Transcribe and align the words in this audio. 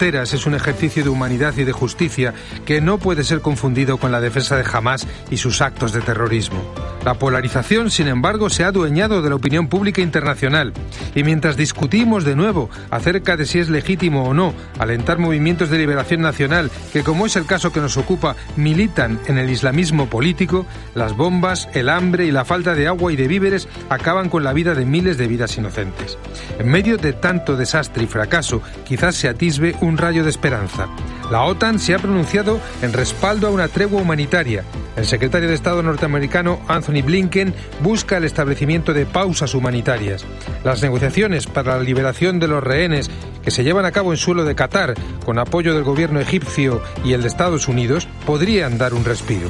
fronteras 0.00 0.32
es 0.32 0.46
un 0.46 0.54
ejercicio 0.54 1.04
de 1.04 1.10
humanidad 1.10 1.54
y 1.58 1.64
de 1.64 1.72
justicia 1.72 2.32
que 2.64 2.80
no 2.80 2.96
puede 2.96 3.22
ser 3.22 3.42
confundido 3.42 3.98
con 3.98 4.10
la 4.10 4.22
defensa 4.22 4.56
de 4.56 4.64
Hamas 4.72 5.06
y 5.30 5.36
sus 5.36 5.60
actos 5.60 5.92
de 5.92 6.00
terrorismo. 6.00 6.58
La 7.04 7.14
polarización, 7.14 7.90
sin 7.90 8.08
embargo, 8.08 8.48
se 8.48 8.64
ha 8.64 8.68
adueñado 8.68 9.20
de 9.20 9.28
la 9.28 9.34
opinión 9.34 9.68
pública 9.68 10.00
internacional 10.00 10.72
y 11.14 11.22
mientras 11.22 11.58
discutimos 11.58 12.24
de 12.24 12.34
nuevo 12.34 12.70
acerca 12.90 13.36
de 13.36 13.44
si 13.44 13.58
es 13.58 13.68
legítimo 13.68 14.24
o 14.24 14.32
no 14.32 14.54
alentar 14.78 15.18
movimientos 15.18 15.68
de 15.68 15.78
liberación 15.78 16.22
nacional 16.22 16.70
que, 16.94 17.02
como 17.02 17.26
es 17.26 17.36
el 17.36 17.44
caso 17.44 17.72
que 17.72 17.80
nos 17.80 17.98
ocupa, 17.98 18.36
militan 18.56 19.18
en 19.26 19.36
el 19.36 19.50
islamismo 19.50 20.08
político, 20.08 20.64
las 20.94 21.14
bombas, 21.14 21.68
el 21.74 21.90
hambre 21.90 22.24
y 22.24 22.30
la 22.30 22.46
falta 22.46 22.74
de 22.74 22.86
agua 22.86 23.12
y 23.12 23.16
de 23.16 23.28
víveres 23.28 23.68
acaban 23.90 24.30
con 24.30 24.44
la 24.44 24.54
vida 24.54 24.74
de 24.74 24.86
miles 24.86 25.18
de 25.18 25.28
vidas 25.28 25.58
inocentes. 25.58 26.16
En 26.58 26.68
medio 26.68 26.96
de 26.96 27.12
tanto 27.12 27.56
desastre 27.56 28.04
y 28.04 28.06
fracaso, 28.06 28.62
quizás 28.86 29.14
se 29.14 29.28
atisbe 29.28 29.74
un 29.80 29.89
rayo 29.98 30.24
de 30.24 30.30
esperanza. 30.30 30.88
La 31.30 31.42
OTAN 31.42 31.78
se 31.78 31.94
ha 31.94 31.98
pronunciado 31.98 32.60
en 32.82 32.92
respaldo 32.92 33.46
a 33.46 33.50
una 33.50 33.68
tregua 33.68 34.02
humanitaria. 34.02 34.64
El 34.96 35.06
secretario 35.06 35.48
de 35.48 35.54
Estado 35.54 35.82
norteamericano 35.82 36.60
Anthony 36.66 37.02
Blinken 37.04 37.54
busca 37.82 38.16
el 38.16 38.24
establecimiento 38.24 38.92
de 38.92 39.06
pausas 39.06 39.54
humanitarias. 39.54 40.24
Las 40.64 40.82
negociaciones 40.82 41.46
para 41.46 41.76
la 41.76 41.82
liberación 41.82 42.40
de 42.40 42.48
los 42.48 42.62
rehenes 42.62 43.10
que 43.44 43.50
se 43.50 43.64
llevan 43.64 43.84
a 43.84 43.92
cabo 43.92 44.12
en 44.12 44.18
suelo 44.18 44.44
de 44.44 44.56
Qatar, 44.56 44.94
con 45.24 45.38
apoyo 45.38 45.74
del 45.74 45.84
gobierno 45.84 46.20
egipcio 46.20 46.82
y 47.04 47.12
el 47.12 47.22
de 47.22 47.28
Estados 47.28 47.68
Unidos, 47.68 48.08
podrían 48.26 48.76
dar 48.76 48.92
un 48.92 49.04
respiro. 49.04 49.48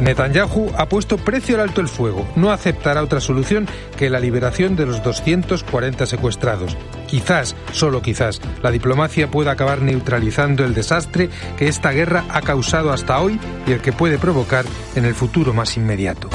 Netanyahu 0.00 0.72
ha 0.76 0.88
puesto 0.88 1.18
precio 1.18 1.56
al 1.56 1.62
alto 1.62 1.80
el 1.80 1.88
fuego. 1.88 2.26
No 2.36 2.50
aceptará 2.50 3.02
otra 3.02 3.20
solución 3.20 3.66
que 3.96 4.10
la 4.10 4.20
liberación 4.20 4.76
de 4.76 4.86
los 4.86 5.02
240 5.02 6.06
secuestrados. 6.06 6.76
Quizás, 7.06 7.54
solo 7.72 8.00
quizás, 8.00 8.40
la 8.62 8.70
diplomacia 8.70 9.30
pueda 9.30 9.52
acabar 9.52 9.82
neutralizando 9.82 10.64
el 10.64 10.74
desastre 10.74 11.28
que 11.58 11.68
esta 11.68 11.90
guerra 11.90 12.24
ha 12.30 12.40
causado 12.40 12.92
hasta 12.92 13.20
hoy 13.20 13.38
y 13.66 13.72
el 13.72 13.80
que 13.80 13.92
puede 13.92 14.18
provocar 14.18 14.64
en 14.94 15.04
el 15.04 15.14
futuro 15.14 15.52
más 15.52 15.76
inmediato. 15.76 16.30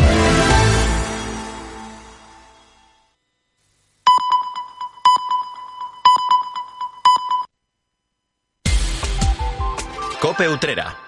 Cope 10.19 10.49
Utrera 10.49 11.06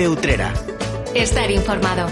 Cope 0.00 0.08
Utrera. 0.08 0.54
Estar 1.14 1.50
informado. 1.50 2.08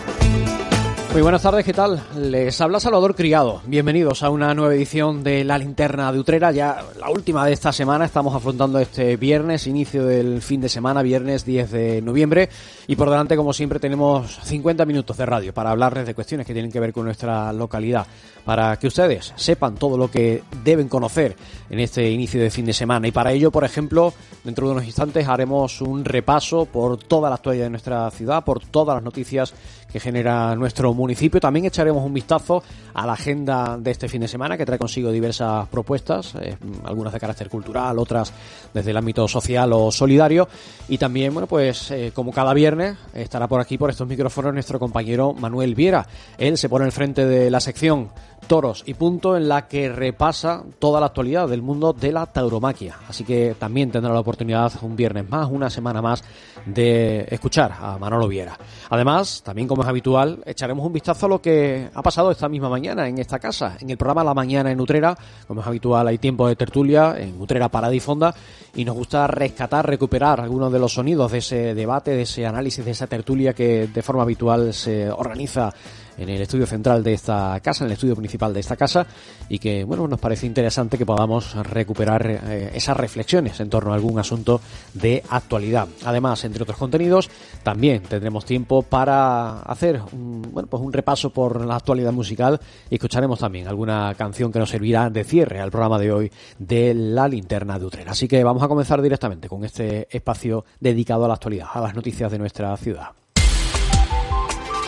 Muy 1.11 1.23
buenas 1.23 1.41
tardes, 1.41 1.65
¿qué 1.65 1.73
tal? 1.73 2.03
Les 2.19 2.61
habla 2.61 2.81
Salvador 2.81 3.15
Criado. 3.15 3.63
Bienvenidos 3.65 4.23
a 4.23 4.29
una 4.29 4.53
nueva 4.53 4.75
edición 4.75 5.25
de 5.25 5.43
La 5.43 5.57
Linterna 5.57 6.13
de 6.13 6.19
Utrera, 6.19 6.53
ya 6.53 6.83
la 7.01 7.09
última 7.09 7.47
de 7.47 7.55
esta 7.55 7.73
semana. 7.73 8.05
Estamos 8.05 8.35
afrontando 8.35 8.79
este 8.79 9.17
viernes, 9.17 9.67
inicio 9.67 10.05
del 10.05 10.43
fin 10.43 10.61
de 10.61 10.69
semana, 10.69 11.01
viernes 11.01 11.47
10 11.47 11.71
de 11.71 12.03
noviembre. 12.03 12.51
Y 12.91 12.97
por 12.97 13.11
delante, 13.11 13.37
como 13.37 13.53
siempre, 13.53 13.79
tenemos 13.79 14.41
50 14.45 14.87
minutos 14.87 15.19
de 15.19 15.27
radio 15.27 15.53
para 15.53 15.71
hablarles 15.71 16.07
de 16.07 16.15
cuestiones 16.15 16.47
que 16.47 16.55
tienen 16.55 16.73
que 16.73 16.81
ver 16.81 16.95
con 16.95 17.05
nuestra 17.05 17.53
localidad 17.53 18.07
para 18.47 18.79
que 18.79 18.87
ustedes 18.87 19.35
sepan 19.37 19.75
todo 19.75 19.99
lo 19.99 20.11
que 20.11 20.43
deben 20.65 20.89
conocer 20.89 21.37
en 21.69 21.81
este 21.81 22.11
inicio 22.11 22.41
de 22.41 22.49
fin 22.49 22.65
de 22.65 22.73
semana. 22.73 23.07
Y 23.07 23.13
para 23.13 23.31
ello, 23.31 23.51
por 23.51 23.63
ejemplo, 23.63 24.15
dentro 24.43 24.67
de 24.67 24.73
unos 24.73 24.87
instantes 24.87 25.29
haremos 25.29 25.83
un 25.83 26.03
repaso 26.03 26.65
por 26.65 26.97
toda 26.97 27.29
la 27.29 27.35
actualidad 27.35 27.65
de 27.65 27.71
nuestra 27.71 28.11
ciudad, 28.11 28.43
por 28.43 28.65
todas 28.65 28.97
las 28.97 29.05
noticias 29.05 29.53
que 29.93 30.01
genera 30.01 30.55
nuestro 30.55 30.95
municipio. 30.95 31.41
También 31.41 31.67
echaremos 31.67 32.03
un 32.03 32.15
vistazo 32.15 32.63
a 32.95 33.07
la 33.07 33.13
agenda 33.13 33.77
de 33.79 33.91
este 33.91 34.09
fin 34.09 34.23
de 34.23 34.29
semana 34.29 34.57
que 34.57 34.65
trae 34.65 34.79
consigo 34.79 35.11
diversas 35.11 35.69
propuestas, 35.69 36.35
eh, 36.41 36.57
algunas 36.85 37.13
de 37.13 37.21
carácter 37.21 37.51
cultural, 37.51 37.99
otras 37.99 38.33
desde 38.73 38.93
el 38.93 38.97
ámbito 38.97 39.29
social 39.29 39.73
o 39.75 39.93
solidario. 39.93 40.49
Y 40.89 40.97
también, 40.97 41.35
bueno, 41.35 41.47
pues 41.47 41.91
eh, 41.91 42.13
como 42.15 42.33
cada 42.33 42.55
viernes 42.55 42.78
estará 43.15 43.47
por 43.49 43.61
aquí, 43.61 43.79
por 43.79 43.91
estos 43.91 44.09
micrófonos, 44.09 44.53
nuestro 44.53 44.79
compañero 44.79 45.33
Manuel 45.33 45.75
Viera. 45.75 46.07
Él 46.37 46.59
se 46.59 46.69
pone 46.69 46.85
al 46.85 46.93
frente 46.93 47.27
de 47.27 47.51
la 47.51 47.61
sección 47.61 48.11
Toros 48.49 48.83
y 48.87 48.95
Punto 48.95 49.37
en 49.37 49.47
la 49.47 49.69
que 49.69 49.91
repasa 49.91 50.65
toda 50.79 50.99
la 50.99 51.07
actualidad 51.07 51.47
del 51.49 51.63
mundo 51.63 51.93
de 51.93 52.11
la 52.11 52.27
tauromaquia. 52.27 52.97
Así 53.07 53.23
que 53.23 53.55
también 53.59 53.91
tendrá 53.91 54.13
la 54.13 54.21
oportunidad 54.21 54.73
un 54.83 54.97
viernes 54.97 55.29
más, 55.29 55.49
una 55.49 55.71
semana 55.71 56.03
más, 56.03 56.25
de 56.67 57.27
escuchar 57.31 57.73
a 57.81 57.99
Manolo 57.99 58.27
Viera. 58.27 58.59
Además, 58.91 59.43
también 59.45 59.69
como 59.69 59.83
es 59.83 59.89
habitual, 59.89 60.43
echaremos 60.47 60.85
un 60.85 60.93
vistazo 60.93 61.27
a 61.27 61.29
lo 61.29 61.41
que 61.41 61.89
ha 61.93 62.03
pasado 62.03 62.31
esta 62.31 62.49
misma 62.49 62.69
mañana 62.69 63.07
en 63.07 63.19
esta 63.19 63.39
casa. 63.39 63.77
En 63.81 63.91
el 63.91 63.97
programa 63.97 64.25
La 64.25 64.35
Mañana 64.35 64.73
en 64.73 64.81
Utrera, 64.81 65.17
como 65.47 65.61
es 65.61 65.67
habitual, 65.67 66.09
hay 66.09 66.19
tiempo 66.19 66.49
de 66.49 66.57
tertulia 66.57 67.15
en 67.19 67.41
Utrera 67.41 67.69
Parada 67.69 67.95
y 67.95 68.01
Fonda 68.01 68.35
y 68.75 68.85
nos 68.85 68.97
gusta 68.97 69.27
rescatar, 69.27 69.87
recuperar 69.87 70.41
algunos 70.41 70.73
de 70.73 70.79
los 70.79 70.95
sonidos 70.95 71.33
de 71.33 71.39
ese 71.39 71.75
debate, 71.75 72.13
de 72.13 72.23
ese 72.23 72.47
análisis, 72.47 72.85
de 72.85 72.93
esa 72.93 73.07
tertulia 73.07 73.53
que 73.53 73.89
de 73.89 74.03
forma 74.03 74.23
habitual 74.23 74.73
se 74.73 75.11
organiza 75.11 75.73
en 76.19 76.29
el 76.29 76.43
estudio 76.43 76.67
central 76.67 77.03
de 77.03 77.15
esta 77.15 77.59
casa, 77.61 77.85
en 77.85 77.91
el 77.91 77.95
estudio 77.95 78.17
principal 78.17 78.53
de 78.53 78.61
esta 78.61 78.77
casa, 78.77 79.07
y 79.49 79.59
que, 79.59 79.85
bueno, 79.85 80.07
nos 80.09 80.21
parece 80.21 80.47
interesante 80.47 80.99
que 80.99 81.07
podamos 81.07 81.55
recuperar 81.55 82.27
eh, 82.27 82.71
esas 82.75 82.97
reflexiones 82.97 83.59
en 83.61 83.71
torno 83.71 83.93
a 83.93 83.95
algún 83.95 84.19
asunto 84.19 84.61
de 84.95 85.23
actualidad. 85.31 85.89
Además, 86.05 86.45
entre 86.45 86.63
otros 86.63 86.79
contenidos, 86.79 87.31
también 87.63 88.03
tendremos 88.03 88.45
tiempo 88.45 88.83
para 88.83 89.61
hacer 89.61 90.01
un, 90.13 90.43
bueno, 90.53 90.69
pues 90.69 90.83
un 90.83 90.93
repaso 90.93 91.31
por 91.31 91.65
la 91.65 91.77
actualidad 91.77 92.13
musical 92.13 92.61
y 92.91 92.97
escucharemos 92.97 93.39
también 93.39 93.69
alguna 93.69 94.15
canción 94.17 94.53
que 94.53 94.59
nos 94.59 94.71
servirá 94.71 95.11
de 95.11 95.25
cierre 95.25 95.61
al 95.61 95.71
programa 95.71 95.99
de 95.99 96.13
hoy 96.13 96.33
de 96.59 96.95
La 96.95 97.29
Linterna 97.29 97.79
de 97.79 97.87
Utrera. 97.87 98.13
Así 98.13 98.27
que 98.29 98.43
vamos 98.43 98.63
a 98.63 98.69
comenzar 98.69 99.01
directamente 99.01 99.49
con 99.49 99.65
este 99.65 100.09
espacio 100.15 100.65
dedicado 100.81 101.25
a 101.25 101.29
la 101.29 101.35
actualidad, 101.35 101.69
a 101.73 101.81
las 101.81 101.95
noticias 101.95 102.31
de 102.31 102.39
nuestra 102.39 102.77
ciudad. 102.77 103.09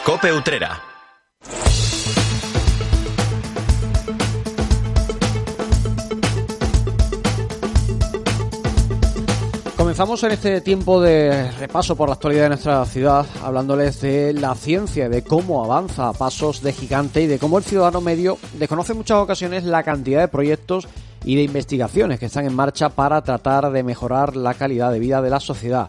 Cope 0.05 0.33
Utrera 0.33 0.90
Comenzamos 9.81 10.23
en 10.25 10.33
este 10.33 10.61
tiempo 10.61 11.01
de 11.01 11.51
repaso 11.53 11.97
por 11.97 12.09
la 12.09 12.15
actualidad 12.15 12.43
de 12.43 12.49
nuestra 12.51 12.85
ciudad 12.85 13.27
hablándoles 13.43 14.01
de 14.03 14.35
la 14.35 14.55
ciencia, 14.55 15.09
de 15.09 15.25
cómo 15.25 15.65
avanza 15.65 16.09
a 16.09 16.13
pasos 16.13 16.63
de 16.63 16.73
gigante 16.73 17.23
y 17.23 17.27
de 17.27 17.39
cómo 17.39 17.59
el 17.59 17.65
ciudadano 17.65 18.03
medio 18.03 18.39
desconoce 18.59 18.93
en 18.93 18.99
muchas 18.99 19.17
ocasiones 19.19 19.65
la 19.65 19.83
cantidad 19.83 20.21
de 20.21 20.29
proyectos 20.29 20.87
y 21.25 21.35
de 21.35 21.43
investigaciones 21.45 22.21
que 22.21 22.27
están 22.27 22.45
en 22.45 22.55
marcha 22.55 22.91
para 22.91 23.23
tratar 23.23 23.73
de 23.73 23.83
mejorar 23.83 24.37
la 24.37 24.55
calidad 24.55 24.93
de 24.93 24.99
vida 24.99 25.23
de 25.23 25.31
la 25.31 25.41
sociedad. 25.41 25.89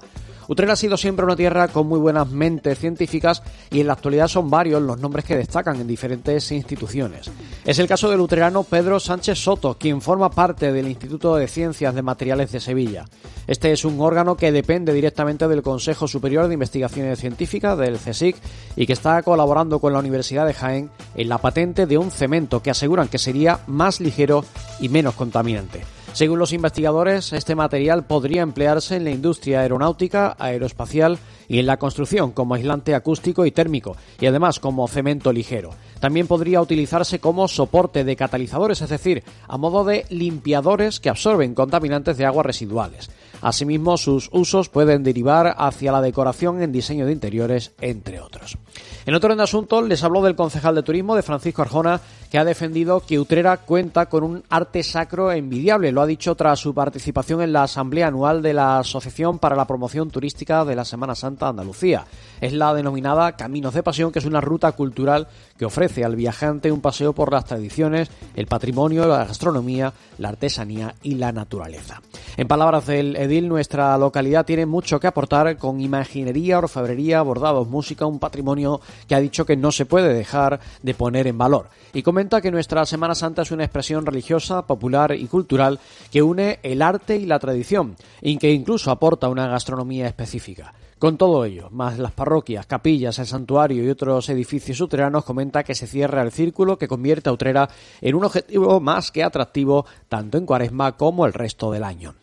Utrera 0.52 0.74
ha 0.74 0.76
sido 0.76 0.98
siempre 0.98 1.24
una 1.24 1.38
tierra 1.38 1.70
con 1.70 1.88
muy 1.88 1.98
buenas 1.98 2.30
mentes 2.30 2.78
científicas 2.78 3.42
y 3.72 3.80
en 3.80 3.88
la 3.88 3.94
actualidad 3.94 4.28
son 4.28 4.50
varios 4.50 4.82
los 4.82 5.00
nombres 5.00 5.24
que 5.24 5.38
destacan 5.38 5.80
en 5.80 5.88
diferentes 5.88 6.52
instituciones. 6.52 7.32
Es 7.64 7.80
el 7.80 7.88
caso 7.88 8.10
del 8.10 8.20
utrerano 8.20 8.64
Pedro 8.64 9.00
Sánchez 9.00 9.40
Soto, 9.40 9.78
quien 9.80 10.02
forma 10.02 10.30
parte 10.30 10.74
del 10.74 10.90
Instituto 10.90 11.38
de 11.38 11.48
Ciencias 11.48 11.96
de 11.96 12.02
Materiales 12.02 12.52
de 12.52 12.60
Sevilla. 12.60 13.06
Este 13.48 13.72
es 13.72 13.86
un 13.86 14.02
órgano 14.02 14.36
que 14.36 14.52
depende 14.52 14.92
directamente 14.92 15.48
del 15.48 15.62
Consejo 15.62 16.06
Superior 16.06 16.50
de 16.50 16.56
Investigaciones 16.56 17.18
Científicas, 17.18 17.78
del 17.78 17.98
CSIC, 17.98 18.36
y 18.76 18.86
que 18.86 18.92
está 18.92 19.24
colaborando 19.24 19.80
con 19.80 19.94
la 19.94 20.00
Universidad 20.00 20.46
de 20.46 20.54
Jaén 20.54 20.92
en 21.16 21.30
la 21.30 21.38
patente 21.38 21.86
de 21.86 21.98
un 21.98 22.12
cemento 22.12 22.62
que 22.62 22.72
aseguran 22.72 23.08
que 23.08 23.20
sería 23.20 23.62
más 23.68 24.02
ligero 24.02 24.44
y 24.82 24.90
menos 24.90 25.16
contaminante. 25.16 25.86
Según 26.14 26.40
los 26.40 26.52
investigadores, 26.52 27.32
este 27.32 27.56
material 27.56 28.04
podría 28.06 28.42
emplearse 28.42 28.98
en 28.98 29.06
la 29.06 29.12
industria 29.12 29.62
aeronáutica, 29.62 30.36
aeroespacial 30.38 31.18
y 31.48 31.60
en 31.60 31.66
la 31.66 31.78
construcción 31.78 32.32
como 32.32 32.54
aislante 32.54 32.96
acústico 32.96 33.46
y 33.46 33.52
térmico, 33.52 33.96
y 34.20 34.26
además 34.26 34.60
como 34.60 34.88
cemento 34.90 35.32
ligero. 35.32 35.70
También 36.02 36.28
podría 36.28 36.62
utilizarse 36.62 37.20
como 37.20 37.48
soporte 37.48 38.04
de 38.04 38.18
catalizadores, 38.18 38.82
es 38.82 38.90
decir, 38.90 39.24
a 39.48 39.58
modo 39.58 39.86
de 39.86 40.06
limpiadores 40.10 41.00
que 41.00 41.10
absorben 41.10 41.56
contaminantes 41.56 42.18
de 42.18 42.26
aguas 42.26 42.46
residuales. 42.46 43.10
Asimismo, 43.42 43.98
sus 43.98 44.30
usos 44.32 44.70
pueden 44.70 45.04
derivar 45.04 45.56
hacia 45.58 45.92
la 45.92 46.02
decoración 46.02 46.62
en 46.62 46.72
diseño 46.72 47.06
de 47.06 47.14
interiores, 47.14 47.72
entre 47.82 48.20
otros. 48.20 48.58
En 49.06 49.16
otro 49.16 49.36
de 49.36 49.44
asuntos, 49.44 49.88
les 49.88 50.04
habló 50.04 50.22
del 50.22 50.36
concejal 50.36 50.76
de 50.76 50.84
turismo 50.84 51.16
de 51.16 51.24
Francisco 51.24 51.64
Arjona, 51.64 52.00
que 52.30 52.38
ha 52.38 52.46
defendido 52.46 53.02
que 53.02 53.20
Utrera 53.20 53.58
cuenta 53.58 54.06
con 54.06 54.24
un 54.24 54.44
arte 54.50 54.84
sacro 54.84 55.32
envidiable. 55.32 55.92
Lo 55.92 56.02
ha 56.02 56.06
dicho 56.06 56.36
tras 56.36 56.60
su 56.60 56.74
participación 56.74 57.42
en 57.42 57.52
la 57.52 57.64
asamblea 57.64 58.08
anual 58.08 58.42
de 58.42 58.54
la 58.54 58.80
Asociación 58.80 59.40
para 59.40 59.56
la 59.56 59.66
Promoción 59.66 60.12
Turística 60.12 60.64
de 60.64 60.76
la 60.76 60.86
Semana 60.86 61.16
Santa 61.16 61.50
Andalucía. 61.50 62.06
Es 62.40 62.54
la 62.54 62.74
denominada 62.74 63.36
Caminos 63.36 63.74
de 63.74 63.84
Pasión, 63.84 64.12
que 64.12 64.20
es 64.20 64.26
una 64.26 64.40
ruta 64.40 64.72
cultural 64.74 65.28
que 65.58 65.66
ofrece 65.66 66.06
al 66.06 66.16
viajante 66.16 66.72
un 66.72 66.80
paseo 66.80 67.14
por 67.14 67.32
las 67.32 67.46
tradiciones, 67.46 68.10
el 68.36 68.48
patrimonio, 68.48 69.08
la 69.08 69.26
gastronomía, 69.26 69.94
la 70.18 70.30
artesanía 70.30 70.96
y 71.02 71.16
la 71.16 71.32
naturaleza. 71.32 72.02
En 72.38 72.48
palabras 72.48 72.86
del 72.86 73.16
nuestra 73.40 73.98
localidad 73.98 74.46
tiene 74.46 74.66
mucho 74.66 75.00
que 75.00 75.08
aportar 75.08 75.58
con 75.58 75.80
imaginería, 75.80 76.58
orfebrería, 76.58 77.22
bordados, 77.22 77.70
música, 77.70 78.06
un 78.06 78.20
patrimonio 78.20 78.82
que 79.08 79.16
ha 79.16 79.22
dicho 79.22 79.46
que 79.46 79.56
no 79.56 79.72
se 79.72 79.86
puede 79.86 80.14
dejar 80.14 80.60
de 80.84 80.94
poner 80.94 81.28
en 81.28 81.38
valor. 81.38 81.70
Y 81.94 82.04
comenta 82.04 82.42
que 82.42 82.52
nuestra 82.52 82.86
Semana 82.86 83.16
Santa 83.16 83.44
es 83.44 83.52
una 83.52 83.64
expresión 83.64 84.06
religiosa, 84.06 84.68
popular 84.68 85.16
y 85.16 85.28
cultural 85.28 85.80
que 86.12 86.22
une 86.22 86.60
el 86.62 86.82
arte 86.82 87.16
y 87.16 87.26
la 87.26 87.40
tradición, 87.40 87.96
y 88.22 88.38
que 88.38 88.52
incluso 88.52 88.92
aporta 88.92 89.30
una 89.30 89.48
gastronomía 89.48 90.08
específica. 90.08 90.74
Con 91.00 91.18
todo 91.18 91.46
ello, 91.46 91.70
más 91.72 91.98
las 91.98 92.12
parroquias, 92.12 92.68
capillas, 92.68 93.18
el 93.18 93.26
santuario 93.26 93.84
y 93.84 93.90
otros 93.90 94.30
edificios 94.30 94.78
subterráneos, 94.78 95.24
comenta 95.24 95.64
que 95.64 95.74
se 95.74 95.88
cierra 95.88 96.22
el 96.22 96.32
círculo 96.32 96.78
que 96.78 96.88
convierte 96.88 97.30
a 97.30 97.34
Utrera 97.34 97.70
en 98.02 98.14
un 98.14 98.26
objetivo 98.26 98.80
más 98.80 99.10
que 99.10 99.24
atractivo 99.24 99.86
tanto 100.10 100.38
en 100.38 100.46
Cuaresma 100.46 100.98
como 100.98 101.26
el 101.26 101.34
resto 101.34 101.72
del 101.72 101.86
año. 101.86 102.14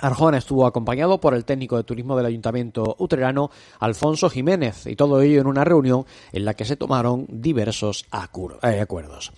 Arjona 0.00 0.38
estuvo 0.38 0.66
acompañado 0.66 1.20
por 1.20 1.34
el 1.34 1.44
técnico 1.44 1.76
de 1.76 1.84
turismo 1.84 2.16
del 2.16 2.26
Ayuntamiento 2.26 2.96
utrerano, 2.98 3.50
Alfonso 3.78 4.30
Jiménez, 4.30 4.86
y 4.86 4.96
todo 4.96 5.20
ello 5.20 5.40
en 5.40 5.46
una 5.46 5.64
reunión 5.64 6.06
en 6.32 6.44
la 6.44 6.54
que 6.54 6.64
se 6.64 6.76
tomaron 6.76 7.26
diversos 7.28 8.06
eh, 8.62 8.80
acuerdos. 8.80 9.32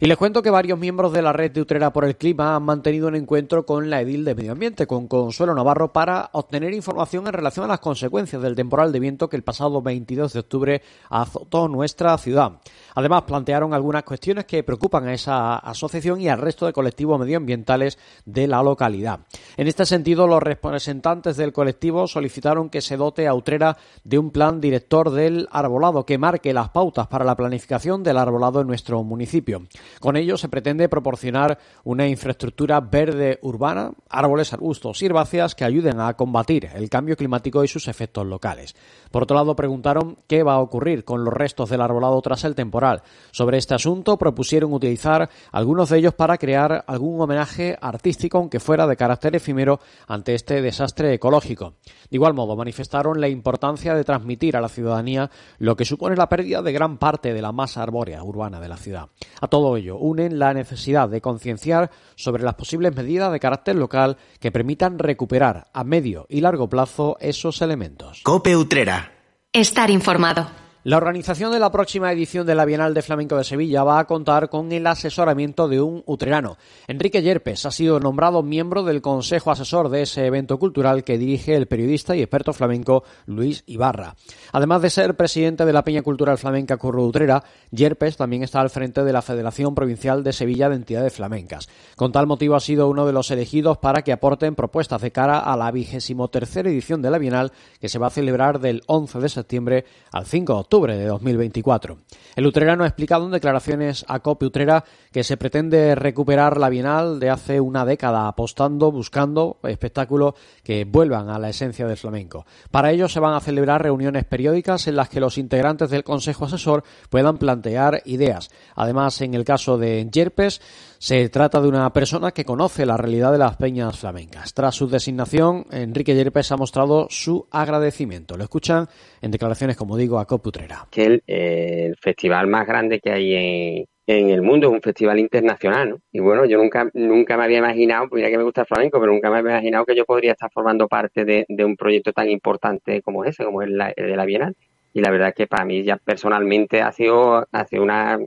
Y 0.00 0.06
les 0.06 0.16
cuento 0.16 0.42
que 0.42 0.50
varios 0.50 0.78
miembros 0.78 1.12
de 1.12 1.22
la 1.22 1.32
red 1.32 1.52
de 1.52 1.60
Utrera 1.60 1.92
por 1.92 2.04
el 2.04 2.16
Clima 2.16 2.56
han 2.56 2.64
mantenido 2.64 3.08
un 3.08 3.14
encuentro 3.14 3.64
con 3.64 3.90
la 3.90 4.00
edil 4.00 4.24
de 4.24 4.34
Medio 4.34 4.52
Ambiente, 4.52 4.86
con 4.86 5.06
Consuelo 5.06 5.54
Navarro, 5.54 5.92
para 5.92 6.30
obtener 6.32 6.74
información 6.74 7.26
en 7.26 7.32
relación 7.32 7.64
a 7.64 7.68
las 7.68 7.80
consecuencias 7.80 8.42
del 8.42 8.56
temporal 8.56 8.92
de 8.92 9.00
viento 9.00 9.28
que 9.28 9.36
el 9.36 9.44
pasado 9.44 9.80
22 9.80 10.32
de 10.32 10.40
octubre 10.40 10.82
azotó 11.08 11.68
nuestra 11.68 12.18
ciudad. 12.18 12.60
Además, 12.94 13.22
plantearon 13.22 13.72
algunas 13.72 14.02
cuestiones 14.02 14.44
que 14.46 14.64
preocupan 14.64 15.06
a 15.06 15.14
esa 15.14 15.58
asociación 15.58 16.20
y 16.20 16.28
al 16.28 16.40
resto 16.40 16.66
de 16.66 16.72
colectivos 16.72 17.20
medioambientales 17.20 17.98
de 18.24 18.48
la 18.48 18.62
localidad. 18.62 19.20
En 19.56 19.68
este 19.68 19.86
sentido, 19.86 20.07
los 20.14 20.42
representantes 20.42 21.36
del 21.36 21.52
colectivo 21.52 22.06
solicitaron 22.06 22.70
que 22.70 22.80
se 22.80 22.96
dote 22.96 23.26
a 23.26 23.34
Utrera 23.34 23.76
de 24.04 24.18
un 24.18 24.30
plan 24.30 24.60
director 24.60 25.10
del 25.10 25.48
arbolado 25.50 26.06
que 26.06 26.18
marque 26.18 26.52
las 26.52 26.70
pautas 26.70 27.06
para 27.06 27.24
la 27.24 27.36
planificación 27.36 28.02
del 28.02 28.16
arbolado 28.16 28.60
en 28.60 28.66
nuestro 28.66 29.02
municipio. 29.02 29.62
Con 30.00 30.16
ello 30.16 30.36
se 30.36 30.48
pretende 30.48 30.88
proporcionar 30.88 31.58
una 31.84 32.06
infraestructura 32.08 32.80
verde 32.80 33.38
urbana, 33.42 33.92
árboles, 34.08 34.52
arbustos 34.52 35.02
y 35.02 35.06
herbáceas 35.06 35.54
que 35.54 35.64
ayuden 35.64 36.00
a 36.00 36.14
combatir 36.14 36.70
el 36.74 36.88
cambio 36.88 37.16
climático 37.16 37.62
y 37.64 37.68
sus 37.68 37.88
efectos 37.88 38.26
locales. 38.26 38.74
Por 39.10 39.22
otro 39.22 39.36
lado, 39.36 39.56
preguntaron 39.56 40.18
qué 40.26 40.42
va 40.42 40.54
a 40.54 40.60
ocurrir 40.60 41.04
con 41.04 41.24
los 41.24 41.34
restos 41.34 41.70
del 41.70 41.80
arbolado 41.80 42.20
tras 42.22 42.44
el 42.44 42.54
temporal. 42.54 43.02
Sobre 43.30 43.58
este 43.58 43.74
asunto 43.74 44.16
propusieron 44.16 44.72
utilizar 44.72 45.28
algunos 45.52 45.90
de 45.90 45.98
ellos 45.98 46.14
para 46.14 46.38
crear 46.38 46.84
algún 46.86 47.20
homenaje 47.20 47.76
artístico, 47.80 48.38
aunque 48.38 48.60
fuera 48.60 48.86
de 48.86 48.96
carácter 48.96 49.36
efímero, 49.36 49.80
ante 50.06 50.34
este 50.34 50.62
desastre 50.62 51.14
ecológico. 51.14 51.74
De 52.10 52.16
igual 52.16 52.34
modo, 52.34 52.56
manifestaron 52.56 53.20
la 53.20 53.28
importancia 53.28 53.94
de 53.94 54.04
transmitir 54.04 54.56
a 54.56 54.60
la 54.60 54.68
ciudadanía 54.68 55.30
lo 55.58 55.76
que 55.76 55.84
supone 55.84 56.16
la 56.16 56.28
pérdida 56.28 56.62
de 56.62 56.72
gran 56.72 56.98
parte 56.98 57.34
de 57.34 57.42
la 57.42 57.52
masa 57.52 57.82
arbórea 57.82 58.22
urbana 58.22 58.60
de 58.60 58.68
la 58.68 58.76
ciudad. 58.76 59.08
A 59.40 59.48
todo 59.48 59.76
ello, 59.76 59.96
unen 59.98 60.38
la 60.38 60.54
necesidad 60.54 61.08
de 61.08 61.20
concienciar 61.20 61.90
sobre 62.14 62.42
las 62.42 62.54
posibles 62.54 62.94
medidas 62.94 63.32
de 63.32 63.40
carácter 63.40 63.76
local 63.76 64.16
que 64.40 64.52
permitan 64.52 64.98
recuperar 64.98 65.68
a 65.72 65.84
medio 65.84 66.26
y 66.28 66.40
largo 66.40 66.68
plazo 66.68 67.16
esos 67.20 67.62
elementos. 67.62 68.20
Cope 68.22 68.56
Utrera. 68.56 69.12
Estar 69.52 69.90
informado. 69.90 70.67
La 70.88 70.96
organización 70.96 71.52
de 71.52 71.58
la 71.58 71.70
próxima 71.70 72.10
edición 72.10 72.46
de 72.46 72.54
la 72.54 72.64
Bienal 72.64 72.94
de 72.94 73.02
Flamenco 73.02 73.36
de 73.36 73.44
Sevilla 73.44 73.84
va 73.84 73.98
a 73.98 74.06
contar 74.06 74.48
con 74.48 74.72
el 74.72 74.86
asesoramiento 74.86 75.68
de 75.68 75.82
un 75.82 76.02
utrerano. 76.06 76.56
Enrique 76.86 77.20
Yerpes 77.20 77.66
ha 77.66 77.70
sido 77.70 78.00
nombrado 78.00 78.42
miembro 78.42 78.82
del 78.82 79.02
Consejo 79.02 79.50
Asesor 79.50 79.90
de 79.90 80.00
ese 80.00 80.24
evento 80.24 80.58
cultural 80.58 81.04
que 81.04 81.18
dirige 81.18 81.54
el 81.56 81.68
periodista 81.68 82.16
y 82.16 82.22
experto 82.22 82.54
flamenco 82.54 83.04
Luis 83.26 83.64
Ibarra. 83.66 84.16
Además 84.50 84.80
de 84.80 84.88
ser 84.88 85.14
presidente 85.14 85.66
de 85.66 85.74
la 85.74 85.84
Peña 85.84 86.00
Cultural 86.00 86.38
Flamenca 86.38 86.78
Curro 86.78 87.04
Utrera, 87.04 87.44
Yerpes 87.70 88.16
también 88.16 88.42
está 88.42 88.62
al 88.62 88.70
frente 88.70 89.04
de 89.04 89.12
la 89.12 89.20
Federación 89.20 89.74
Provincial 89.74 90.24
de 90.24 90.32
Sevilla 90.32 90.70
de 90.70 90.76
Entidades 90.76 91.12
Flamencas. 91.12 91.68
Con 91.96 92.12
tal 92.12 92.26
motivo 92.26 92.56
ha 92.56 92.60
sido 92.60 92.88
uno 92.88 93.04
de 93.04 93.12
los 93.12 93.30
elegidos 93.30 93.76
para 93.76 94.00
que 94.00 94.12
aporten 94.12 94.54
propuestas 94.54 95.02
de 95.02 95.12
cara 95.12 95.38
a 95.38 95.54
la 95.54 95.70
vigésimo 95.70 96.28
tercera 96.28 96.70
edición 96.70 97.02
de 97.02 97.10
la 97.10 97.18
Bienal 97.18 97.52
que 97.78 97.90
se 97.90 97.98
va 97.98 98.06
a 98.06 98.10
celebrar 98.10 98.58
del 98.58 98.84
11 98.86 99.18
de 99.18 99.28
septiembre 99.28 99.84
al 100.12 100.24
5 100.24 100.54
de 100.54 100.58
octubre 100.60 100.77
de 100.86 101.06
2024. 101.06 101.98
El 102.36 102.46
utrerano 102.46 102.84
ha 102.84 102.86
explicado 102.86 103.24
en 103.24 103.32
declaraciones 103.32 104.04
a 104.06 104.20
COPE 104.20 104.46
Utrera 104.46 104.84
que 105.10 105.24
se 105.24 105.36
pretende 105.36 105.96
recuperar 105.96 106.56
la 106.56 106.68
Bienal 106.68 107.18
de 107.18 107.30
hace 107.30 107.60
una 107.60 107.84
década, 107.84 108.28
apostando, 108.28 108.92
buscando 108.92 109.58
espectáculos 109.64 110.34
que 110.62 110.84
vuelvan 110.84 111.30
a 111.30 111.38
la 111.38 111.48
esencia 111.48 111.86
del 111.86 111.96
flamenco. 111.96 112.46
Para 112.70 112.92
ello 112.92 113.08
se 113.08 113.18
van 113.18 113.34
a 113.34 113.40
celebrar 113.40 113.82
reuniones 113.82 114.24
periódicas 114.24 114.86
en 114.86 114.96
las 114.96 115.08
que 115.08 115.20
los 115.20 115.36
integrantes 115.36 115.90
del 115.90 116.04
Consejo 116.04 116.44
Asesor 116.44 116.84
puedan 117.10 117.38
plantear 117.38 118.02
ideas. 118.04 118.50
Además, 118.76 119.20
en 119.20 119.34
el 119.34 119.44
caso 119.44 119.76
de 119.76 120.08
Yerpes, 120.10 120.60
se 120.98 121.28
trata 121.28 121.60
de 121.60 121.68
una 121.68 121.92
persona 121.92 122.32
que 122.32 122.44
conoce 122.44 122.84
la 122.84 122.96
realidad 122.96 123.30
de 123.30 123.38
las 123.38 123.56
peñas 123.56 123.98
flamencas. 123.98 124.52
Tras 124.52 124.74
su 124.74 124.88
designación, 124.88 125.64
Enrique 125.70 126.14
Yerpes 126.14 126.50
ha 126.50 126.56
mostrado 126.56 127.06
su 127.08 127.46
agradecimiento. 127.52 128.36
Lo 128.36 128.42
escuchan 128.42 128.86
en 129.22 129.30
declaraciones, 129.30 129.76
como 129.76 129.96
digo, 129.96 130.18
a 130.18 130.26
Coputrera. 130.26 130.86
Que 130.90 131.22
el, 131.26 131.96
festival 132.00 132.48
más 132.48 132.66
grande 132.66 132.98
que 132.98 133.12
hay 133.12 133.86
en, 134.06 134.30
el 134.30 134.42
mundo, 134.42 134.68
es 134.68 134.72
un 134.72 134.82
festival 134.82 135.18
internacional, 135.20 135.90
¿no? 135.90 135.96
Y 136.10 136.18
bueno, 136.18 136.44
yo 136.46 136.58
nunca, 136.58 136.90
nunca 136.94 137.36
me 137.36 137.44
había 137.44 137.58
imaginado, 137.58 138.08
pues 138.08 138.20
mira 138.20 138.30
que 138.30 138.38
me 138.38 138.44
gusta 138.44 138.62
el 138.62 138.66
flamenco, 138.66 138.98
pero 138.98 139.12
nunca 139.12 139.30
me 139.30 139.38
había 139.38 139.52
imaginado 139.52 139.84
que 139.84 139.94
yo 139.94 140.04
podría 140.04 140.32
estar 140.32 140.50
formando 140.50 140.88
parte 140.88 141.24
de, 141.24 141.64
un 141.64 141.76
proyecto 141.76 142.12
tan 142.12 142.28
importante 142.28 143.02
como 143.02 143.24
ese, 143.24 143.44
como 143.44 143.62
el 143.62 143.78
de 143.78 144.16
la 144.16 144.24
Bienal. 144.24 144.56
Y 144.94 145.00
la 145.00 145.10
verdad 145.10 145.28
es 145.28 145.34
que 145.34 145.46
para 145.46 145.64
mí 145.64 145.84
ya 145.84 145.96
personalmente 145.98 146.80
ha 146.80 146.90
sido, 146.90 147.46
ha 147.52 147.64
sido 147.66 147.82
una, 147.82 148.18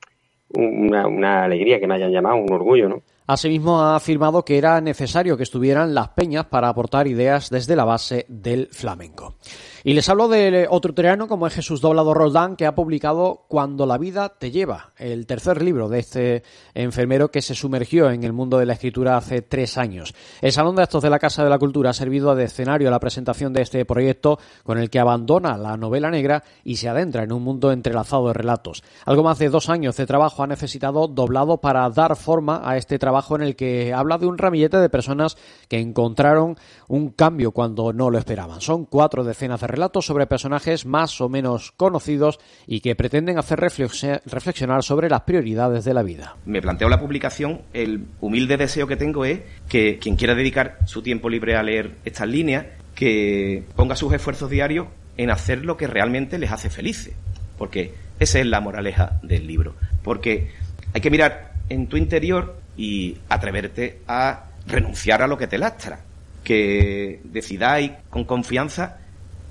una, 0.54 1.44
alegría 1.44 1.80
que 1.80 1.88
me 1.88 1.96
hayan 1.96 2.12
llamado, 2.12 2.38
un 2.38 2.52
orgullo, 2.52 2.90
¿no? 2.90 3.02
Asimismo, 3.28 3.80
ha 3.80 3.96
afirmado 3.96 4.44
que 4.44 4.58
era 4.58 4.82
necesario 4.82 5.38
que 5.38 5.44
estuvieran 5.44 5.94
las 5.94 6.10
peñas 6.10 6.46
para 6.46 6.70
aportar 6.70 7.08
ideas 7.08 7.50
desde 7.50 7.76
la 7.76 7.86
base 7.86 8.26
del 8.28 8.68
flamenco. 8.72 9.36
Y 9.84 9.96
les 9.96 10.08
hablo 10.10 10.28
de 10.28 10.68
otro 10.70 10.94
terreno 10.94 11.28
como 11.28 11.48
es 11.48 11.56
Jesús 11.56 11.82
Doblado 11.82 12.14
Roldán, 12.14 12.56
que 12.56 12.68
ha 12.68 12.76
publicado 12.76 13.46
Cuando 13.48 13.88
la 13.88 13.98
vida 13.98 14.30
te 14.30 14.52
lleva, 14.52 14.94
el 14.96 15.26
tercer 15.26 15.64
libro 15.64 15.90
de 15.90 15.98
este 15.98 16.44
enfermero 16.76 17.32
que 17.32 17.42
se 17.42 17.56
sumergió 17.56 18.12
en 18.12 18.24
el 18.24 18.32
mundo 18.32 18.60
de 18.60 18.68
la 18.68 18.74
escritura 18.74 19.18
hace 19.18 19.42
tres 19.42 19.80
años. 19.80 20.14
El 20.40 20.52
Salón 20.52 20.76
de 20.76 20.84
Actos 20.84 21.02
de 21.02 21.10
la 21.10 21.18
Casa 21.18 21.44
de 21.44 21.50
la 21.50 21.58
Cultura 21.58 21.90
ha 21.90 21.94
servido 21.94 22.36
de 22.36 22.44
escenario 22.44 22.90
a 22.90 22.92
la 22.92 23.00
presentación 23.00 23.54
de 23.54 23.64
este 23.64 23.84
proyecto 23.86 24.38
con 24.64 24.78
el 24.78 24.92
que 24.92 25.00
abandona 25.00 25.58
la 25.58 25.76
novela 25.78 26.12
negra 26.12 26.44
y 26.64 26.76
se 26.76 26.88
adentra 26.88 27.24
en 27.24 27.32
un 27.32 27.42
mundo 27.42 27.72
entrelazado 27.72 28.28
de 28.28 28.34
relatos. 28.34 28.84
Algo 29.06 29.24
más 29.24 29.40
de 29.40 29.50
dos 29.50 29.68
años 29.68 29.98
de 29.98 30.06
trabajo 30.06 30.44
ha 30.44 30.48
necesitado 30.48 31.08
Doblado 31.08 31.58
para 31.58 31.90
dar 31.90 32.16
forma 32.18 32.62
a 32.64 32.78
este 32.78 33.00
trabajo 33.00 33.36
en 33.36 33.42
el 33.42 33.56
que 33.56 33.96
habla 33.96 34.20
de 34.20 34.28
un 34.28 34.38
ramillete 34.38 34.78
de 34.78 34.90
personas 34.90 35.38
que 35.68 35.80
encontraron 35.80 36.56
un 36.88 37.10
cambio 37.10 37.52
cuando 37.52 37.92
no 37.94 38.12
lo 38.12 38.20
esperaban. 38.20 38.62
Son 38.62 38.86
cuatro 38.86 39.24
decenas 39.24 39.62
de 39.62 39.71
relatos 39.72 40.06
sobre 40.06 40.28
personajes 40.28 40.86
más 40.86 41.20
o 41.22 41.30
menos 41.30 41.72
conocidos 41.72 42.40
y 42.68 42.82
que 42.82 42.96
pretenden 42.96 43.38
hacer 43.38 43.60
reflexionar 43.60 44.84
sobre 44.84 45.10
las 45.10 45.22
prioridades 45.22 45.86
de 45.86 45.94
la 45.94 46.04
vida. 46.04 46.36
Me 46.46 46.62
planteo 46.62 46.90
la 46.90 47.00
publicación, 47.00 47.62
el 47.74 48.06
humilde 48.20 48.58
deseo 48.58 48.88
que 48.88 48.98
tengo 48.98 49.26
es 49.26 49.42
que 49.68 49.98
quien 50.00 50.16
quiera 50.16 50.36
dedicar 50.36 50.80
su 50.86 51.02
tiempo 51.02 51.30
libre 51.30 51.56
a 51.56 51.64
leer 51.64 51.96
estas 52.06 52.28
líneas, 52.28 52.66
que 52.96 53.64
ponga 53.76 53.96
sus 53.96 54.14
esfuerzos 54.14 54.50
diarios 54.50 54.88
en 55.18 55.32
hacer 55.32 55.66
lo 55.66 55.78
que 55.78 55.88
realmente 55.88 56.38
les 56.38 56.52
hace 56.52 56.70
felices, 56.70 57.14
porque 57.58 57.94
esa 58.20 58.40
es 58.40 58.46
la 58.46 58.62
moraleja 58.62 59.20
del 59.24 59.48
libro, 59.48 59.76
porque 60.04 60.52
hay 60.94 61.02
que 61.02 61.10
mirar 61.10 61.54
en 61.70 61.88
tu 61.88 61.98
interior 61.98 62.58
y 62.78 63.18
atreverte 63.30 64.00
a 64.08 64.46
renunciar 64.68 65.22
a 65.22 65.28
lo 65.28 65.38
que 65.38 65.48
te 65.48 65.58
lastra, 65.58 66.02
que 66.44 67.22
decidáis 67.24 67.92
con 68.10 68.26
confianza 68.26 69.00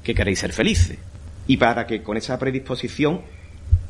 que 0.03 0.15
queréis 0.15 0.39
ser 0.39 0.53
felices 0.53 0.99
y 1.47 1.57
para 1.57 1.87
que 1.87 2.03
con 2.03 2.17
esa 2.17 2.39
predisposición 2.39 3.23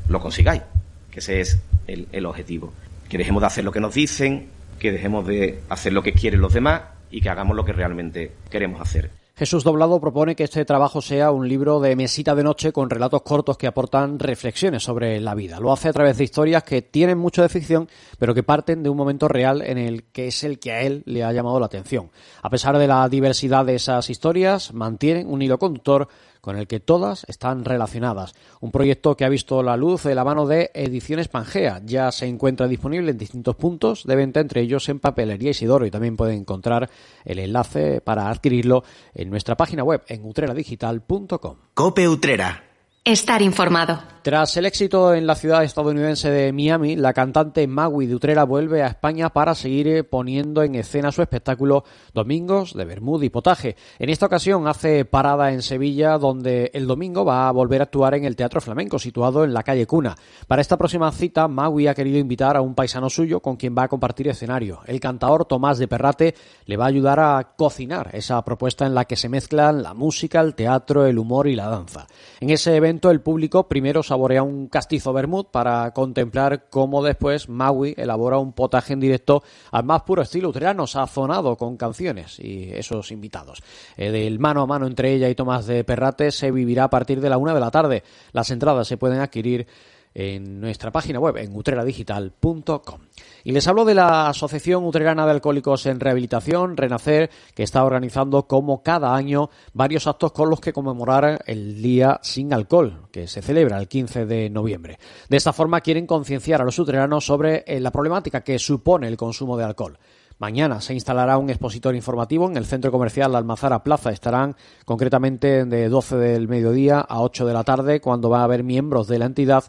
lo 0.08 0.20
consigáis, 0.20 0.62
que 1.10 1.20
ese 1.20 1.40
es 1.40 1.58
el, 1.86 2.08
el, 2.12 2.26
objetivo. 2.26 2.72
Que 3.08 3.18
dejemos 3.18 3.42
de 3.42 3.46
hacer 3.46 3.64
lo 3.64 3.72
que 3.72 3.80
nos 3.80 3.94
dicen, 3.94 4.48
que 4.78 4.92
dejemos 4.92 5.26
de 5.26 5.60
hacer 5.68 5.92
lo 5.92 6.02
que 6.02 6.12
quieren 6.12 6.40
los 6.40 6.52
demás 6.52 6.82
y 7.10 7.20
que 7.20 7.28
hagamos 7.28 7.56
lo 7.56 7.64
que 7.64 7.72
realmente 7.72 8.32
queremos 8.50 8.80
hacer. 8.80 9.10
Jesús 9.40 9.64
Doblado 9.64 9.99
propone 10.02 10.37
que 10.37 10.44
este 10.44 10.66
trabajo 10.66 11.00
sea 11.00 11.30
un 11.30 11.49
libro 11.49 11.80
de 11.80 11.97
mesita 11.97 12.35
de 12.35 12.44
noche 12.44 12.75
con 12.75 12.90
relatos 12.90 13.23
cortos 13.23 13.56
que 13.56 13.66
aportan 13.66 14.18
reflexiones 14.18 14.82
sobre 14.82 15.18
la 15.18 15.35
vida. 15.35 15.59
Lo 15.59 15.73
hace 15.73 15.88
a 15.88 15.94
través 15.94 16.18
de 16.18 16.25
historias 16.25 16.62
que 16.62 16.82
tienen 16.82 17.16
mucho 17.16 17.40
de 17.40 17.49
ficción, 17.49 17.88
pero 18.18 18.35
que 18.35 18.42
parten 18.42 18.82
de 18.82 18.90
un 18.90 18.99
momento 18.99 19.28
real 19.28 19.62
en 19.62 19.78
el 19.78 20.02
que 20.12 20.26
es 20.26 20.44
el 20.44 20.59
que 20.59 20.73
a 20.73 20.82
él 20.82 21.02
le 21.06 21.25
ha 21.25 21.32
llamado 21.32 21.59
la 21.59 21.64
atención. 21.64 22.11
A 22.42 22.50
pesar 22.50 22.76
de 22.76 22.87
la 22.87 23.09
diversidad 23.09 23.64
de 23.64 23.76
esas 23.76 24.11
historias, 24.11 24.75
mantienen 24.75 25.26
un 25.26 25.40
hilo 25.40 25.59
conductor 25.59 26.09
con 26.40 26.56
el 26.56 26.66
que 26.66 26.80
todas 26.80 27.25
están 27.28 27.64
relacionadas. 27.64 28.35
Un 28.61 28.70
proyecto 28.70 29.16
que 29.16 29.25
ha 29.25 29.28
visto 29.28 29.62
la 29.62 29.76
luz 29.76 30.04
de 30.04 30.14
la 30.14 30.25
mano 30.25 30.47
de 30.47 30.70
Ediciones 30.75 31.28
Pangea. 31.28 31.80
Ya 31.85 32.11
se 32.12 32.26
encuentra 32.26 32.68
disponible 32.68 33.11
en 33.11 33.18
distintos 33.18 33.56
puntos 33.56 34.04
de 34.04 34.16
venta, 34.16 34.40
entre 34.40 34.62
ellos 34.62 34.88
en 34.88 35.00
Papelería 35.00 35.50
Isidoro, 35.50 35.87
y 35.87 35.90
también 35.90 36.16
pueden 36.16 36.38
encontrar 36.38 36.90
el 37.25 37.38
enlace 37.38 38.00
para 38.00 38.30
adquirirlo 38.30 38.85
en 39.14 39.30
nuestra 39.30 39.56
página 39.56 39.85
web 39.85 40.02
en 40.09 40.25
utreradigital.com. 40.25 41.56
Cope 41.75 42.09
Utrera. 42.09 42.69
Estar 43.04 43.40
informado. 43.40 43.99
Tras 44.23 44.54
el 44.59 44.66
éxito 44.66 45.14
en 45.14 45.26
la 45.26 45.35
ciudad 45.35 45.64
estadounidense 45.64 46.30
de 46.30 46.52
Miami, 46.52 46.95
la 46.95 47.14
cantante 47.14 47.66
Magui 47.66 48.04
de 48.04 48.14
Utrera 48.14 48.45
vuelve 48.45 48.83
a 48.83 48.88
España 48.88 49.30
para 49.30 49.54
seguir 49.54 49.88
eh, 49.88 50.04
poniendo 50.04 50.62
en 50.62 50.75
escena 50.75 51.11
su 51.11 51.23
espectáculo 51.23 51.85
Domingos 52.12 52.75
de 52.75 52.85
Bermud 52.85 53.23
y 53.23 53.30
Potaje. 53.30 53.76
En 53.99 54.11
esta 54.11 54.26
ocasión 54.26 54.69
hace 54.69 55.07
parada 55.07 55.52
en 55.52 55.62
Sevilla, 55.62 56.19
donde 56.19 56.71
el 56.75 56.87
domingo 56.87 57.25
va 57.25 57.49
a 57.49 57.52
volver 57.52 57.80
a 57.80 57.85
actuar 57.85 58.14
en 58.14 58.26
el 58.26 58.37
Teatro 58.37 58.61
Flamenco, 58.61 58.99
situado 58.99 59.42
en 59.42 59.54
la 59.54 59.62
calle 59.62 59.87
Cuna. 59.87 60.14
Para 60.47 60.61
esta 60.61 60.76
próxima 60.76 61.11
cita, 61.12 61.49
Magui 61.49 61.87
ha 61.87 61.95
querido 61.95 62.19
invitar 62.19 62.59
a 62.59 62.61
un 62.61 62.75
paisano 62.75 63.09
suyo 63.09 63.40
con 63.40 63.57
quien 63.57 63.75
va 63.75 63.85
a 63.85 63.88
compartir 63.88 64.28
escenario. 64.28 64.80
El 64.85 65.00
cantador 65.00 65.47
Tomás 65.47 65.78
de 65.78 65.88
Perrate 65.88 66.35
le 66.66 66.76
va 66.76 66.85
a 66.85 66.88
ayudar 66.88 67.21
a 67.21 67.54
cocinar 67.57 68.11
esa 68.12 68.45
propuesta 68.45 68.85
en 68.85 68.95
la 68.95 69.07
que 69.07 69.16
se 69.16 69.30
mezclan 69.30 69.83
la 69.83 69.95
música, 69.95 70.42
el 70.42 70.54
teatro, 70.54 71.07
el 71.07 71.19
humor 71.19 71.49
y 71.49 71.57
la 71.57 71.71
danza. 71.71 72.07
En 72.38 72.50
ese 72.50 72.76
evento, 72.76 72.89
el 72.90 73.20
público 73.20 73.68
primero 73.68 74.02
saborea 74.02 74.42
un 74.42 74.66
castizo 74.68 75.12
vermut 75.12 75.50
para 75.50 75.92
contemplar 75.92 76.68
cómo 76.70 77.02
después 77.02 77.49
Maui 77.49 77.94
elabora 77.97 78.38
un 78.38 78.52
potaje 78.52 78.92
en 78.92 79.00
directo 79.00 79.42
al 79.70 79.85
más 79.85 80.02
puro 80.02 80.23
estilo 80.23 80.49
utrerano, 80.49 80.87
sazonado 80.87 81.56
con 81.56 81.76
canciones 81.76 82.40
y 82.40 82.70
esos 82.73 83.12
invitados. 83.12 83.62
Eh, 83.97 84.11
del 84.11 84.38
mano 84.40 84.62
a 84.62 84.66
mano 84.66 84.87
entre 84.87 85.12
ella 85.12 85.28
y 85.28 85.35
Tomás 85.35 85.66
de 85.66 85.85
Perrate 85.85 86.32
se 86.32 86.50
vivirá 86.50 86.85
a 86.85 86.90
partir 86.90 87.20
de 87.20 87.30
la 87.30 87.38
una 87.38 87.54
de 87.54 87.61
la 87.61 87.70
tarde. 87.70 88.02
Las 88.32 88.50
entradas 88.50 88.88
se 88.88 88.97
pueden 88.97 89.20
adquirir 89.20 89.66
en 90.14 90.60
nuestra 90.60 90.90
página 90.90 91.20
web 91.20 91.36
en 91.36 91.54
utreradigital.com. 91.54 93.00
Y 93.44 93.52
les 93.52 93.66
hablo 93.68 93.84
de 93.84 93.94
la 93.94 94.28
Asociación 94.28 94.84
Utrerana 94.84 95.24
de 95.24 95.32
Alcohólicos 95.32 95.86
en 95.86 96.00
Rehabilitación, 96.00 96.76
Renacer, 96.76 97.30
que 97.54 97.62
está 97.62 97.84
organizando 97.84 98.46
como 98.46 98.82
cada 98.82 99.14
año 99.14 99.50
varios 99.72 100.06
actos 100.06 100.32
con 100.32 100.50
los 100.50 100.60
que 100.60 100.72
conmemorar 100.72 101.42
el 101.46 101.80
Día 101.80 102.18
Sin 102.22 102.52
Alcohol, 102.52 103.08
que 103.12 103.26
se 103.26 103.42
celebra 103.42 103.78
el 103.78 103.88
15 103.88 104.26
de 104.26 104.50
noviembre. 104.50 104.98
De 105.28 105.36
esta 105.36 105.52
forma 105.52 105.80
quieren 105.80 106.06
concienciar 106.06 106.60
a 106.60 106.64
los 106.64 106.78
utreranos 106.78 107.24
sobre 107.24 107.64
eh, 107.66 107.80
la 107.80 107.90
problemática 107.90 108.42
que 108.42 108.58
supone 108.58 109.08
el 109.08 109.16
consumo 109.16 109.56
de 109.56 109.64
alcohol. 109.64 109.98
Mañana 110.40 110.80
se 110.80 110.94
instalará 110.94 111.36
un 111.36 111.50
expositor 111.50 111.94
informativo 111.94 112.48
en 112.48 112.56
el 112.56 112.64
centro 112.64 112.90
comercial 112.90 113.36
Almazara 113.36 113.84
Plaza. 113.84 114.10
Estarán 114.10 114.56
concretamente 114.86 115.66
de 115.66 115.90
12 115.90 116.16
del 116.16 116.48
mediodía 116.48 117.00
a 117.00 117.20
8 117.20 117.44
de 117.44 117.52
la 117.52 117.62
tarde, 117.62 118.00
cuando 118.00 118.30
va 118.30 118.40
a 118.40 118.44
haber 118.44 118.64
miembros 118.64 119.06
de 119.06 119.18
la 119.18 119.26
entidad 119.26 119.64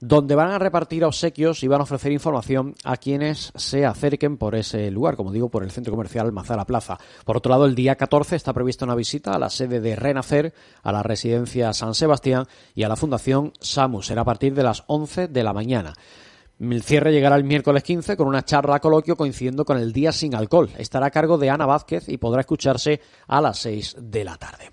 donde 0.00 0.34
van 0.34 0.50
a 0.50 0.58
repartir 0.58 1.04
obsequios 1.04 1.62
y 1.62 1.68
van 1.68 1.80
a 1.80 1.84
ofrecer 1.84 2.12
información 2.12 2.74
a 2.84 2.96
quienes 2.96 3.52
se 3.56 3.84
acerquen 3.84 4.36
por 4.36 4.54
ese 4.54 4.90
lugar, 4.90 5.16
como 5.16 5.32
digo, 5.32 5.48
por 5.48 5.64
el 5.64 5.70
centro 5.70 5.92
comercial 5.92 6.32
Mazara 6.32 6.66
Plaza. 6.66 6.98
Por 7.24 7.36
otro 7.36 7.50
lado, 7.50 7.66
el 7.66 7.74
día 7.74 7.96
14 7.96 8.36
está 8.36 8.52
prevista 8.52 8.84
una 8.84 8.94
visita 8.94 9.32
a 9.32 9.38
la 9.38 9.50
sede 9.50 9.80
de 9.80 9.96
Renacer, 9.96 10.54
a 10.82 10.92
la 10.92 11.02
residencia 11.02 11.72
San 11.72 11.94
Sebastián 11.94 12.46
y 12.74 12.84
a 12.84 12.88
la 12.88 12.96
Fundación 12.96 13.52
SAMU. 13.60 14.02
Será 14.02 14.22
a 14.22 14.26
partir 14.26 14.54
de 14.54 14.62
las 14.62 14.84
11 14.86 15.28
de 15.28 15.42
la 15.42 15.52
mañana. 15.52 15.94
El 16.60 16.82
cierre 16.82 17.12
llegará 17.12 17.36
el 17.36 17.44
miércoles 17.44 17.84
15 17.84 18.16
con 18.16 18.26
una 18.26 18.44
charla 18.44 18.80
coloquio 18.80 19.16
coincidiendo 19.16 19.64
con 19.64 19.78
el 19.78 19.92
Día 19.92 20.10
Sin 20.10 20.34
Alcohol. 20.34 20.70
Estará 20.76 21.06
a 21.06 21.10
cargo 21.10 21.38
de 21.38 21.50
Ana 21.50 21.66
Vázquez 21.66 22.08
y 22.08 22.18
podrá 22.18 22.40
escucharse 22.40 23.00
a 23.28 23.40
las 23.40 23.58
6 23.58 23.96
de 24.00 24.24
la 24.24 24.36
tarde. 24.36 24.70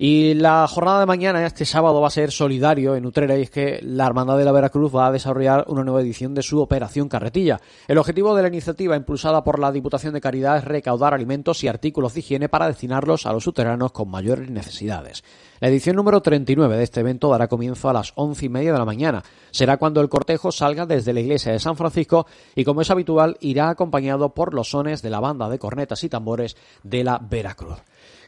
Y 0.00 0.34
la 0.34 0.68
jornada 0.68 1.00
de 1.00 1.06
mañana, 1.06 1.44
este 1.44 1.64
sábado, 1.64 2.00
va 2.00 2.06
a 2.06 2.12
ser 2.12 2.30
solidario 2.30 2.94
en 2.94 3.04
Utrera 3.04 3.36
y 3.36 3.42
es 3.42 3.50
que 3.50 3.80
la 3.82 4.06
Hermandad 4.06 4.38
de 4.38 4.44
la 4.44 4.52
Veracruz 4.52 4.94
va 4.94 5.08
a 5.08 5.12
desarrollar 5.12 5.64
una 5.66 5.82
nueva 5.82 6.00
edición 6.00 6.34
de 6.34 6.42
su 6.42 6.60
Operación 6.60 7.08
Carretilla. 7.08 7.60
El 7.88 7.98
objetivo 7.98 8.36
de 8.36 8.42
la 8.42 8.48
iniciativa 8.48 8.94
impulsada 8.94 9.42
por 9.42 9.58
la 9.58 9.72
Diputación 9.72 10.14
de 10.14 10.20
Caridad 10.20 10.58
es 10.58 10.64
recaudar 10.64 11.14
alimentos 11.14 11.64
y 11.64 11.68
artículos 11.68 12.14
de 12.14 12.20
higiene 12.20 12.48
para 12.48 12.68
destinarlos 12.68 13.26
a 13.26 13.32
los 13.32 13.44
uteranos 13.48 13.90
con 13.90 14.08
mayores 14.08 14.48
necesidades. 14.48 15.24
La 15.58 15.66
edición 15.66 15.96
número 15.96 16.22
39 16.22 16.76
de 16.76 16.84
este 16.84 17.00
evento 17.00 17.28
dará 17.30 17.48
comienzo 17.48 17.88
a 17.88 17.92
las 17.92 18.12
once 18.14 18.46
y 18.46 18.48
media 18.48 18.72
de 18.72 18.78
la 18.78 18.84
mañana. 18.84 19.24
Será 19.50 19.78
cuando 19.78 20.00
el 20.00 20.08
cortejo 20.08 20.52
salga 20.52 20.86
desde 20.86 21.12
la 21.12 21.18
iglesia 21.18 21.50
de 21.50 21.58
San 21.58 21.76
Francisco 21.76 22.24
y, 22.54 22.62
como 22.62 22.82
es 22.82 22.90
habitual, 22.92 23.36
irá 23.40 23.68
acompañado 23.68 24.32
por 24.32 24.54
los 24.54 24.70
sones 24.70 25.02
de 25.02 25.10
la 25.10 25.18
banda 25.18 25.48
de 25.48 25.58
cornetas 25.58 26.04
y 26.04 26.08
tambores 26.08 26.56
de 26.84 27.02
la 27.02 27.18
Veracruz. 27.18 27.78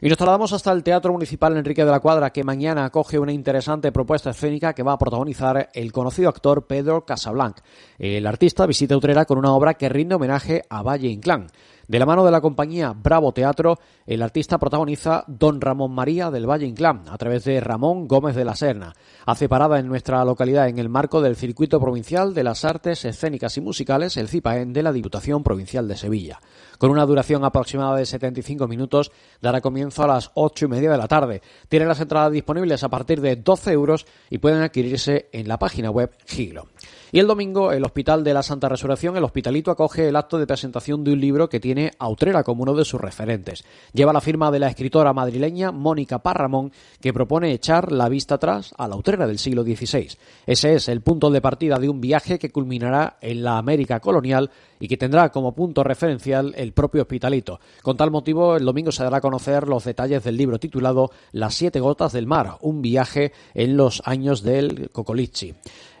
Y 0.03 0.09
nos 0.09 0.17
trasladamos 0.17 0.51
hasta 0.51 0.71
el 0.71 0.81
Teatro 0.81 1.13
Municipal 1.13 1.55
Enrique 1.55 1.85
de 1.85 1.91
la 1.91 1.99
Cuadra, 1.99 2.31
que 2.31 2.43
mañana 2.43 2.85
acoge 2.85 3.19
una 3.19 3.33
interesante 3.33 3.91
propuesta 3.91 4.31
escénica 4.31 4.73
que 4.73 4.81
va 4.81 4.93
a 4.93 4.97
protagonizar 4.97 5.69
el 5.75 5.91
conocido 5.91 6.27
actor 6.27 6.65
Pedro 6.65 7.05
Casablanc. 7.05 7.57
El 7.99 8.25
artista 8.25 8.65
visita 8.65 8.97
Utrera 8.97 9.25
con 9.25 9.37
una 9.37 9.53
obra 9.53 9.75
que 9.75 9.89
rinde 9.89 10.15
homenaje 10.15 10.63
a 10.71 10.81
Valle 10.81 11.07
Inclán. 11.07 11.51
De 11.91 11.99
la 11.99 12.05
mano 12.05 12.23
de 12.23 12.31
la 12.31 12.39
compañía 12.39 12.93
Bravo 12.95 13.33
Teatro, 13.33 13.77
el 14.05 14.21
artista 14.21 14.57
protagoniza 14.57 15.25
Don 15.27 15.59
Ramón 15.59 15.91
María 15.91 16.31
del 16.31 16.49
Valle 16.49 16.65
Inclán 16.65 17.03
a 17.09 17.17
través 17.17 17.43
de 17.43 17.59
Ramón 17.59 18.07
Gómez 18.07 18.33
de 18.33 18.45
la 18.45 18.55
Serna. 18.55 18.93
Hace 19.25 19.49
parada 19.49 19.77
en 19.77 19.89
nuestra 19.89 20.23
localidad 20.23 20.69
en 20.69 20.79
el 20.79 20.87
marco 20.87 21.19
del 21.19 21.35
Circuito 21.35 21.81
Provincial 21.81 22.33
de 22.33 22.45
las 22.45 22.63
Artes 22.63 23.03
Escénicas 23.03 23.57
y 23.57 23.61
Musicales, 23.61 24.15
el 24.15 24.29
CIPAEN 24.29 24.71
de 24.71 24.83
la 24.83 24.93
Diputación 24.93 25.43
Provincial 25.43 25.85
de 25.89 25.97
Sevilla. 25.97 26.39
Con 26.77 26.91
una 26.91 27.05
duración 27.05 27.43
aproximada 27.43 27.97
de 27.97 28.05
75 28.05 28.69
minutos, 28.69 29.11
dará 29.41 29.59
comienzo 29.59 30.03
a 30.03 30.07
las 30.07 30.31
ocho 30.35 30.67
y 30.67 30.69
media 30.69 30.91
de 30.91 30.97
la 30.97 31.09
tarde. 31.09 31.41
Tienen 31.67 31.89
las 31.89 31.99
entradas 31.99 32.31
disponibles 32.31 32.85
a 32.85 32.89
partir 32.89 33.19
de 33.19 33.35
12 33.35 33.69
euros 33.73 34.05
y 34.29 34.37
pueden 34.37 34.61
adquirirse 34.61 35.27
en 35.33 35.49
la 35.49 35.59
página 35.59 35.91
web 35.91 36.15
Giglo. 36.25 36.67
Y 37.13 37.19
el 37.19 37.27
domingo, 37.27 37.73
el 37.73 37.83
Hospital 37.83 38.23
de 38.23 38.33
la 38.33 38.41
Santa 38.41 38.69
Resurrección, 38.69 39.17
el 39.17 39.25
Hospitalito, 39.25 39.69
acoge 39.69 40.07
el 40.07 40.15
acto 40.15 40.37
de 40.37 40.47
presentación 40.47 41.03
de 41.03 41.11
un 41.11 41.19
libro 41.19 41.49
que 41.49 41.59
tiene 41.59 41.91
a 41.99 42.07
Utrera 42.07 42.41
como 42.41 42.63
uno 42.63 42.73
de 42.73 42.85
sus 42.85 43.01
referentes. 43.01 43.65
Lleva 43.91 44.13
la 44.13 44.21
firma 44.21 44.49
de 44.49 44.59
la 44.59 44.69
escritora 44.69 45.11
madrileña 45.11 45.73
Mónica 45.73 46.19
Parramón, 46.19 46.71
que 47.01 47.11
propone 47.11 47.51
echar 47.51 47.91
la 47.91 48.07
vista 48.07 48.35
atrás 48.35 48.73
a 48.77 48.87
la 48.87 48.95
Utrera 48.95 49.27
del 49.27 49.39
siglo 49.39 49.63
XVI. 49.63 50.07
Ese 50.45 50.75
es 50.75 50.87
el 50.87 51.01
punto 51.01 51.29
de 51.29 51.41
partida 51.41 51.79
de 51.79 51.89
un 51.89 51.99
viaje 51.99 52.39
que 52.39 52.49
culminará 52.49 53.17
en 53.19 53.43
la 53.43 53.57
América 53.57 53.99
colonial 53.99 54.49
y 54.79 54.87
que 54.87 54.95
tendrá 54.95 55.29
como 55.31 55.53
punto 55.53 55.83
referencial 55.83 56.53
el 56.55 56.71
propio 56.71 57.01
Hospitalito. 57.01 57.59
Con 57.83 57.97
tal 57.97 58.09
motivo, 58.09 58.55
el 58.55 58.63
domingo 58.63 58.93
se 58.93 59.03
dará 59.03 59.17
a 59.17 59.21
conocer 59.21 59.67
los 59.67 59.83
detalles 59.83 60.23
del 60.23 60.37
libro 60.37 60.59
titulado 60.59 61.11
Las 61.33 61.55
siete 61.55 61.81
gotas 61.81 62.13
del 62.13 62.25
mar, 62.25 62.57
un 62.61 62.81
viaje 62.81 63.33
en 63.53 63.75
los 63.75 64.01
años 64.05 64.43
del 64.43 64.89
Cocolichi. 64.91 65.55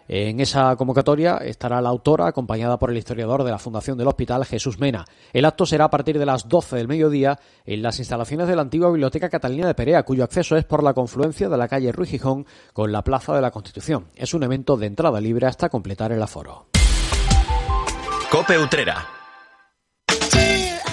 En 0.07 0.39
esa 0.39 0.75
convocatoria 0.75 1.37
estará 1.37 1.81
la 1.81 1.89
autora, 1.89 2.27
acompañada 2.27 2.77
por 2.77 2.91
el 2.91 2.97
historiador 2.97 3.43
de 3.43 3.51
la 3.51 3.59
Fundación 3.59 3.97
del 3.97 4.07
Hospital, 4.07 4.45
Jesús 4.45 4.79
Mena. 4.79 5.05
El 5.33 5.45
acto 5.45 5.65
será 5.65 5.85
a 5.85 5.89
partir 5.89 6.19
de 6.19 6.25
las 6.25 6.47
12 6.47 6.75
del 6.75 6.87
mediodía 6.87 7.39
en 7.65 7.81
las 7.81 7.99
instalaciones 7.99 8.47
de 8.47 8.55
la 8.55 8.63
antigua 8.63 8.89
Biblioteca 8.89 9.29
Catalina 9.29 9.67
de 9.67 9.75
Perea, 9.75 10.03
cuyo 10.03 10.23
acceso 10.23 10.57
es 10.57 10.65
por 10.65 10.83
la 10.83 10.93
confluencia 10.93 11.49
de 11.49 11.57
la 11.57 11.67
calle 11.67 11.91
Ruy 11.91 12.07
Gijón 12.07 12.45
con 12.73 12.91
la 12.91 13.03
Plaza 13.03 13.33
de 13.33 13.41
la 13.41 13.51
Constitución. 13.51 14.07
Es 14.15 14.33
un 14.33 14.43
evento 14.43 14.77
de 14.77 14.87
entrada 14.87 15.21
libre 15.21 15.47
hasta 15.47 15.69
completar 15.69 16.11
el 16.11 16.21
aforo. 16.21 16.67
Cope 18.29 18.57
Utrera. 18.57 19.21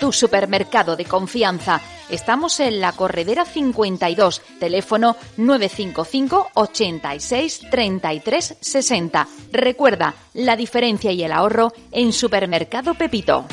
tu 0.00 0.12
supermercado 0.12 0.96
de 0.96 1.04
confianza. 1.04 1.80
Estamos 2.08 2.58
en 2.58 2.80
la 2.80 2.92
Corredera 2.92 3.44
52, 3.44 4.42
teléfono 4.58 5.16
955 5.36 6.50
86 6.54 7.60
33 7.70 8.56
60. 8.60 9.28
Recuerda, 9.52 10.14
la 10.34 10.56
diferencia 10.56 11.12
y 11.12 11.22
el 11.22 11.30
ahorro 11.30 11.72
en 11.92 12.12
Supermercado 12.12 12.94
Pepito. 12.94 13.46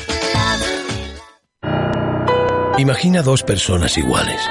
Imagina 2.77 3.21
dos 3.21 3.43
personas 3.43 3.97
iguales. 3.97 4.41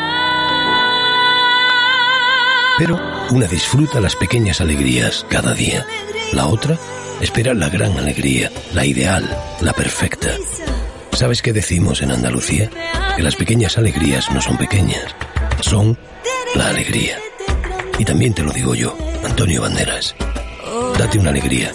Pero 2.78 3.00
una 3.30 3.46
disfruta 3.46 4.00
las 4.00 4.16
pequeñas 4.16 4.60
alegrías 4.60 5.24
cada 5.30 5.54
día. 5.54 5.86
La 6.32 6.46
otra 6.46 6.76
espera 7.20 7.54
la 7.54 7.68
gran 7.68 7.96
alegría, 7.96 8.50
la 8.74 8.84
ideal, 8.84 9.24
la 9.60 9.72
perfecta. 9.72 10.36
¿Sabes 11.16 11.40
qué 11.40 11.54
decimos 11.54 12.02
en 12.02 12.10
Andalucía? 12.10 12.68
Que 13.16 13.22
las 13.22 13.36
pequeñas 13.36 13.78
alegrías 13.78 14.30
no 14.32 14.42
son 14.42 14.58
pequeñas, 14.58 15.14
son 15.62 15.98
la 16.54 16.68
alegría. 16.68 17.16
Y 17.98 18.04
también 18.04 18.34
te 18.34 18.42
lo 18.42 18.52
digo 18.52 18.74
yo, 18.74 18.94
Antonio 19.24 19.62
Banderas. 19.62 20.14
Date 20.98 21.18
una 21.18 21.30
alegría. 21.30 21.72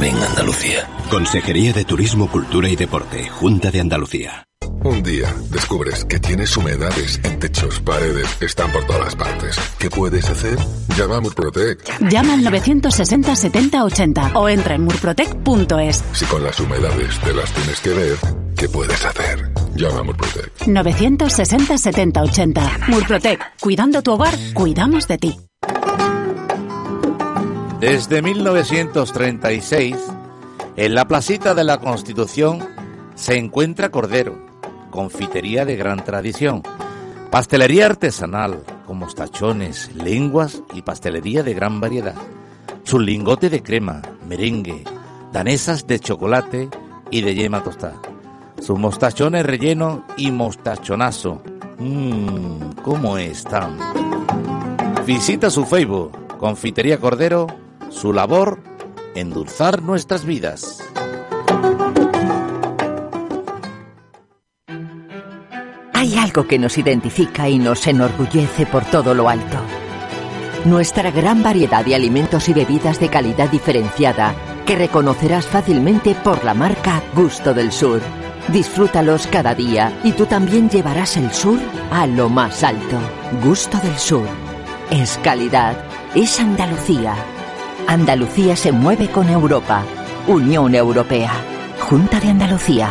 Ven 0.00 0.14
Andalucía. 0.14 0.88
Consejería 1.10 1.72
de 1.72 1.84
Turismo, 1.84 2.30
Cultura 2.30 2.68
y 2.68 2.76
Deporte, 2.76 3.28
Junta 3.30 3.72
de 3.72 3.80
Andalucía. 3.80 4.44
Un 4.84 5.02
día 5.02 5.32
descubres 5.50 6.04
que 6.04 6.20
tienes 6.20 6.56
humedades 6.56 7.20
en 7.24 7.40
techos, 7.40 7.80
paredes, 7.80 8.28
están 8.40 8.70
por 8.70 8.84
todas 8.86 9.16
partes. 9.16 9.56
¿Qué 9.78 9.90
puedes 9.90 10.30
hacer? 10.30 10.56
Llama 10.96 11.16
a 11.16 11.20
Murprotec. 11.20 12.00
Llama 12.08 12.34
al 12.34 12.44
960 12.44 13.34
70 13.34 13.84
80 13.84 14.30
o 14.34 14.48
entra 14.48 14.76
en 14.76 14.82
murprotec.es. 14.82 16.04
Si 16.12 16.24
con 16.26 16.44
las 16.44 16.60
humedades 16.60 17.18
te 17.20 17.34
las 17.34 17.52
tienes 17.52 17.80
que 17.80 17.90
ver, 17.90 18.18
¿qué 18.62 18.68
puedes 18.68 19.04
hacer? 19.04 19.52
Llama 19.74 19.98
a 19.98 20.02
Murprotec. 20.04 20.68
960 20.68 21.78
70 21.78 22.22
80. 22.22 22.78
Murprotec. 22.86 23.40
Cuidando 23.60 24.02
tu 24.02 24.12
hogar, 24.12 24.32
cuidamos 24.54 25.08
de 25.08 25.18
ti. 25.18 25.36
Desde 27.80 28.22
1936, 28.22 29.96
en 30.76 30.94
la 30.94 31.08
placita 31.08 31.54
de 31.54 31.64
la 31.64 31.78
Constitución 31.78 32.60
se 33.16 33.36
encuentra 33.36 33.90
Cordero 33.90 34.46
confitería 34.92 35.64
de 35.64 35.74
gran 35.74 36.04
tradición, 36.04 36.62
pastelería 37.32 37.86
artesanal 37.86 38.62
con 38.86 38.98
mostachones, 38.98 39.90
lenguas 39.96 40.62
y 40.72 40.82
pastelería 40.82 41.42
de 41.42 41.54
gran 41.54 41.80
variedad. 41.80 42.14
Su 42.84 43.00
lingote 43.00 43.50
de 43.50 43.60
crema, 43.60 44.02
merengue, 44.28 44.84
danesas 45.32 45.88
de 45.88 45.98
chocolate 45.98 46.68
y 47.10 47.22
de 47.22 47.34
yema 47.34 47.64
tostada. 47.64 48.11
Sus 48.62 48.78
mostachones 48.78 49.44
relleno 49.44 50.04
y 50.16 50.30
mostachonazo. 50.30 51.42
Mmm, 51.80 52.74
¿cómo 52.84 53.18
están? 53.18 53.76
Visita 55.04 55.50
su 55.50 55.64
Facebook, 55.64 56.12
Confitería 56.38 56.98
Cordero, 56.98 57.48
su 57.90 58.12
labor, 58.12 58.60
endulzar 59.16 59.82
nuestras 59.82 60.24
vidas. 60.24 60.78
Hay 65.92 66.16
algo 66.16 66.46
que 66.46 66.60
nos 66.60 66.78
identifica 66.78 67.48
y 67.48 67.58
nos 67.58 67.84
enorgullece 67.88 68.66
por 68.66 68.84
todo 68.84 69.12
lo 69.12 69.28
alto. 69.28 69.56
Nuestra 70.66 71.10
gran 71.10 71.42
variedad 71.42 71.84
de 71.84 71.96
alimentos 71.96 72.48
y 72.48 72.52
bebidas 72.52 73.00
de 73.00 73.08
calidad 73.08 73.50
diferenciada 73.50 74.36
que 74.64 74.76
reconocerás 74.76 75.46
fácilmente 75.46 76.14
por 76.14 76.44
la 76.44 76.54
marca 76.54 77.02
Gusto 77.16 77.54
del 77.54 77.72
Sur. 77.72 78.21
Disfrútalos 78.52 79.26
cada 79.28 79.54
día 79.54 79.98
y 80.04 80.12
tú 80.12 80.26
también 80.26 80.68
llevarás 80.68 81.16
el 81.16 81.32
sur 81.32 81.58
a 81.90 82.06
lo 82.06 82.28
más 82.28 82.62
alto. 82.62 82.98
Gusto 83.42 83.78
del 83.78 83.96
Sur. 83.96 84.26
Es 84.90 85.18
calidad, 85.22 85.74
es 86.14 86.38
Andalucía. 86.38 87.14
Andalucía 87.86 88.54
se 88.54 88.70
mueve 88.70 89.08
con 89.08 89.30
Europa. 89.30 89.82
Unión 90.26 90.74
Europea. 90.74 91.32
Junta 91.80 92.20
de 92.20 92.28
Andalucía. 92.28 92.90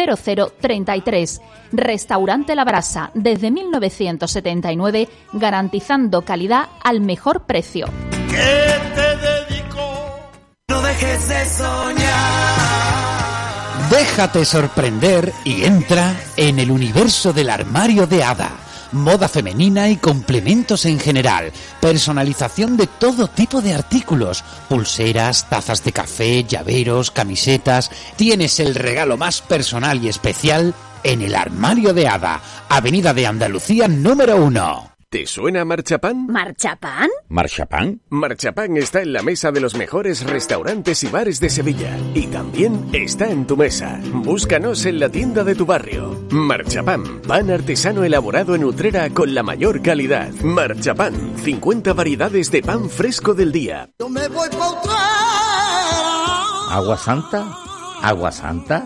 0033. 0.05 1.41
Restaurante 1.71 2.55
La 2.55 2.65
Brasa, 2.65 3.11
desde 3.13 3.51
1979, 3.51 5.09
garantizando 5.33 6.23
calidad 6.23 6.69
al 6.83 7.01
mejor 7.01 7.45
precio. 7.45 7.87
No 10.67 10.81
dejes 10.81 11.27
de 11.27 11.45
soñar. 11.45 12.81
Déjate 13.89 14.45
sorprender 14.45 15.33
y 15.43 15.65
entra 15.65 16.15
en 16.37 16.59
el 16.59 16.71
universo 16.71 17.33
del 17.33 17.49
armario 17.49 18.07
de 18.07 18.23
Hada 18.23 18.70
moda 18.91 19.27
femenina 19.27 19.89
y 19.89 19.97
complementos 19.97 20.85
en 20.85 20.99
general, 20.99 21.51
personalización 21.79 22.77
de 22.77 22.87
todo 22.87 23.27
tipo 23.27 23.61
de 23.61 23.73
artículos, 23.73 24.43
pulseras, 24.69 25.49
tazas 25.49 25.83
de 25.83 25.91
café, 25.91 26.43
llaveros, 26.43 27.11
camisetas. 27.11 27.91
Tienes 28.15 28.59
el 28.59 28.75
regalo 28.75 29.17
más 29.17 29.41
personal 29.41 30.03
y 30.03 30.09
especial 30.09 30.73
en 31.03 31.21
el 31.21 31.35
armario 31.35 31.93
de 31.93 32.07
Hada, 32.07 32.41
Avenida 32.69 33.13
de 33.13 33.27
Andalucía 33.27 33.87
número 33.87 34.35
uno. 34.37 34.90
¿Te 35.11 35.25
suena 35.25 35.65
Marchapán? 35.65 36.27
¿Marchapán? 36.27 37.09
¿Marchapán? 37.27 37.99
Marchapán 38.11 38.77
está 38.77 39.01
en 39.01 39.11
la 39.11 39.21
mesa 39.21 39.51
de 39.51 39.59
los 39.59 39.75
mejores 39.75 40.23
restaurantes 40.23 41.03
y 41.03 41.07
bares 41.07 41.41
de 41.41 41.49
Sevilla. 41.49 41.97
Y 42.13 42.27
también 42.27 42.87
está 42.93 43.29
en 43.29 43.45
tu 43.45 43.57
mesa. 43.57 43.99
Búscanos 44.13 44.85
en 44.85 45.01
la 45.01 45.09
tienda 45.09 45.43
de 45.43 45.53
tu 45.53 45.65
barrio. 45.65 46.17
Marchapán, 46.29 47.21
pan 47.27 47.51
artesano 47.51 48.05
elaborado 48.05 48.55
en 48.55 48.63
Utrera 48.63 49.09
con 49.09 49.35
la 49.35 49.43
mayor 49.43 49.81
calidad. 49.81 50.31
Marchapán, 50.45 51.33
50 51.39 51.91
variedades 51.91 52.49
de 52.49 52.61
pan 52.61 52.89
fresco 52.89 53.33
del 53.33 53.51
día. 53.51 53.89
¿Agua 56.69 56.97
Santa? 56.97 57.57
¿Agua 58.01 58.31
Santa? 58.31 58.85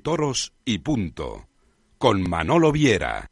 Toros 0.00 0.54
y 0.64 0.78
punto. 0.78 1.46
Con 1.98 2.28
Manolo 2.28 2.72
Viera. 2.72 3.30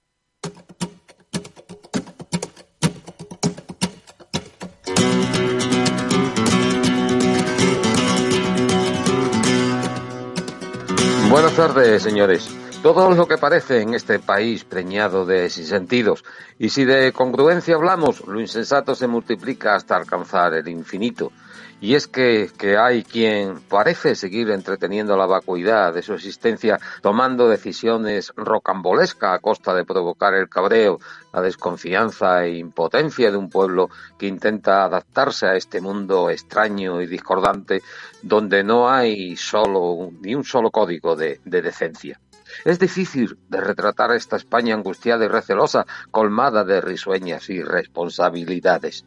Buenas 11.30 11.56
tardes, 11.56 12.02
señores. 12.02 12.48
Todo 12.82 13.10
lo 13.10 13.26
que 13.26 13.38
parece 13.38 13.82
en 13.82 13.94
este 13.94 14.18
país 14.18 14.64
preñado 14.64 15.24
de 15.24 15.50
sinsentidos. 15.50 16.24
Y 16.58 16.68
si 16.68 16.84
de 16.84 17.12
congruencia 17.12 17.74
hablamos, 17.74 18.26
lo 18.26 18.40
insensato 18.40 18.94
se 18.94 19.06
multiplica 19.06 19.74
hasta 19.74 19.96
alcanzar 19.96 20.54
el 20.54 20.68
infinito. 20.68 21.32
Y 21.80 21.94
es 21.94 22.08
que, 22.08 22.50
hay 22.76 23.04
quien 23.04 23.60
parece 23.60 24.16
seguir 24.16 24.50
entreteniendo 24.50 25.16
la 25.16 25.26
vacuidad 25.26 25.94
de 25.94 26.02
su 26.02 26.14
existencia, 26.14 26.80
tomando 27.02 27.48
decisiones 27.48 28.32
rocambolescas 28.34 29.36
a 29.36 29.38
costa 29.38 29.74
de 29.74 29.84
provocar 29.84 30.34
el 30.34 30.48
cabreo, 30.48 30.98
la 31.32 31.40
desconfianza 31.40 32.44
e 32.44 32.56
impotencia 32.56 33.30
de 33.30 33.36
un 33.36 33.48
pueblo 33.48 33.90
que 34.18 34.26
intenta 34.26 34.82
adaptarse 34.82 35.46
a 35.46 35.54
este 35.54 35.80
mundo 35.80 36.30
extraño 36.30 37.00
y 37.00 37.06
discordante, 37.06 37.82
donde 38.22 38.64
no 38.64 38.90
hay 38.90 39.36
solo 39.36 40.10
ni 40.20 40.34
un 40.34 40.44
solo 40.44 40.72
código 40.72 41.14
de, 41.14 41.40
de 41.44 41.62
decencia. 41.62 42.20
Es 42.64 42.80
difícil 42.80 43.38
de 43.48 43.60
retratar 43.60 44.10
esta 44.12 44.36
España 44.36 44.74
angustiada 44.74 45.24
y 45.24 45.28
recelosa, 45.28 45.86
colmada 46.10 46.64
de 46.64 46.80
risueñas 46.80 47.48
irresponsabilidades. 47.50 49.04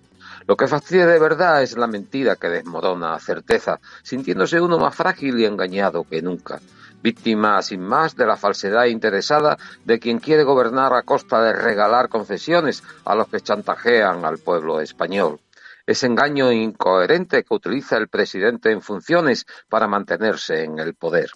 Lo 0.52 0.58
que 0.58 0.68
fastidia 0.68 1.08
de 1.08 1.18
verdad 1.18 1.64
es 1.64 1.78
la 1.78 1.88
mentira 1.88 2.36
que 2.36 2.50
desmorona 2.50 3.14
a 3.14 3.22
certeza, 3.22 3.80
sintiéndose 4.04 4.60
uno 4.60 4.78
más 4.78 4.94
frágil 4.94 5.40
y 5.40 5.46
engañado 5.46 6.04
que 6.04 6.22
nunca, 6.22 6.60
víctima 7.02 7.62
sin 7.62 7.80
más 7.80 8.18
de 8.18 8.26
la 8.26 8.36
falsedad 8.36 8.88
interesada 8.88 9.58
de 9.86 9.98
quien 9.98 10.20
quiere 10.20 10.44
gobernar 10.44 10.92
a 10.92 11.04
costa 11.04 11.42
de 11.42 11.54
regalar 11.54 12.10
concesiones 12.10 12.84
a 13.06 13.16
los 13.16 13.30
que 13.30 13.40
chantajean 13.40 14.26
al 14.26 14.40
pueblo 14.40 14.82
español. 14.82 15.40
Ese 15.88 16.08
engaño 16.08 16.52
incoherente 16.52 17.46
que 17.46 17.54
utiliza 17.54 17.96
el 17.96 18.10
presidente 18.10 18.72
en 18.72 18.82
funciones 18.82 19.46
para 19.70 19.88
mantenerse 19.88 20.66
en 20.66 20.80
el 20.80 20.96
poder. 20.96 21.32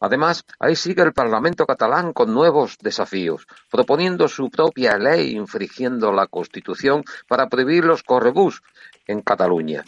Además, 0.00 0.44
ahí 0.58 0.76
sigue 0.76 1.02
el 1.02 1.12
Parlamento 1.12 1.66
catalán 1.66 2.12
con 2.12 2.32
nuevos 2.32 2.78
desafíos, 2.78 3.46
proponiendo 3.70 4.28
su 4.28 4.50
propia 4.50 4.96
ley 4.96 5.36
infringiendo 5.36 6.12
la 6.12 6.26
Constitución 6.26 7.04
para 7.26 7.48
prohibir 7.48 7.84
los 7.84 8.02
correbús 8.02 8.62
en 9.06 9.22
Cataluña. 9.22 9.84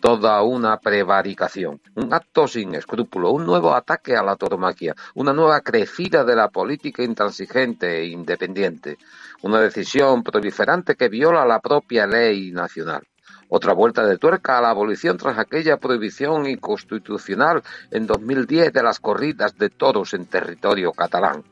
toda 0.00 0.42
una 0.42 0.78
prevaricación, 0.78 1.80
un 1.94 2.14
acto 2.14 2.48
sin 2.48 2.74
escrúpulo, 2.74 3.32
un 3.32 3.44
nuevo 3.44 3.74
ataque 3.74 4.16
a 4.16 4.22
la 4.22 4.34
tauromaquia, 4.34 4.94
una 5.14 5.34
nueva 5.34 5.60
crecida 5.60 6.24
de 6.24 6.34
la 6.34 6.48
política 6.48 7.02
intransigente 7.02 7.98
e 7.98 8.06
independiente, 8.06 8.96
una 9.42 9.60
decisión 9.60 10.22
proliferante 10.22 10.96
que 10.96 11.10
viola 11.10 11.44
la 11.44 11.60
propia 11.60 12.06
ley 12.06 12.50
nacional. 12.50 13.06
Otra 13.52 13.74
vuelta 13.74 14.06
de 14.06 14.16
tuerca 14.16 14.58
a 14.58 14.62
la 14.62 14.70
abolición 14.70 15.16
tras 15.16 15.36
aquella 15.36 15.76
prohibición 15.76 16.46
inconstitucional 16.46 17.62
en 17.90 18.06
2010 18.06 18.72
de 18.72 18.82
las 18.82 19.00
corridas 19.00 19.58
de 19.58 19.70
toros 19.70 20.14
en 20.14 20.26
territorio 20.26 20.92
catalán. 20.92 21.42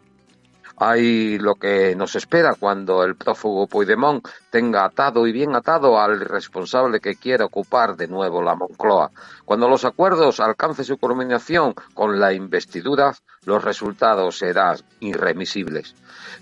Hay 0.81 1.39
lo 1.39 1.57
que 1.57 1.97
nos 1.97 2.15
espera 2.15 2.55
cuando 2.55 3.03
el 3.03 3.17
prófugo 3.17 3.67
Puigdemont 3.67 4.25
tenga 4.49 4.85
atado 4.85 5.27
y 5.27 5.33
bien 5.33 5.57
atado 5.57 5.99
al 5.99 6.21
responsable 6.21 7.01
que 7.01 7.17
quiere 7.17 7.43
ocupar 7.43 7.97
de 7.97 8.07
nuevo 8.07 8.43
la 8.43 8.55
Moncloa. 8.55 9.11
Cuando 9.45 9.69
los 9.69 9.85
acuerdos 9.85 10.39
alcancen 10.39 10.85
su 10.85 10.97
culminación 10.99 11.75
con 11.95 12.21
la 12.21 12.33
investidura, 12.33 13.13
los 13.45 13.65
resultados 13.65 14.39
serán 14.39 14.77
irremisibles. 15.01 15.97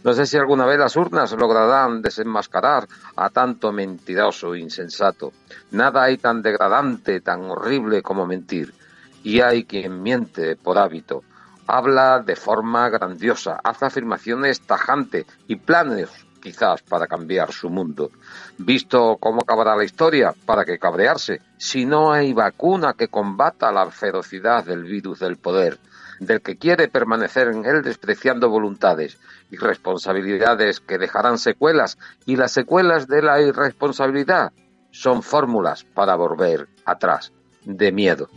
No 0.04 0.12
sé 0.12 0.26
si 0.26 0.36
alguna 0.36 0.66
vez 0.66 0.78
las 0.78 0.96
urnas 0.96 1.32
lograrán 1.32 2.02
desenmascarar 2.02 2.86
a 3.16 3.30
tanto 3.30 3.72
mentiroso 3.72 4.54
e 4.54 4.60
insensato. 4.60 5.32
Nada 5.70 6.02
hay 6.02 6.18
tan 6.18 6.42
degradante, 6.42 7.22
tan 7.22 7.42
horrible 7.44 8.02
como 8.02 8.26
mentir. 8.26 8.74
Y 9.22 9.40
hay 9.40 9.64
quien 9.64 10.02
miente 10.02 10.56
por 10.56 10.76
hábito 10.76 11.24
habla 11.66 12.20
de 12.20 12.36
forma 12.36 12.88
grandiosa, 12.88 13.60
hace 13.62 13.86
afirmaciones 13.86 14.60
tajantes 14.60 15.26
y 15.46 15.56
planes 15.56 16.08
quizás 16.40 16.82
para 16.82 17.08
cambiar 17.08 17.52
su 17.52 17.68
mundo. 17.70 18.10
Visto 18.58 19.16
cómo 19.18 19.40
acabará 19.42 19.74
la 19.74 19.84
historia, 19.84 20.32
¿para 20.44 20.64
qué 20.64 20.78
cabrearse? 20.78 21.40
Si 21.56 21.84
no 21.84 22.12
hay 22.12 22.32
vacuna 22.32 22.94
que 22.94 23.08
combata 23.08 23.72
la 23.72 23.90
ferocidad 23.90 24.64
del 24.64 24.84
virus 24.84 25.18
del 25.18 25.38
poder, 25.38 25.78
del 26.20 26.40
que 26.40 26.56
quiere 26.56 26.88
permanecer 26.88 27.48
en 27.48 27.64
él 27.64 27.82
despreciando 27.82 28.48
voluntades 28.48 29.18
y 29.50 29.56
responsabilidades 29.56 30.80
que 30.80 30.98
dejarán 30.98 31.38
secuelas, 31.38 31.98
y 32.26 32.36
las 32.36 32.52
secuelas 32.52 33.08
de 33.08 33.22
la 33.22 33.40
irresponsabilidad 33.40 34.52
son 34.92 35.22
fórmulas 35.22 35.84
para 35.84 36.14
volver 36.14 36.68
atrás, 36.84 37.32
de 37.64 37.90
miedo. 37.90 38.28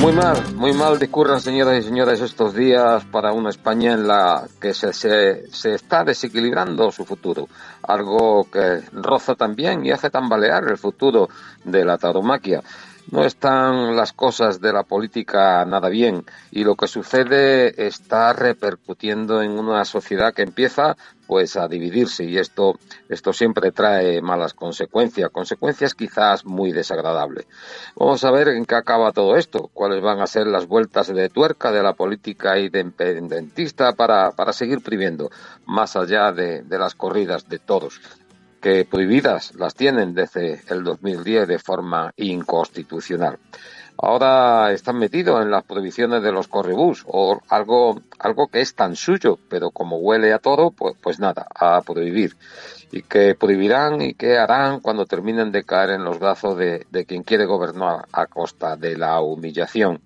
Muy 0.00 0.12
mal, 0.12 0.54
muy 0.54 0.72
mal 0.72 0.98
discurran, 0.98 1.42
señoras 1.42 1.78
y 1.78 1.82
señores, 1.82 2.22
estos 2.22 2.54
días 2.54 3.04
para 3.04 3.34
una 3.34 3.50
España 3.50 3.92
en 3.92 4.08
la 4.08 4.48
que 4.58 4.72
se, 4.72 4.94
se, 4.94 5.74
está 5.74 6.04
desequilibrando 6.04 6.90
su 6.90 7.04
futuro. 7.04 7.48
Algo 7.82 8.48
que 8.50 8.80
roza 8.92 9.34
también 9.34 9.84
y 9.84 9.90
hace 9.90 10.08
tambalear 10.08 10.64
el 10.70 10.78
futuro 10.78 11.28
de 11.64 11.84
la 11.84 11.98
tauromaquia. 11.98 12.62
No 13.10 13.24
están 13.24 13.96
las 13.96 14.12
cosas 14.12 14.60
de 14.60 14.72
la 14.72 14.84
política 14.84 15.64
nada 15.64 15.88
bien 15.88 16.24
y 16.52 16.62
lo 16.62 16.76
que 16.76 16.86
sucede 16.86 17.86
está 17.86 18.32
repercutiendo 18.32 19.42
en 19.42 19.58
una 19.58 19.84
sociedad 19.84 20.32
que 20.32 20.42
empieza 20.42 20.96
pues 21.26 21.56
a 21.56 21.66
dividirse 21.66 22.22
y 22.24 22.38
esto, 22.38 22.78
esto 23.08 23.32
siempre 23.32 23.72
trae 23.72 24.22
malas 24.22 24.54
consecuencias, 24.54 25.30
consecuencias 25.30 25.94
quizás 25.94 26.44
muy 26.44 26.70
desagradables. 26.70 27.46
Vamos 27.96 28.22
a 28.24 28.30
ver 28.30 28.48
en 28.48 28.64
qué 28.64 28.76
acaba 28.76 29.10
todo 29.10 29.36
esto, 29.36 29.70
cuáles 29.74 30.00
van 30.02 30.20
a 30.20 30.28
ser 30.28 30.46
las 30.46 30.66
vueltas 30.66 31.08
de 31.08 31.28
tuerca 31.28 31.72
de 31.72 31.82
la 31.82 31.94
política 31.94 32.58
independentista 32.58 33.92
para, 33.92 34.30
para 34.32 34.52
seguir 34.52 34.82
prohibiendo, 34.82 35.30
más 35.66 35.96
allá 35.96 36.30
de, 36.30 36.62
de 36.62 36.78
las 36.78 36.94
corridas 36.94 37.48
de 37.48 37.58
todos 37.58 38.00
que 38.60 38.84
prohibidas 38.84 39.54
las 39.56 39.74
tienen 39.74 40.14
desde 40.14 40.62
el 40.68 40.84
2010 40.84 41.48
de 41.48 41.58
forma 41.58 42.12
inconstitucional 42.16 43.38
ahora 44.02 44.72
están 44.72 44.98
metidos 44.98 45.42
en 45.42 45.50
las 45.50 45.64
prohibiciones 45.64 46.22
de 46.22 46.32
los 46.32 46.48
correbús 46.48 47.04
o 47.06 47.40
algo, 47.48 48.00
algo 48.18 48.48
que 48.48 48.60
es 48.60 48.74
tan 48.74 48.96
suyo, 48.96 49.38
pero 49.48 49.70
como 49.70 49.98
huele 49.98 50.32
a 50.32 50.38
todo, 50.38 50.70
pues, 50.70 50.94
pues 51.00 51.20
nada, 51.20 51.46
a 51.54 51.80
prohibir. 51.82 52.36
Y 52.92 53.02
que 53.02 53.34
prohibirán 53.34 54.00
y 54.00 54.14
qué 54.14 54.38
harán 54.38 54.80
cuando 54.80 55.06
terminen 55.06 55.52
de 55.52 55.64
caer 55.64 55.90
en 55.90 56.04
los 56.04 56.18
brazos 56.18 56.56
de 56.56 57.04
quien 57.06 57.22
quiere 57.22 57.44
gobernar 57.44 58.06
a 58.12 58.26
costa 58.26 58.76
de 58.76 58.96
la 58.96 59.20
humillación 59.20 60.00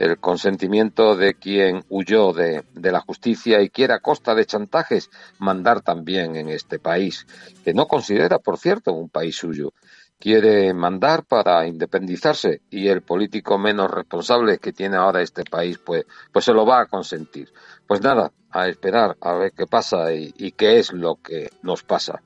el 0.00 0.18
consentimiento 0.18 1.14
de 1.14 1.34
quien 1.34 1.84
huyó 1.90 2.32
de, 2.32 2.64
de, 2.74 2.90
la 2.90 3.00
justicia 3.00 3.60
y 3.60 3.68
quiere 3.68 3.92
a 3.92 4.00
costa 4.00 4.34
de 4.34 4.46
chantajes 4.46 5.10
mandar 5.38 5.82
también 5.82 6.36
en 6.36 6.48
este 6.48 6.78
país, 6.78 7.26
que 7.64 7.74
no 7.74 7.86
considera, 7.86 8.38
por 8.38 8.58
cierto, 8.58 8.92
un 8.92 9.10
país 9.10 9.36
suyo 9.36 9.72
quiere 10.20 10.74
mandar 10.74 11.24
para 11.24 11.66
independizarse 11.66 12.60
y 12.70 12.88
el 12.88 13.00
político 13.00 13.58
menos 13.58 13.90
responsable 13.90 14.58
que 14.58 14.72
tiene 14.72 14.96
ahora 14.96 15.22
este 15.22 15.44
país 15.44 15.78
pues, 15.78 16.04
pues 16.30 16.44
se 16.44 16.52
lo 16.52 16.66
va 16.66 16.82
a 16.82 16.86
consentir. 16.86 17.50
Pues 17.86 18.02
nada, 18.02 18.30
a 18.50 18.68
esperar 18.68 19.16
a 19.20 19.32
ver 19.32 19.52
qué 19.52 19.66
pasa 19.66 20.12
y, 20.12 20.34
y 20.36 20.52
qué 20.52 20.78
es 20.78 20.92
lo 20.92 21.16
que 21.16 21.50
nos 21.62 21.82
pasa. 21.82 22.22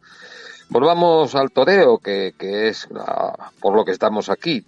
Volvamos 0.70 1.34
al 1.34 1.50
toreo, 1.52 1.98
que, 1.98 2.34
que 2.38 2.68
es 2.68 2.88
por 3.60 3.76
lo 3.76 3.84
que 3.84 3.92
estamos 3.92 4.30
aquí, 4.30 4.64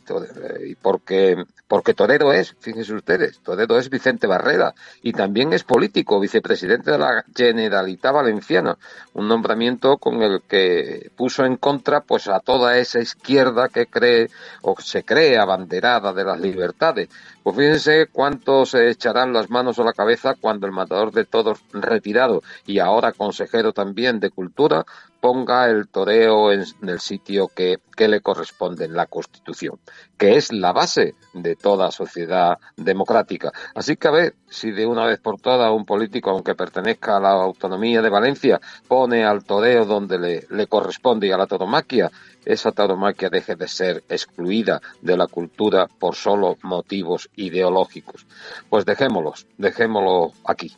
y 0.65 0.75
porque, 0.77 1.45
porque 1.67 1.95
torero 1.95 2.33
es, 2.33 2.55
fíjense 2.61 2.95
ustedes, 2.95 3.41
torero 3.41 3.79
es 3.79 3.89
Vicente 3.89 4.27
Barrera, 4.27 4.75
y 5.03 5.13
también 5.13 5.53
es 5.53 5.65
político, 5.65 6.21
vicepresidente 6.21 6.93
de 6.93 6.99
la 6.99 7.25
Generalitat 7.35 8.15
Valenciana, 8.15 8.77
un 9.15 9.27
nombramiento 9.27 9.97
con 9.97 10.23
el 10.23 10.43
que 10.47 11.11
puso 11.17 11.45
en 11.45 11.57
contra 11.57 12.03
pues 12.03 12.29
a 12.29 12.41
toda 12.41 12.77
esa 12.79 13.01
izquierda 13.01 13.69
que 13.69 13.87
cree 13.87 14.29
o 14.63 14.79
se 14.81 15.03
cree 15.03 15.39
abanderada 15.39 16.13
de 16.13 16.25
las 16.25 16.39
libertades. 16.39 17.09
Pues 17.43 17.57
fíjense 17.57 18.07
cuántos 18.11 18.71
se 18.71 18.91
echarán 18.91 19.33
las 19.33 19.51
manos 19.51 19.79
a 19.79 19.85
la 19.85 19.93
cabeza 19.93 20.35
cuando 20.35 20.67
el 20.67 20.73
matador 20.73 21.13
de 21.13 21.25
todos 21.25 21.61
retirado 21.73 22.43
y 22.67 22.81
ahora 22.81 23.13
consejero 23.13 23.73
también 23.73 24.19
de 24.19 24.31
cultura 24.31 24.85
ponga 25.27 25.69
el 25.69 25.89
toreo 25.89 26.53
en, 26.53 26.63
el 26.87 27.01
sitio 27.01 27.49
que, 27.49 27.79
que, 27.97 28.07
le 28.07 28.21
corresponde 28.21 28.85
en 28.85 28.95
la 28.95 29.07
Constitución, 29.07 29.81
que 30.17 30.37
es 30.37 30.53
la 30.53 30.73
base 30.73 31.17
de 31.35 31.57
toda 31.57 31.91
sociedad 31.91 32.59
democrática. 32.77 33.51
Así 33.75 33.97
que 33.97 34.07
a 34.07 34.13
ver 34.13 34.37
si 34.49 34.71
de 34.71 34.87
una 34.87 35.05
vez 35.05 35.19
por 35.19 35.41
todas 35.41 35.73
un 35.73 35.85
político, 35.85 36.31
aunque 36.31 36.55
pertenezca 36.55 37.17
a 37.17 37.21
la 37.21 37.31
autonomía 37.31 38.03
de 38.03 38.09
Valencia, 38.09 38.61
pone 38.87 39.25
al 39.25 39.43
toreo 39.43 39.85
donde 39.85 40.17
le, 40.21 40.47
le 40.49 40.69
corresponde 40.69 41.27
y 41.27 41.33
a 41.33 41.39
la 41.39 41.49
tauromaquia, 41.49 42.09
esa 42.47 42.73
tauromaquia 42.73 43.29
deje 43.29 43.57
de 43.57 43.69
ser 43.69 44.05
excluida 44.09 44.81
de 45.03 45.17
la 45.17 45.27
cultura 45.27 45.87
por 45.87 46.15
solo 46.15 46.57
motivos 46.63 47.29
ideológicos. 47.37 48.27
Pues 48.71 48.85
dejémoslos, 48.87 49.47
dejémoslo 49.59 50.33
aquí. 50.45 50.75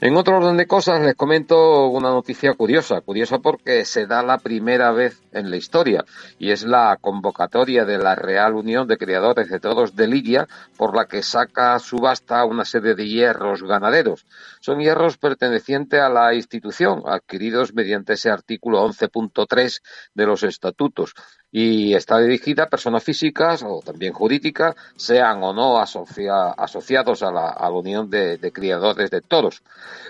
En 0.00 0.16
otro 0.16 0.36
orden 0.36 0.56
de 0.56 0.66
cosas 0.66 1.00
les 1.00 1.14
comento 1.14 1.86
una 1.88 2.10
noticia 2.10 2.52
curiosa, 2.52 3.00
curiosa 3.00 3.38
porque 3.38 3.84
se 3.84 4.06
da 4.06 4.22
la 4.22 4.38
primera 4.38 4.92
vez 4.92 5.22
en 5.32 5.50
la 5.50 5.56
historia 5.56 6.04
y 6.38 6.50
es 6.50 6.64
la 6.64 6.98
convocatoria 7.00 7.84
de 7.84 7.98
la 7.98 8.14
Real 8.14 8.54
Unión 8.54 8.86
de 8.86 8.98
Criadores 8.98 9.48
de 9.48 9.60
Toros 9.60 9.96
de 9.96 10.06
Lidia 10.06 10.48
por 10.76 10.94
la 10.94 11.06
que 11.06 11.22
saca 11.22 11.78
subasta 11.78 12.44
una 12.44 12.64
serie 12.64 12.94
de 12.94 13.06
hierros 13.06 13.62
ganaderos. 13.62 14.26
Son 14.60 14.80
hierros 14.80 15.16
pertenecientes 15.16 16.00
a 16.00 16.08
la 16.08 16.34
institución, 16.34 17.02
adquiridos 17.06 17.74
mediante 17.74 18.14
ese 18.14 18.30
artículo 18.30 18.86
11.3 18.86 19.80
de 20.14 20.26
los 20.26 20.42
estatutos 20.42 21.05
y 21.50 21.94
está 21.94 22.18
dirigida 22.18 22.64
a 22.64 22.68
personas 22.68 23.02
físicas 23.02 23.62
o 23.62 23.80
también 23.84 24.12
jurídicas, 24.12 24.74
sean 24.96 25.42
o 25.42 25.52
no 25.52 25.78
asociados 25.78 27.22
a 27.22 27.32
la, 27.32 27.70
Unión 27.70 28.10
de, 28.10 28.52
Criadores 28.52 29.10
de 29.10 29.20
Toros. 29.22 29.62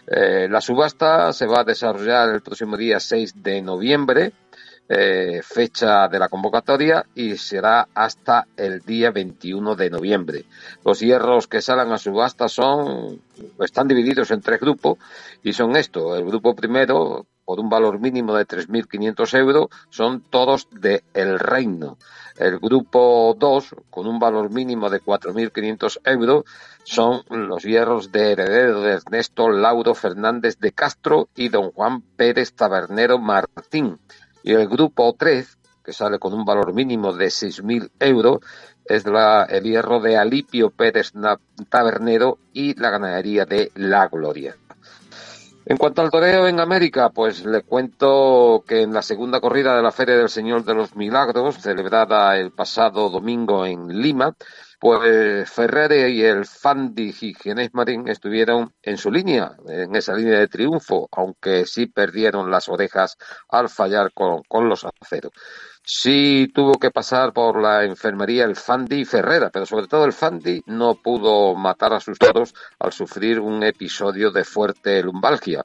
Eh, 0.06 0.48
la 0.50 0.60
subasta 0.60 1.32
se 1.32 1.46
va 1.46 1.60
a 1.60 1.64
desarrollar 1.64 2.30
el 2.30 2.42
próximo 2.42 2.76
día 2.76 2.98
6 2.98 3.42
de 3.42 3.62
noviembre, 3.62 4.32
eh, 4.88 5.40
fecha 5.42 6.08
de 6.08 6.18
la 6.18 6.28
convocatoria, 6.28 7.04
y 7.14 7.36
será 7.36 7.88
hasta 7.94 8.46
el 8.56 8.80
día 8.80 9.10
21 9.10 9.74
de 9.74 9.90
noviembre. 9.90 10.44
Los 10.84 11.00
hierros 11.00 11.48
que 11.48 11.60
salen 11.60 11.92
a 11.92 11.98
subasta 11.98 12.48
son, 12.48 13.20
están 13.60 13.88
divididos 13.88 14.30
en 14.30 14.40
tres 14.40 14.60
grupos, 14.60 14.98
y 15.42 15.52
son 15.52 15.76
estos. 15.76 16.18
El 16.18 16.24
grupo 16.24 16.54
primero, 16.54 17.26
por 17.46 17.60
un 17.60 17.70
valor 17.70 18.00
mínimo 18.00 18.34
de 18.34 18.44
3.500 18.44 19.38
euros, 19.38 19.68
son 19.88 20.20
todos 20.20 20.68
de 20.72 21.04
El 21.14 21.38
Reino. 21.38 21.96
El 22.36 22.58
grupo 22.58 23.34
2, 23.38 23.76
con 23.88 24.06
un 24.08 24.18
valor 24.18 24.50
mínimo 24.50 24.90
de 24.90 25.00
4.500 25.00 26.00
euros, 26.04 26.44
son 26.82 27.22
los 27.30 27.62
hierros 27.62 28.12
de 28.12 28.32
heredero 28.32 28.82
de 28.82 28.94
Ernesto 28.94 29.48
Lauro 29.48 29.94
Fernández 29.94 30.58
de 30.58 30.72
Castro 30.72 31.28
y 31.36 31.48
don 31.48 31.70
Juan 31.70 32.02
Pérez 32.02 32.52
Tabernero 32.52 33.18
Martín. 33.18 33.98
Y 34.42 34.52
el 34.52 34.68
grupo 34.68 35.14
3, 35.16 35.56
que 35.84 35.92
sale 35.92 36.18
con 36.18 36.34
un 36.34 36.44
valor 36.44 36.74
mínimo 36.74 37.12
de 37.12 37.26
6.000 37.26 37.90
euros, 38.00 38.40
es 38.84 39.04
el 39.04 39.62
hierro 39.64 40.00
de 40.00 40.16
Alipio 40.16 40.70
Pérez 40.70 41.12
Tabernero 41.68 42.38
y 42.52 42.78
la 42.78 42.90
ganadería 42.90 43.44
de 43.44 43.70
La 43.76 44.08
Gloria. 44.08 44.56
En 45.68 45.78
cuanto 45.78 46.00
al 46.00 46.12
toreo 46.12 46.46
en 46.46 46.60
América, 46.60 47.10
pues 47.10 47.44
le 47.44 47.62
cuento 47.62 48.62
que 48.68 48.82
en 48.82 48.92
la 48.92 49.02
segunda 49.02 49.40
corrida 49.40 49.76
de 49.76 49.82
la 49.82 49.90
Feria 49.90 50.16
del 50.16 50.28
Señor 50.28 50.64
de 50.64 50.74
los 50.74 50.94
Milagros, 50.94 51.56
celebrada 51.56 52.38
el 52.38 52.52
pasado 52.52 53.10
domingo 53.10 53.66
en 53.66 53.88
Lima, 54.00 54.36
pues 54.78 55.50
Ferrere 55.50 56.10
y 56.10 56.22
el 56.22 56.46
Fandi 56.46 57.12
Ginés 57.12 57.74
Marín 57.74 58.06
estuvieron 58.06 58.74
en 58.80 58.96
su 58.96 59.10
línea, 59.10 59.56
en 59.66 59.96
esa 59.96 60.14
línea 60.14 60.38
de 60.38 60.46
triunfo, 60.46 61.08
aunque 61.10 61.66
sí 61.66 61.86
perdieron 61.86 62.48
las 62.48 62.68
orejas 62.68 63.16
al 63.48 63.68
fallar 63.68 64.12
con 64.12 64.68
los 64.68 64.86
aceros. 65.00 65.32
Sí 65.88 66.50
tuvo 66.52 66.80
que 66.80 66.90
pasar 66.90 67.32
por 67.32 67.62
la 67.62 67.84
enfermería 67.84 68.42
el 68.42 68.56
Fandi 68.56 69.04
Ferrera, 69.04 69.50
pero 69.50 69.66
sobre 69.66 69.86
todo 69.86 70.04
el 70.04 70.12
Fandi 70.12 70.60
no 70.66 70.96
pudo 70.96 71.54
matar 71.54 71.92
a 71.92 72.00
sus 72.00 72.18
toros 72.18 72.56
al 72.80 72.92
sufrir 72.92 73.38
un 73.38 73.62
episodio 73.62 74.32
de 74.32 74.42
fuerte 74.42 75.00
lumbalgia. 75.00 75.64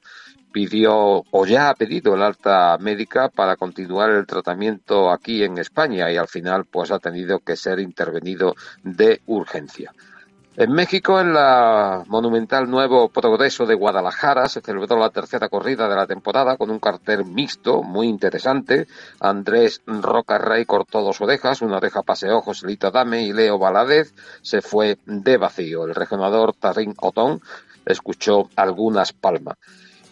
Pidió 0.52 1.24
o 1.32 1.46
ya 1.48 1.70
ha 1.70 1.74
pedido 1.74 2.14
el 2.14 2.22
alta 2.22 2.78
médica 2.80 3.30
para 3.30 3.56
continuar 3.56 4.12
el 4.12 4.28
tratamiento 4.28 5.10
aquí 5.10 5.44
en 5.44 5.58
España 5.58 6.12
y 6.12 6.18
al 6.18 6.28
final 6.28 6.66
pues 6.66 6.92
ha 6.92 7.00
tenido 7.00 7.40
que 7.40 7.56
ser 7.56 7.80
intervenido 7.80 8.54
de 8.84 9.22
urgencia. 9.26 9.92
En 10.58 10.70
México, 10.74 11.22
en 11.22 11.32
la 11.32 12.04
monumental 12.08 12.70
Nuevo 12.70 13.08
Progreso 13.08 13.66
de 13.66 13.74
Guadalajara, 13.74 14.50
se 14.50 14.60
celebró 14.60 15.00
la 15.00 15.10
tercera 15.10 15.48
corrida 15.48 15.88
de 15.88 15.96
la 15.96 16.06
temporada 16.06 16.58
con 16.58 16.70
un 16.70 16.80
cartel 16.80 17.24
mixto 17.24 17.84
muy 17.84 18.08
interesante. 18.08 18.86
Andrés 19.22 19.82
Roca 19.86 20.38
Rey 20.40 20.66
cortó 20.66 21.02
dos 21.04 21.22
orejas, 21.22 21.62
una 21.62 21.78
oreja 21.78 22.04
paseó 22.04 22.42
Joselito 22.42 22.92
Dame 22.92 23.24
y 23.24 23.32
Leo 23.32 23.58
Valadez 23.58 24.14
se 24.42 24.62
fue 24.62 24.98
de 25.06 25.38
vacío. 25.38 25.86
El 25.86 25.96
regionador 25.96 26.54
Tarín 26.54 26.96
Otón 27.00 27.40
escuchó 27.86 28.50
algunas 28.58 29.14
palmas. 29.14 29.56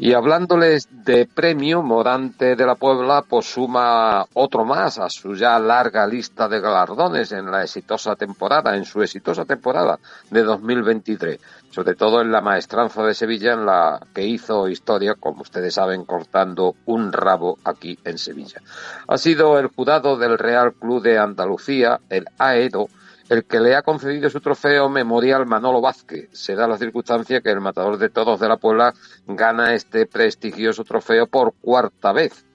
Y 0.02 0.14
hablándoles 0.14 0.88
de 1.04 1.26
premio, 1.26 1.84
Morante 1.84 2.56
de 2.56 2.66
la 2.66 2.76
Puebla 2.76 3.22
pues 3.28 3.48
suma 3.48 4.26
otro 4.34 4.64
más 4.64 4.98
a 4.98 5.10
su 5.10 5.36
ya 5.36 5.60
larga 5.60 6.08
lista 6.08 6.48
de 6.48 6.62
galardones 6.62 7.34
en 7.34 7.52
la 7.52 7.64
exitosa 7.64 8.16
temporada, 8.16 8.78
en 8.78 8.86
su 8.86 9.02
exitosa 9.02 9.44
temporada 9.44 10.00
de 10.32 10.44
2023, 10.44 11.42
sobre 11.70 11.96
todo 11.96 12.22
en 12.22 12.32
la 12.32 12.40
maestranza 12.40 13.04
de 13.04 13.14
Sevilla 13.14 13.52
en 13.52 13.66
la 13.66 14.00
que 14.14 14.24
hizo 14.24 14.70
historia, 14.70 15.16
como 15.20 15.42
ustedes 15.42 15.74
saben, 15.74 16.06
cortando 16.06 16.76
un 16.86 17.12
rabo 17.12 17.58
aquí 17.66 18.00
en 18.06 18.18
Sevilla. 18.18 18.62
Ha 19.06 19.18
sido 19.18 19.60
el 19.60 19.68
jurado 19.68 20.16
del 20.16 20.38
Real 20.38 20.76
Club 20.76 21.04
de 21.04 21.18
Andalucía, 21.18 22.00
el 22.10 22.26
AEDO, 22.38 22.88
el 23.30 23.46
que 23.46 23.60
le 23.60 23.76
ha 23.76 23.84
concedido 23.84 24.30
su 24.30 24.42
trofeo 24.42 24.90
memorial 24.90 25.46
Manolo 25.46 25.82
Vázquez. 25.82 26.30
Se 26.32 26.56
da 26.56 26.68
la 26.68 26.78
circunstancia 26.78 27.42
que 27.42 27.52
el 27.52 27.62
matador 27.62 27.98
de 27.98 28.10
todos 28.10 28.40
de 28.40 28.50
la 28.50 28.58
Puebla 28.58 28.94
gana 29.28 29.74
este 29.74 30.08
prestigioso 30.08 30.84
trofeo 30.84 31.28
por 31.28 31.54
cuarta 31.54 32.12
vez. 32.12 32.46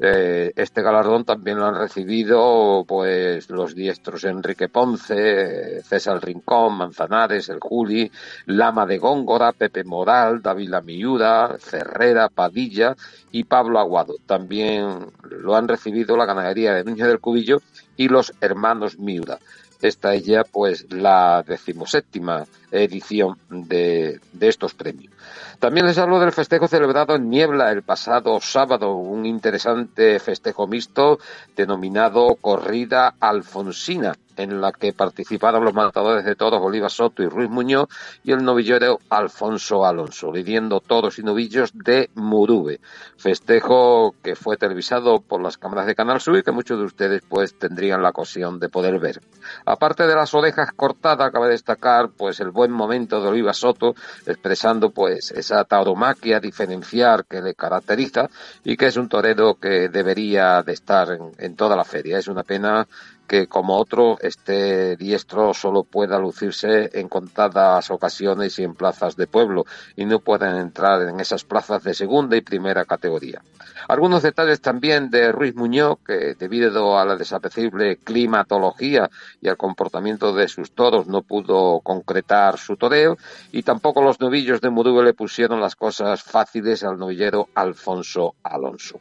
Eh, 0.00 0.52
este 0.54 0.80
galardón 0.80 1.24
también 1.24 1.58
lo 1.58 1.66
han 1.66 1.74
recibido 1.74 2.84
pues 2.86 3.50
los 3.50 3.74
diestros 3.74 4.22
Enrique 4.24 4.68
Ponce, 4.68 5.82
César 5.82 6.24
Rincón, 6.24 6.78
Manzanares, 6.78 7.48
el 7.48 7.58
Juli, 7.58 8.10
Lama 8.46 8.86
de 8.86 8.98
Góngora, 8.98 9.52
Pepe 9.52 9.82
Moral, 9.82 10.40
David 10.40 10.72
Miuda, 10.84 11.56
Ferrera, 11.58 12.28
Padilla 12.28 12.94
y 13.32 13.44
Pablo 13.44 13.80
Aguado. 13.80 14.14
También 14.24 15.06
lo 15.28 15.56
han 15.56 15.66
recibido 15.66 16.16
la 16.16 16.26
ganadería 16.26 16.74
de 16.74 16.84
Núñez 16.84 17.08
del 17.08 17.20
Cubillo 17.20 17.60
y 17.96 18.08
los 18.08 18.32
hermanos 18.40 18.98
Miuda. 18.98 19.40
Esta 19.80 20.14
es 20.14 20.24
ya 20.24 20.44
pues 20.44 20.86
la 20.90 21.44
decimoséptima 21.46 22.46
edición 22.70 23.38
de, 23.48 24.20
de, 24.32 24.48
estos 24.48 24.74
premios. 24.74 25.12
También 25.58 25.86
les 25.86 25.98
hablo 25.98 26.20
del 26.20 26.32
festejo 26.32 26.68
celebrado 26.68 27.16
en 27.16 27.28
Niebla 27.28 27.72
el 27.72 27.82
pasado 27.82 28.40
sábado, 28.40 28.94
un 28.94 29.26
interesante 29.26 30.18
festejo 30.18 30.66
mixto 30.66 31.18
denominado 31.56 32.36
Corrida 32.40 33.14
Alfonsina, 33.20 34.14
en 34.36 34.60
la 34.60 34.72
que 34.72 34.92
participaron 34.92 35.64
los 35.64 35.74
matadores 35.74 36.24
de 36.24 36.36
toros 36.36 36.60
Bolívar 36.60 36.90
Soto 36.90 37.22
y 37.22 37.28
Ruiz 37.28 37.50
Muñoz 37.50 37.88
y 38.22 38.32
el 38.32 38.44
novillero 38.44 38.98
Alfonso 39.10 39.84
Alonso, 39.84 40.32
lidiendo 40.32 40.80
toros 40.80 41.18
y 41.18 41.22
novillos 41.22 41.72
de 41.74 42.10
Murube. 42.14 42.80
Festejo 43.16 44.14
que 44.22 44.36
fue 44.36 44.56
televisado 44.56 45.20
por 45.20 45.42
las 45.42 45.58
cámaras 45.58 45.86
de 45.86 45.94
Canal 45.94 46.20
Sur 46.20 46.38
y 46.38 46.42
que 46.42 46.52
muchos 46.52 46.78
de 46.78 46.84
ustedes 46.84 47.22
pues 47.28 47.58
tendrían 47.58 48.02
la 48.02 48.10
ocasión 48.10 48.60
de 48.60 48.68
poder 48.68 48.98
ver. 48.98 49.20
Aparte 49.66 50.06
de 50.06 50.14
las 50.14 50.32
orejas 50.34 50.70
cortadas, 50.72 51.32
cabe 51.32 51.48
destacar 51.48 52.10
pues 52.16 52.40
el 52.40 52.50
buen 52.50 52.70
momento 52.70 53.20
de 53.20 53.28
Oliva 53.28 53.52
Soto, 53.52 53.94
expresando 54.26 54.90
pues 54.90 55.07
esa 55.08 55.64
tauromaquia 55.64 56.40
diferenciar 56.40 57.24
que 57.24 57.40
le 57.40 57.54
caracteriza 57.54 58.28
y 58.64 58.76
que 58.76 58.86
es 58.86 58.96
un 58.96 59.08
torero 59.08 59.54
que 59.54 59.88
debería 59.88 60.62
de 60.62 60.72
estar 60.72 61.10
en, 61.10 61.32
en 61.38 61.56
toda 61.56 61.76
la 61.76 61.84
feria. 61.84 62.18
Es 62.18 62.28
una 62.28 62.42
pena 62.42 62.86
que 63.28 63.46
como 63.46 63.76
otro 63.76 64.18
este 64.20 64.96
diestro 64.96 65.52
solo 65.54 65.84
pueda 65.84 66.18
lucirse 66.18 66.90
en 66.98 67.08
contadas 67.08 67.90
ocasiones 67.90 68.58
y 68.58 68.64
en 68.64 68.74
plazas 68.74 69.16
de 69.16 69.26
pueblo 69.26 69.66
y 69.94 70.06
no 70.06 70.20
puedan 70.20 70.56
entrar 70.56 71.02
en 71.02 71.20
esas 71.20 71.44
plazas 71.44 71.84
de 71.84 71.94
segunda 71.94 72.36
y 72.36 72.40
primera 72.40 72.86
categoría. 72.86 73.42
Algunos 73.86 74.22
detalles 74.22 74.60
también 74.60 75.10
de 75.10 75.30
Ruiz 75.30 75.54
Muñoz, 75.54 75.98
que 76.04 76.34
debido 76.34 76.98
a 76.98 77.04
la 77.04 77.16
desapreciable 77.16 77.98
climatología 77.98 79.10
y 79.40 79.48
al 79.48 79.56
comportamiento 79.56 80.32
de 80.32 80.48
sus 80.48 80.72
toros 80.72 81.06
no 81.06 81.22
pudo 81.22 81.80
concretar 81.80 82.58
su 82.58 82.76
toreo 82.76 83.16
y 83.52 83.62
tampoco 83.62 84.02
los 84.02 84.20
novillos 84.20 84.60
de 84.60 84.70
Murube 84.70 85.04
le 85.04 85.14
pusieron 85.14 85.60
las 85.60 85.76
cosas 85.76 86.22
fáciles 86.22 86.82
al 86.82 86.98
novillero 86.98 87.48
Alfonso 87.54 88.34
Alonso. 88.42 89.00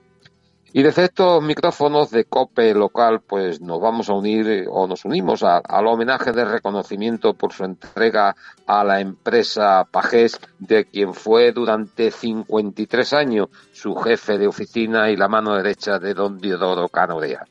Y 0.77 0.83
desde 0.83 1.05
estos 1.05 1.41
micrófonos 1.41 2.11
de 2.11 2.25
COPE 2.25 2.75
local, 2.75 3.21
pues 3.27 3.59
nos 3.61 3.81
vamos 3.81 4.09
a 4.09 4.13
unir 4.13 4.47
eh, 4.47 4.65
o 4.69 4.85
nos 4.85 5.05
unimos 5.05 5.41
al 5.41 5.87
homenaje 5.87 6.31
de 6.33 6.45
reconocimiento 6.45 7.33
por 7.33 7.51
su 7.51 7.63
entrega 7.63 8.35
a 8.67 8.83
la 8.83 8.99
empresa 8.99 9.85
Pajés, 9.89 10.39
de 10.59 10.85
quien 10.85 11.15
fue 11.15 11.51
durante 11.51 12.11
53 12.11 13.13
años 13.13 13.47
su 13.71 13.95
jefe 13.95 14.37
de 14.37 14.45
oficina 14.45 15.09
y 15.09 15.15
la 15.15 15.27
mano 15.27 15.55
derecha 15.55 15.97
de 15.97 16.13
don 16.13 16.37
Diodoro 16.37 16.89
Canorea. 16.89 17.43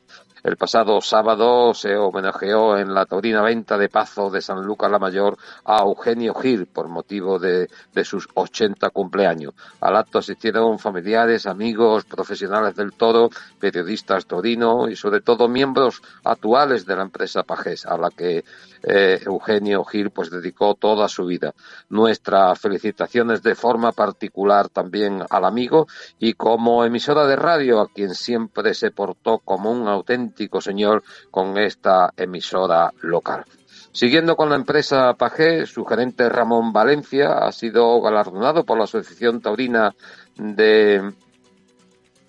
El 0.47 0.55
pasado 0.55 1.01
sábado 1.01 1.73
se 1.73 1.97
homenajeó 1.97 2.77
en 2.77 2.93
la 2.93 3.05
Taurina 3.05 3.41
Venta 3.41 3.77
de 3.77 3.89
Pazo 3.89 4.29
de 4.29 4.41
San 4.41 4.65
Lucas 4.65 4.89
la 4.89 4.97
Mayor 4.97 5.37
a 5.65 5.79
Eugenio 5.79 6.33
Gil 6.35 6.67
por 6.67 6.87
motivo 6.87 7.37
de, 7.37 7.67
de 7.93 8.05
sus 8.05 8.29
80 8.33 8.89
cumpleaños. 8.91 9.53
Al 9.81 9.97
acto 9.97 10.19
asistieron 10.19 10.79
familiares, 10.79 11.47
amigos, 11.47 12.05
profesionales 12.05 12.77
del 12.77 12.93
toro, 12.93 13.29
periodistas 13.59 14.25
torinos 14.25 14.89
y 14.89 14.95
sobre 14.95 15.19
todo 15.19 15.49
miembros 15.49 16.01
actuales 16.23 16.85
de 16.85 16.95
la 16.95 17.01
empresa 17.01 17.43
Pajés, 17.43 17.85
a 17.85 17.97
la 17.97 18.09
que 18.09 18.45
eh, 18.83 19.19
Eugenio 19.25 19.83
Gil 19.83 20.11
pues 20.11 20.31
dedicó 20.31 20.75
toda 20.75 21.09
su 21.09 21.25
vida. 21.25 21.53
Nuestras 21.89 22.57
felicitaciones 22.57 23.43
de 23.43 23.53
forma 23.53 23.91
particular 23.91 24.69
también 24.69 25.21
al 25.29 25.43
amigo 25.43 25.87
y 26.19 26.35
como 26.35 26.85
emisora 26.85 27.27
de 27.27 27.35
radio 27.35 27.81
a 27.81 27.89
quien 27.89 28.15
siempre 28.15 28.73
se 28.73 28.91
portó 28.91 29.39
como 29.39 29.71
un 29.71 29.89
auténtico 29.89 30.36
señor 30.61 31.03
con 31.31 31.57
esta 31.57 32.13
emisora 32.15 32.91
local. 33.01 33.45
Siguiendo 33.91 34.35
con 34.35 34.49
la 34.49 34.55
empresa 34.55 35.13
Pajé, 35.15 35.65
su 35.65 35.83
gerente 35.85 36.29
Ramón 36.29 36.71
Valencia 36.71 37.39
ha 37.39 37.51
sido 37.51 37.99
galardonado 38.01 38.63
por 38.63 38.77
la 38.77 38.83
Asociación 38.83 39.41
Taurina 39.41 39.95
de 40.35 41.13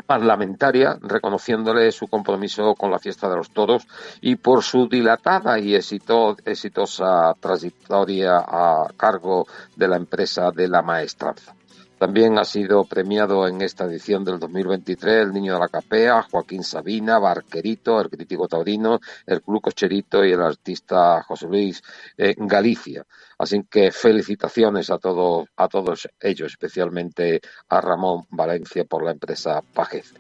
parlamentaria, 0.07 0.97
reconociéndole 1.03 1.93
su 1.93 2.07
compromiso 2.07 2.75
con 2.75 2.91
la 2.91 2.99
fiesta 2.99 3.29
de 3.29 3.37
los 3.37 3.51
toros 3.51 3.87
y 4.23 4.37
por 4.37 4.65
su 4.65 4.89
dilatada 4.89 5.59
y 5.59 5.75
exitosa 5.75 7.35
trayectoria 7.39 8.39
a 8.39 8.87
cargo 8.97 9.47
de 9.77 9.89
la 9.89 9.97
empresa 9.97 10.51
de 10.51 10.69
la 10.69 10.81
maestranza. 10.81 11.58
También 11.99 12.39
ha 12.39 12.45
sido 12.45 12.85
premiado 12.85 13.49
en 13.49 13.61
esta 13.61 13.85
edición 13.85 14.25
del 14.25 14.39
2023 14.39 15.27
el 15.27 15.33
Niño 15.33 15.55
de 15.55 15.59
la 15.59 15.69
Capea, 15.69 16.23
Joaquín 16.23 16.63
Sabina, 16.63 17.19
Barquerito, 17.19 18.01
el 18.01 18.09
crítico 18.09 18.47
taurino, 18.47 19.01
el 19.27 19.43
Club 19.43 19.61
Cocherito 19.63 20.25
y 20.25 20.31
el 20.31 20.41
artista 20.41 21.25
José 21.25 21.47
Luis 21.49 21.83
eh, 22.17 22.37
Galicia. 22.39 23.05
Así 23.37 23.65
que 23.69 23.91
felicitaciones 23.91 24.91
a 24.91 24.99
todos, 24.99 25.49
a 25.57 25.67
todos 25.67 26.09
ellos, 26.21 26.53
especialmente 26.53 27.41
a 27.69 27.81
Ramón 27.81 28.27
Valencia 28.31 28.85
por 28.85 29.05
la 29.05 29.11
empresa 29.11 29.61
Pajez. 29.75 30.15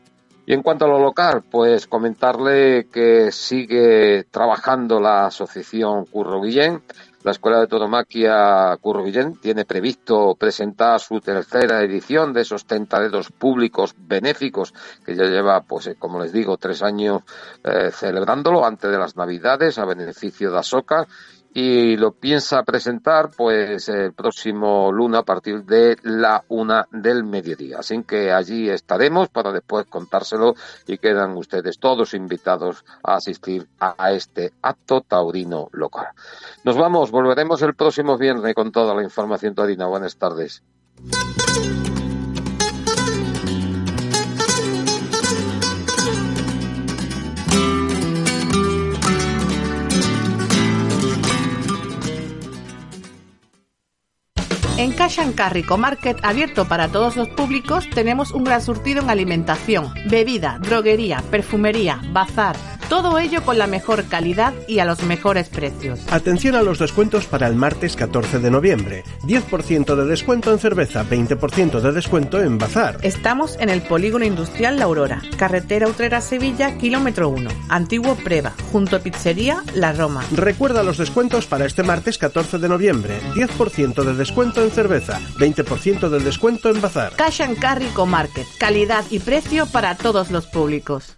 Y 0.46 0.54
en 0.54 0.62
cuanto 0.62 0.86
a 0.86 0.88
lo 0.88 0.98
local, 0.98 1.44
pues 1.48 1.86
comentarle 1.86 2.88
que 2.90 3.30
sigue 3.30 4.24
trabajando 4.30 4.98
la 4.98 5.26
asociación 5.26 6.06
Curro 6.06 6.40
Guillén 6.40 6.82
la 7.22 7.32
Escuela 7.32 7.60
de 7.60 7.66
Todomaquia 7.66 8.76
Curro 8.80 9.04
Guillén 9.04 9.36
tiene 9.36 9.64
previsto 9.64 10.36
presentar 10.36 11.00
su 11.00 11.20
tercera 11.20 11.82
edición 11.82 12.32
de 12.32 12.42
esos 12.42 12.64
tentaderos 12.64 13.32
públicos 13.32 13.94
benéficos 13.98 14.72
que 15.04 15.16
ya 15.16 15.24
lleva, 15.24 15.60
pues 15.62 15.88
eh, 15.88 15.96
como 15.98 16.20
les 16.20 16.32
digo, 16.32 16.56
tres 16.56 16.82
años 16.82 17.22
eh, 17.64 17.90
celebrándolo 17.92 18.64
antes 18.64 18.90
de 18.90 18.98
las 18.98 19.16
Navidades 19.16 19.78
a 19.78 19.84
beneficio 19.84 20.52
de 20.52 20.58
Asoca 20.58 21.06
y 21.54 21.96
lo 21.96 22.12
piensa 22.12 22.62
presentar 22.62 23.30
pues 23.36 23.88
el 23.88 24.12
próximo 24.12 24.92
lunes 24.92 25.20
a 25.20 25.24
partir 25.24 25.64
de 25.64 25.96
la 26.02 26.44
una 26.48 26.86
del 26.92 27.24
mediodía. 27.24 27.78
Así 27.78 28.02
que 28.04 28.30
allí 28.32 28.68
estaremos 28.68 29.28
para 29.28 29.52
después 29.52 29.86
contárselo 29.86 30.54
y 30.86 30.98
quedan 30.98 31.36
ustedes 31.36 31.78
todos 31.78 32.14
invitados 32.14 32.84
a 33.02 33.16
asistir 33.16 33.66
a 33.80 34.12
este 34.12 34.52
acto 34.62 35.00
taurino 35.00 35.68
local. 35.72 36.08
Nos 36.64 36.76
vamos, 36.76 37.10
volveremos 37.10 37.62
el 37.62 37.74
próximo 37.74 38.18
viernes 38.18 38.54
con 38.54 38.72
toda 38.72 38.94
la 38.94 39.02
información 39.02 39.54
taurina. 39.54 39.86
Buenas 39.86 40.16
tardes. 40.16 40.62
Cash 54.98 55.20
and 55.20 55.36
Carry 55.36 55.62
Market, 55.62 56.18
abierto 56.24 56.66
para 56.66 56.88
todos 56.88 57.16
los 57.16 57.28
públicos, 57.28 57.88
tenemos 57.94 58.32
un 58.32 58.42
gran 58.42 58.60
surtido 58.60 59.00
en 59.00 59.10
alimentación, 59.10 59.94
bebida, 60.10 60.58
droguería, 60.60 61.22
perfumería, 61.30 62.00
bazar, 62.10 62.56
todo 62.88 63.18
ello 63.18 63.42
con 63.42 63.58
la 63.58 63.66
mejor 63.66 64.04
calidad 64.04 64.54
y 64.66 64.78
a 64.78 64.84
los 64.84 65.02
mejores 65.02 65.48
precios. 65.48 66.00
Atención 66.10 66.54
a 66.54 66.62
los 66.62 66.78
descuentos 66.78 67.26
para 67.26 67.46
el 67.46 67.54
martes 67.54 67.96
14 67.96 68.38
de 68.38 68.50
noviembre. 68.50 69.04
10% 69.24 69.94
de 69.94 70.04
descuento 70.06 70.52
en 70.52 70.58
cerveza, 70.58 71.04
20% 71.04 71.80
de 71.80 71.92
descuento 71.92 72.40
en 72.40 72.58
bazar. 72.58 72.98
Estamos 73.02 73.56
en 73.60 73.68
el 73.68 73.82
Polígono 73.82 74.24
Industrial 74.24 74.78
La 74.78 74.86
Aurora, 74.86 75.22
carretera 75.36 75.88
Utrera 75.88 76.20
Sevilla, 76.20 76.78
kilómetro 76.78 77.28
1, 77.28 77.50
antiguo 77.68 78.16
Preva, 78.16 78.54
junto 78.72 78.96
a 78.96 79.00
Pizzería 79.00 79.62
La 79.74 79.92
Roma. 79.92 80.24
Recuerda 80.32 80.82
los 80.82 80.98
descuentos 80.98 81.46
para 81.46 81.66
este 81.66 81.82
martes 81.82 82.18
14 82.18 82.58
de 82.58 82.68
noviembre. 82.68 83.20
10% 83.34 84.02
de 84.02 84.14
descuento 84.14 84.62
en 84.62 84.70
cerveza, 84.70 85.20
20% 85.38 86.08
de 86.08 86.20
descuento 86.20 86.70
en 86.70 86.80
bazar. 86.80 87.12
Cash 87.16 87.42
and 87.42 87.58
Carry 87.58 87.88
Market, 88.06 88.46
calidad 88.58 89.04
y 89.10 89.18
precio 89.18 89.66
para 89.66 89.96
todos 89.96 90.30
los 90.30 90.46
públicos. 90.46 91.17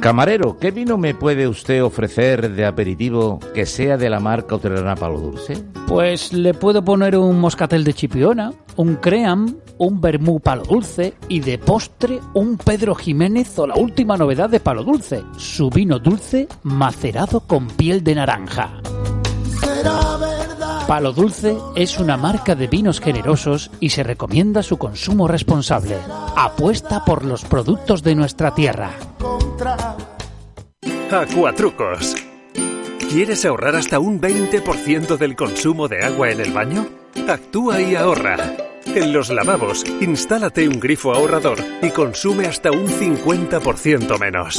Camarero, 0.00 0.56
¿qué 0.58 0.70
vino 0.70 0.96
me 0.96 1.12
puede 1.12 1.48
usted 1.48 1.82
ofrecer 1.82 2.52
de 2.52 2.64
aperitivo 2.64 3.40
que 3.52 3.66
sea 3.66 3.96
de 3.96 4.08
la 4.08 4.20
marca 4.20 4.54
Utrerana 4.54 4.94
Palo 4.94 5.18
Dulce? 5.18 5.54
Pues 5.88 6.32
le 6.32 6.54
puedo 6.54 6.84
poner 6.84 7.16
un 7.16 7.40
moscatel 7.40 7.82
de 7.82 7.94
chipiona, 7.94 8.52
un 8.76 8.94
cream, 8.94 9.56
un 9.76 10.00
vermú 10.00 10.38
palo 10.38 10.62
dulce 10.62 11.14
y 11.28 11.40
de 11.40 11.58
postre 11.58 12.20
un 12.34 12.58
Pedro 12.58 12.94
Jiménez 12.94 13.58
o 13.58 13.66
la 13.66 13.74
última 13.74 14.16
novedad 14.16 14.48
de 14.48 14.60
Palo 14.60 14.84
Dulce, 14.84 15.24
su 15.36 15.68
vino 15.68 15.98
dulce 15.98 16.46
macerado 16.62 17.40
con 17.40 17.66
piel 17.66 18.04
de 18.04 18.14
naranja. 18.14 18.80
Palo 20.88 21.12
Dulce 21.12 21.54
es 21.76 21.98
una 21.98 22.16
marca 22.16 22.54
de 22.54 22.66
vinos 22.66 22.98
generosos 22.98 23.70
y 23.78 23.90
se 23.90 24.02
recomienda 24.02 24.62
su 24.62 24.78
consumo 24.78 25.28
responsable. 25.28 25.98
Apuesta 26.34 27.04
por 27.04 27.26
los 27.26 27.44
productos 27.44 28.02
de 28.02 28.14
nuestra 28.14 28.54
tierra. 28.54 28.92
Acuatrucos. 31.10 32.14
¿Quieres 33.10 33.44
ahorrar 33.44 33.76
hasta 33.76 33.98
un 33.98 34.18
20% 34.18 35.18
del 35.18 35.36
consumo 35.36 35.88
de 35.88 36.06
agua 36.06 36.30
en 36.30 36.40
el 36.40 36.54
baño? 36.54 36.86
Actúa 37.28 37.82
y 37.82 37.94
ahorra. 37.94 38.38
En 38.86 39.12
los 39.12 39.28
lavabos, 39.28 39.84
instálate 40.00 40.66
un 40.66 40.80
grifo 40.80 41.12
ahorrador 41.12 41.58
y 41.82 41.90
consume 41.90 42.46
hasta 42.46 42.70
un 42.70 42.86
50% 42.86 44.18
menos. 44.18 44.58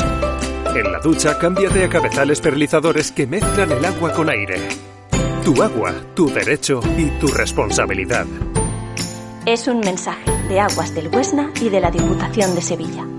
En 0.75 0.91
la 0.91 0.99
ducha, 0.99 1.39
cámbiate 1.39 1.85
a 1.85 1.89
cabezales 1.89 2.39
perlizadores 2.39 3.11
que 3.11 3.25
mezclan 3.25 3.71
el 3.71 3.83
agua 3.83 4.13
con 4.13 4.29
aire. 4.29 4.88
Tu 5.49 5.63
agua, 5.63 5.95
tu 6.13 6.27
derecho 6.27 6.79
y 6.95 7.09
tu 7.19 7.25
responsabilidad. 7.25 8.27
Es 9.47 9.67
un 9.67 9.79
mensaje 9.79 10.31
de 10.47 10.59
Aguas 10.59 10.93
del 10.93 11.07
Huesna 11.07 11.51
y 11.59 11.69
de 11.69 11.79
la 11.79 11.89
Diputación 11.89 12.53
de 12.53 12.61
Sevilla. 12.61 13.18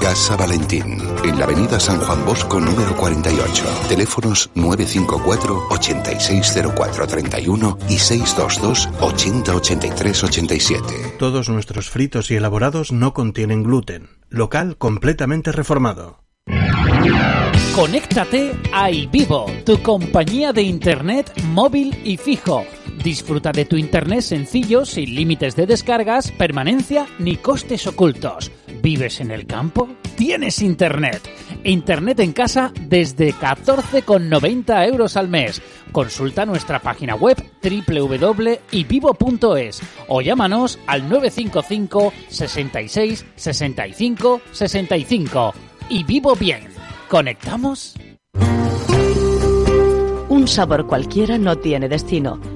Casa 0.00 0.36
Valentín, 0.36 0.98
en 1.24 1.38
la 1.38 1.44
avenida 1.44 1.80
San 1.80 1.98
Juan 2.00 2.24
Bosco 2.24 2.60
número 2.60 2.96
48. 2.96 3.64
Teléfonos 3.88 4.50
954 4.54 5.66
860431 5.70 7.78
y 7.88 7.98
622 7.98 8.88
808387. 9.00 11.14
Todos 11.18 11.48
nuestros 11.48 11.90
fritos 11.90 12.30
y 12.30 12.36
elaborados 12.36 12.92
no 12.92 13.12
contienen 13.12 13.62
gluten. 13.62 14.10
Local 14.28 14.76
completamente 14.76 15.52
reformado. 15.52 16.20
Conéctate 17.74 18.52
a 18.72 18.90
iVivo, 18.90 19.46
tu 19.64 19.82
compañía 19.82 20.52
de 20.52 20.62
internet 20.62 21.30
móvil 21.44 21.96
y 22.04 22.16
fijo. 22.16 22.64
Disfruta 23.02 23.52
de 23.52 23.66
tu 23.66 23.76
internet 23.76 24.22
sencillo, 24.22 24.84
sin 24.84 25.14
límites 25.14 25.56
de 25.56 25.66
descargas, 25.66 26.32
permanencia 26.32 27.06
ni 27.18 27.36
costes 27.36 27.86
ocultos. 27.86 28.50
¿Vives 28.86 29.20
en 29.20 29.32
el 29.32 29.46
campo? 29.48 29.88
Tienes 30.16 30.62
internet. 30.62 31.20
Internet 31.64 32.20
en 32.20 32.32
casa 32.32 32.72
desde 32.82 33.34
14,90 33.34 34.86
euros 34.86 35.16
al 35.16 35.26
mes. 35.26 35.60
Consulta 35.90 36.46
nuestra 36.46 36.78
página 36.78 37.16
web 37.16 37.36
www.ivivo.es 37.60 38.52
o 40.06 40.20
llámanos 40.20 40.78
al 40.86 41.08
955 41.08 42.12
66 42.28 43.26
65 43.34 44.40
65. 44.52 45.54
Y 45.88 46.04
vivo 46.04 46.36
bien. 46.36 46.68
¿Conectamos? 47.08 47.96
Un 50.28 50.46
sabor 50.46 50.86
cualquiera 50.86 51.38
no 51.38 51.56
tiene 51.56 51.88
destino. 51.88 52.55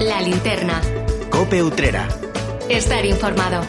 La 0.00 0.20
linterna. 0.20 0.80
Cope 1.30 1.62
Utrera. 1.62 2.08
Estar 2.68 3.04
informado. 3.04 3.62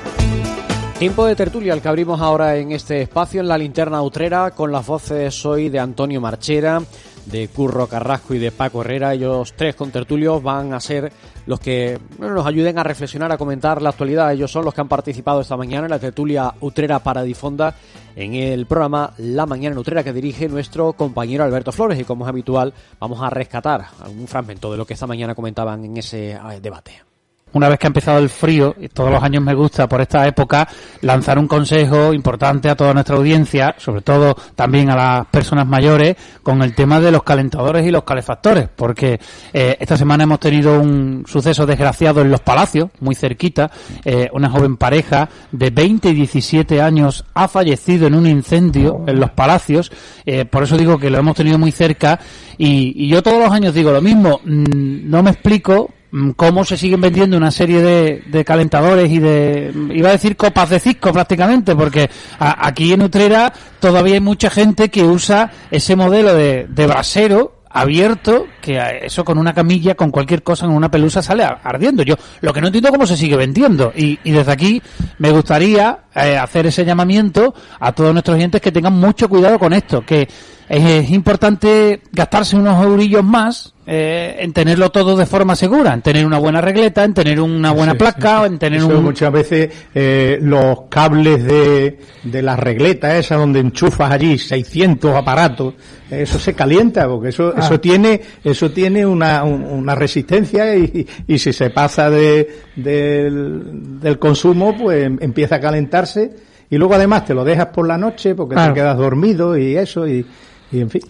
Tiempo 1.00 1.26
de 1.26 1.36
tertulia, 1.36 1.74
el 1.74 1.82
que 1.82 1.88
abrimos 1.90 2.22
ahora 2.22 2.56
en 2.56 2.72
este 2.72 3.02
espacio 3.02 3.42
en 3.42 3.48
la 3.48 3.58
linterna 3.58 4.02
utrera 4.02 4.52
con 4.52 4.72
las 4.72 4.86
voces 4.86 5.46
hoy 5.46 5.70
de 5.70 5.80
Antonio 5.80 6.22
Marchera, 6.22 6.82
de 7.26 7.48
Curro 7.48 7.88
Carrasco 7.88 8.34
y 8.34 8.40
de 8.40 8.52
Paco 8.52 8.82
Herrera. 8.82 9.14
Ellos 9.14 9.54
tres 9.56 9.76
con 9.76 9.92
tertulios 9.92 10.42
van 10.42 10.74
a 10.74 10.80
ser 10.80 11.12
los 11.46 11.60
que 11.60 12.00
nos 12.20 12.46
ayuden 12.46 12.78
a 12.80 12.84
reflexionar, 12.84 13.32
a 13.32 13.38
comentar 13.38 13.82
la 13.82 13.90
actualidad. 13.90 14.34
Ellos 14.34 14.52
son 14.52 14.66
los 14.66 14.74
que 14.74 14.82
han 14.82 14.88
participado 14.88 15.42
esta 15.42 15.58
mañana 15.58 15.86
en 15.86 15.92
la 15.92 16.00
tertulia 16.00 16.54
Utrera 16.62 17.00
para 17.00 17.24
Difonda 17.24 17.76
en 18.16 18.34
el 18.34 18.66
programa 18.66 19.14
La 19.18 19.46
Mañana 19.46 19.80
Utrera 19.80 20.04
que 20.04 20.14
dirige 20.14 20.48
nuestro 20.48 20.94
compañero 20.94 21.44
Alberto 21.44 21.72
Flores. 21.72 22.00
Y 22.00 22.04
como 22.04 22.26
es 22.26 22.30
habitual, 22.30 22.74
vamos 23.00 23.22
a 23.22 23.30
rescatar 23.30 23.86
un 24.08 24.28
fragmento 24.28 24.72
de 24.72 24.78
lo 24.78 24.86
que 24.86 24.94
esta 24.94 25.08
mañana 25.08 25.36
comentaban 25.36 25.84
en 25.84 25.98
ese 25.98 26.32
eh, 26.32 26.40
debate 26.62 27.15
una 27.54 27.70
vez 27.70 27.80
que 27.80 27.88
ha 27.88 27.90
empezado 27.90 28.20
el 28.20 28.30
frío, 28.30 28.76
todos 28.94 29.10
los 29.12 29.24
años 29.24 29.42
me 29.42 29.54
gusta 29.54 29.88
por 29.88 30.02
esta 30.02 30.28
época, 30.28 30.68
lanzar 31.02 31.40
un 31.40 31.48
consejo 31.48 32.14
importante 32.14 32.70
a 32.70 32.76
toda 32.76 32.94
nuestra 32.94 33.16
audiencia, 33.16 33.76
sobre 33.78 34.02
todo 34.02 34.36
también 34.56 34.90
a 34.90 34.96
las 34.96 35.28
personas 35.28 35.66
mayores, 35.66 36.18
con 36.44 36.62
el 36.62 36.76
tema 36.76 37.00
de 37.00 37.12
los 37.12 37.24
calentadores 37.24 37.86
y 37.86 37.92
los 37.92 38.04
calefactores, 38.04 38.68
porque 38.76 39.20
eh, 39.54 39.78
esta 39.80 39.96
semana 39.96 40.26
hemos 40.26 40.40
tenido 40.40 40.80
un 40.82 41.24
suceso 41.28 41.66
desgraciado 41.66 42.22
en 42.22 42.30
Los 42.30 42.42
Palacios, 42.42 42.90
muy 43.00 43.16
cerquita, 43.16 43.72
eh, 44.04 44.30
una 44.34 44.50
joven 44.50 44.76
pareja 44.76 45.30
de 45.52 45.70
20 45.70 46.10
y 46.10 46.14
17 46.14 46.82
años 46.82 47.24
ha 47.34 47.48
fallecido 47.48 48.08
en 48.08 48.16
un 48.16 48.28
incendio 48.28 49.04
en 49.08 49.20
Los 49.20 49.32
Palacios, 49.32 49.92
eh, 50.26 50.44
por 50.44 50.64
eso 50.64 50.78
digo 50.78 50.98
que 50.98 51.10
lo 51.10 51.20
hemos 51.20 51.38
tenido 51.38 51.58
muy 51.58 51.72
cerca, 51.72 52.20
y, 52.58 53.08
yo 53.08 53.22
todos 53.22 53.40
los 53.40 53.52
años 53.52 53.74
digo 53.74 53.92
lo 53.92 54.02
mismo, 54.02 54.42
mm, 54.44 55.10
no 55.10 55.24
me 55.24 55.32
explico 55.32 55.92
cómo 56.36 56.64
se 56.64 56.78
siguen 56.78 57.02
vendiendo 57.02 57.38
una 57.38 57.52
serie 57.52 57.82
de, 57.82 58.46
calentadores 58.46 59.12
y 59.12 59.20
de, 59.20 59.74
iba 59.94 60.10
a 60.10 60.14
decir 60.14 60.36
copas 60.36 60.70
de 60.70 60.80
cisco 60.80 61.12
prácticamente, 61.12 61.76
porque 61.76 62.10
aquí 62.40 62.94
en 62.94 63.02
Utrera 63.02 63.52
todavía 63.80 64.16
hay 64.16 64.22
mucha 64.22 64.50
gente 64.50 64.90
que 64.90 65.04
usa 65.04 65.52
ese 65.72 65.96
modelo 65.96 66.34
de, 66.34 66.68
brasero 66.68 67.54
abierto, 67.70 68.48
que 68.62 68.82
eso 69.04 69.26
con 69.26 69.38
una 69.38 69.54
camilla, 69.54 69.96
con 69.96 70.10
cualquier 70.10 70.44
cosa, 70.44 70.66
en 70.66 70.72
una 70.72 70.90
pelusa 70.90 71.22
sale 71.22 71.44
ardiendo. 71.44 72.04
Yo 72.04 72.16
lo 72.40 72.54
que 72.54 72.62
no 72.62 72.68
entiendo 72.68 72.90
cómo 72.90 73.06
se 73.06 73.18
sigue 73.18 73.36
vendiendo. 73.36 73.92
Y, 73.94 74.18
desde 74.24 74.52
aquí 74.52 74.82
me 75.18 75.32
gustaría 75.32 76.06
eh, 76.16 76.38
hacer 76.38 76.68
ese 76.68 76.86
llamamiento 76.86 77.54
a 77.82 77.92
todos 77.92 78.14
nuestros 78.14 78.36
clientes 78.38 78.62
que 78.62 78.72
tengan 78.72 78.94
mucho 78.94 79.28
cuidado 79.28 79.60
con 79.60 79.74
esto, 79.74 80.06
que 80.06 80.26
es 80.68 81.10
importante 81.12 82.02
gastarse 82.12 82.56
unos 82.56 82.84
eurillos 82.84 83.24
más 83.24 83.74
eh, 83.88 84.38
en 84.40 84.52
tenerlo 84.52 84.90
todo 84.90 85.16
de 85.16 85.28
forma 85.28 85.56
segura, 85.56 85.94
en 85.94 86.02
tener 86.02 86.26
una 86.26 86.40
buena 86.40 86.60
regleta, 86.60 87.04
en 87.04 87.14
tener 87.14 87.40
una 87.40 87.72
buena 87.72 87.94
placa, 87.94 88.48
en 88.48 88.58
tener 88.58 88.84
un... 88.84 89.04
Muchas 89.04 89.32
veces 89.32 89.70
eh, 89.94 90.40
los 90.42 90.84
cables 90.90 91.44
de, 91.44 92.00
de 92.24 92.42
la 92.42 92.56
regleta 92.56 93.16
esa 93.16 93.36
donde 93.36 93.60
enchufas 93.60 94.12
allí 94.12 94.40
600 94.40 95.16
aparatos, 95.16 95.76
eso 96.10 96.40
se 96.40 96.56
calienta 96.56 97.08
porque 97.08 97.30
eso 97.30 97.54
ah. 97.56 97.60
eso 97.60 97.80
tiene 97.80 98.22
eso 98.44 98.72
tiene 98.72 99.06
una, 99.06 99.44
una 99.44 99.94
resistencia 99.94 100.76
y, 100.76 101.08
y 101.28 101.38
si 101.38 101.54
se 101.54 101.70
pasa 101.70 102.10
de, 102.10 102.62
del, 102.76 104.00
del 104.00 104.18
consumo 104.18 104.76
pues 104.76 105.06
empieza 105.06 105.58
a 105.58 105.60
calentarse. 105.60 106.56
Y 106.68 106.78
luego 106.78 106.96
además 106.96 107.26
te 107.26 107.36
lo 107.36 107.44
dejas 107.44 107.68
por 107.68 107.88
la 107.88 107.96
noche 108.00 108.34
porque 108.34 108.56
te 108.56 108.74
quedas 108.74 108.98
dormido 108.98 109.56
y 109.56 109.78
eso 109.78 110.08
y 110.08 110.26
y 110.72 110.82
en 110.82 110.90
fin 110.90 111.02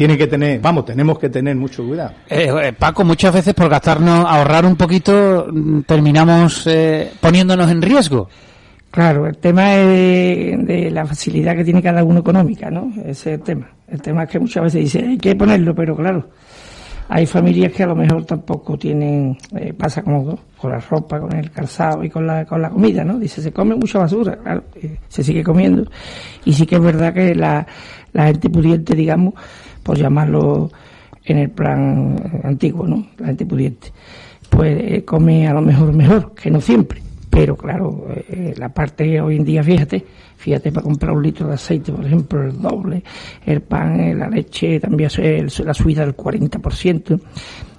tiene 0.00 0.16
que 0.16 0.26
tener, 0.26 0.58
vamos, 0.62 0.86
tenemos 0.86 1.18
que 1.18 1.28
tener 1.28 1.54
mucho 1.56 1.86
cuidado. 1.86 2.12
Eh, 2.30 2.50
eh, 2.62 2.72
Paco, 2.72 3.04
muchas 3.04 3.34
veces 3.34 3.52
por 3.52 3.68
gastarnos, 3.68 4.24
ahorrar 4.26 4.64
un 4.64 4.74
poquito, 4.74 5.46
mm, 5.52 5.80
terminamos 5.82 6.66
eh, 6.66 7.12
poniéndonos 7.20 7.70
en 7.70 7.82
riesgo. 7.82 8.26
Claro, 8.90 9.26
el 9.26 9.36
tema 9.36 9.74
es 9.74 10.66
de, 10.66 10.90
la 10.90 11.04
facilidad 11.04 11.54
que 11.54 11.64
tiene 11.64 11.82
cada 11.82 12.02
uno 12.02 12.20
económica, 12.20 12.70
¿no? 12.70 12.90
Ese 12.96 13.10
es 13.10 13.26
el 13.26 13.42
tema. 13.42 13.68
El 13.88 14.00
tema 14.00 14.22
es 14.22 14.30
que 14.30 14.38
muchas 14.38 14.64
veces 14.64 14.80
dice, 14.80 15.06
hay 15.06 15.18
que 15.18 15.36
ponerlo, 15.36 15.74
pero 15.74 15.94
claro, 15.94 16.30
hay 17.10 17.26
familias 17.26 17.70
que 17.70 17.82
a 17.82 17.88
lo 17.88 17.94
mejor 17.94 18.24
tampoco 18.24 18.78
tienen, 18.78 19.36
pasa 19.76 20.02
como 20.02 20.38
con 20.56 20.70
la 20.70 20.78
ropa, 20.78 21.20
con 21.20 21.36
el 21.36 21.50
calzado 21.50 22.02
y 22.02 22.08
con 22.08 22.26
la, 22.26 22.46
con 22.46 22.62
la 22.62 22.70
comida, 22.70 23.04
¿no? 23.04 23.18
Dice, 23.18 23.42
se 23.42 23.52
come 23.52 23.74
mucha 23.74 23.98
basura, 23.98 24.34
claro, 24.36 24.64
se 25.08 25.22
sigue 25.22 25.44
comiendo. 25.44 25.84
Y 26.46 26.54
sí 26.54 26.64
que 26.64 26.76
es 26.76 26.82
verdad 26.82 27.12
que 27.12 27.34
la, 27.34 27.66
la 28.12 28.26
gente 28.26 28.50
pudiente, 28.50 28.94
digamos, 28.94 29.34
por 29.82 29.98
llamarlo 29.98 30.70
en 31.24 31.38
el 31.38 31.50
plan 31.50 32.40
antiguo, 32.44 32.86
¿no? 32.86 33.06
La 33.18 33.28
gente 33.28 33.46
pudiente, 33.46 33.92
pues 34.48 34.78
eh, 34.80 35.04
come 35.04 35.46
a 35.46 35.54
lo 35.54 35.60
mejor 35.60 35.92
mejor, 35.92 36.34
que 36.34 36.50
no 36.50 36.60
siempre. 36.60 37.02
Pero 37.30 37.56
claro, 37.56 38.06
eh, 38.28 38.54
la 38.56 38.70
parte 38.70 39.20
hoy 39.20 39.36
en 39.36 39.44
día, 39.44 39.62
fíjate, 39.62 40.04
fíjate 40.36 40.72
para 40.72 40.82
comprar 40.82 41.12
un 41.12 41.22
litro 41.22 41.46
de 41.46 41.54
aceite, 41.54 41.92
por 41.92 42.04
ejemplo, 42.04 42.42
el 42.42 42.60
doble, 42.60 43.04
el 43.46 43.62
pan, 43.62 44.00
eh, 44.00 44.14
la 44.14 44.28
leche, 44.28 44.80
también 44.80 45.10
la 45.64 45.74
subida 45.74 46.04
del 46.04 46.16
40%, 46.16 47.20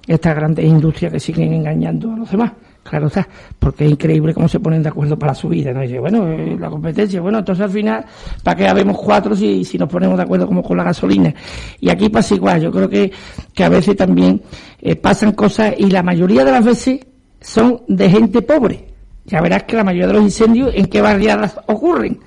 estas 0.08 0.36
grandes 0.36 0.66
industrias 0.66 1.12
que 1.12 1.20
siguen 1.20 1.54
engañando 1.54 2.14
a 2.14 2.18
los 2.18 2.32
demás. 2.32 2.54
Claro 2.92 3.08
está, 3.08 3.26
porque 3.58 3.86
es 3.86 3.92
increíble 3.92 4.34
cómo 4.34 4.50
se 4.50 4.60
ponen 4.60 4.84
de 4.84 4.90
acuerdo 4.90 5.18
para 5.18 5.34
su 5.34 5.48
vida, 5.48 5.72
¿no? 5.72 5.82
Y 5.82 5.88
dice, 5.88 6.00
bueno, 6.02 6.28
eh, 6.28 6.58
la 6.60 6.70
competencia, 6.70 7.22
bueno, 7.22 7.40
entonces 7.40 7.64
al 7.64 7.72
final, 7.72 8.06
¿para 8.44 8.58
qué 8.58 8.68
habemos 8.68 8.98
cuatro 9.00 9.34
si, 9.34 9.64
si 9.64 9.78
nos 9.78 9.88
ponemos 9.88 10.18
de 10.18 10.24
acuerdo 10.24 10.46
como 10.46 10.62
con 10.62 10.76
la 10.76 10.84
gasolina? 10.84 11.34
Y 11.80 11.90
aquí 11.90 12.10
pasa 12.10 12.36
igual, 12.36 12.62
yo 12.62 12.70
creo 12.70 12.90
que, 12.90 13.10
que 13.54 13.64
a 13.64 13.70
veces 13.70 13.96
también 13.96 14.42
eh, 14.82 14.98
pasan 14.98 15.32
cosas 15.32 15.74
y 15.78 15.86
la 15.86 16.04
mayoría 16.04 16.44
de 16.44 16.52
las 16.52 16.66
veces 16.66 17.00
son 17.40 17.82
de 17.88 18.10
gente 18.10 18.42
pobre. 18.42 18.90
Ya 19.24 19.40
verás 19.40 19.64
que 19.64 19.78
la 19.78 19.86
mayoría 19.86 20.08
de 20.08 20.14
los 20.16 20.24
incendios 20.24 20.74
en 20.76 20.88
qué 20.88 21.00
barriadas 21.00 21.62
ocurren, 21.68 22.20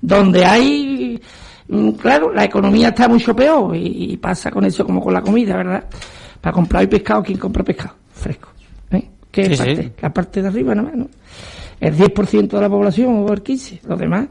donde 0.00 0.44
hay, 0.44 1.20
mm, 1.66 1.90
claro, 1.94 2.32
la 2.32 2.44
economía 2.44 2.90
está 2.90 3.08
mucho 3.08 3.34
peor 3.34 3.74
y, 3.74 4.16
pasa 4.18 4.52
con 4.52 4.64
eso 4.66 4.84
como 4.86 5.02
con 5.02 5.14
la 5.14 5.20
comida, 5.20 5.56
¿verdad? 5.56 5.84
Para 6.40 6.54
comprar 6.54 6.88
pescado, 6.88 7.24
¿quién 7.24 7.38
compra 7.38 7.64
pescado? 7.64 7.96
Fresco 8.12 8.51
que 9.32 9.56
parte, 9.56 9.92
la 10.00 10.12
parte 10.12 10.42
de 10.42 10.48
arriba 10.48 10.74
nada 10.74 10.88
más, 10.88 10.96
¿no? 10.96 11.08
El 11.80 11.96
10% 11.96 12.48
de 12.48 12.60
la 12.60 12.68
población 12.68 13.24
o 13.28 13.32
el 13.32 13.42
15%, 13.42 13.80
los 13.88 13.98
demás, 13.98 14.28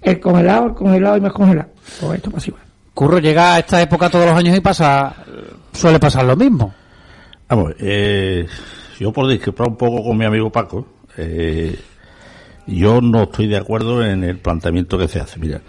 el 0.00 0.18
congelado, 0.18 0.66
el 0.66 0.74
congelado 0.74 1.16
y 1.16 1.20
más 1.20 1.32
congelado. 1.32 1.68
Pues 2.00 2.16
esto 2.16 2.30
pasa 2.30 2.48
igual. 2.48 2.62
Curro 2.94 3.18
llega 3.18 3.54
a 3.54 3.58
esta 3.60 3.80
época 3.80 4.10
todos 4.10 4.26
los 4.26 4.34
años 4.34 4.56
y 4.56 4.60
pasa, 4.60 5.14
suele 5.72 6.00
pasar 6.00 6.24
lo 6.24 6.34
mismo. 6.34 6.74
Vamos, 7.48 7.74
eh, 7.78 8.46
yo 8.98 9.12
por 9.12 9.28
discrepar 9.28 9.68
un 9.68 9.76
poco 9.76 10.02
con 10.02 10.16
mi 10.16 10.24
amigo 10.24 10.50
Paco, 10.50 10.86
eh, 11.16 11.78
yo 12.66 13.00
no 13.00 13.24
estoy 13.24 13.46
de 13.46 13.58
acuerdo 13.58 14.04
en 14.04 14.24
el 14.24 14.38
planteamiento 14.38 14.98
que 14.98 15.08
se 15.08 15.20
hace. 15.20 15.38
Mira, 15.38 15.60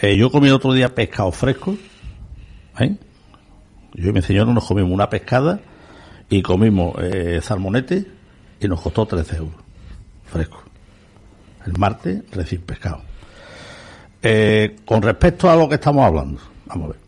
eh, 0.00 0.16
yo 0.16 0.30
comí 0.30 0.50
otro 0.50 0.72
día 0.72 0.94
pescado 0.94 1.32
fresco, 1.32 1.76
¿eh? 2.78 2.96
Yo 3.94 4.10
y 4.10 4.12
mi 4.12 4.22
señor 4.22 4.48
nos 4.48 4.66
comimos 4.66 4.92
una 4.92 5.08
pescada 5.08 5.60
y 6.28 6.42
comimos 6.42 6.94
eh, 7.00 7.40
salmonete 7.42 8.06
y 8.60 8.68
nos 8.68 8.80
costó 8.80 9.06
13 9.06 9.36
euros, 9.36 9.54
fresco. 10.24 10.62
El 11.66 11.78
martes, 11.78 12.22
recién 12.32 12.62
pescado. 12.62 13.02
Eh, 14.22 14.76
con 14.84 15.02
respecto 15.02 15.50
a 15.50 15.56
lo 15.56 15.68
que 15.68 15.76
estamos 15.76 16.04
hablando, 16.04 16.40
vamos 16.66 16.86
a 16.86 16.92
ver. 16.92 17.00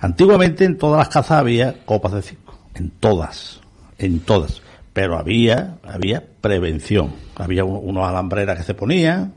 Antiguamente 0.00 0.64
en 0.64 0.78
todas 0.78 0.98
las 0.98 1.08
casas 1.08 1.38
había 1.38 1.84
copas 1.84 2.12
de 2.12 2.22
cinco, 2.22 2.58
en 2.74 2.90
todas, 2.90 3.60
en 3.98 4.20
todas. 4.20 4.62
Pero 4.92 5.18
había, 5.18 5.78
había 5.84 6.24
prevención. 6.40 7.12
Había 7.36 7.64
unos 7.64 8.08
alambreras 8.08 8.58
que 8.58 8.64
se 8.64 8.74
ponían 8.74 9.34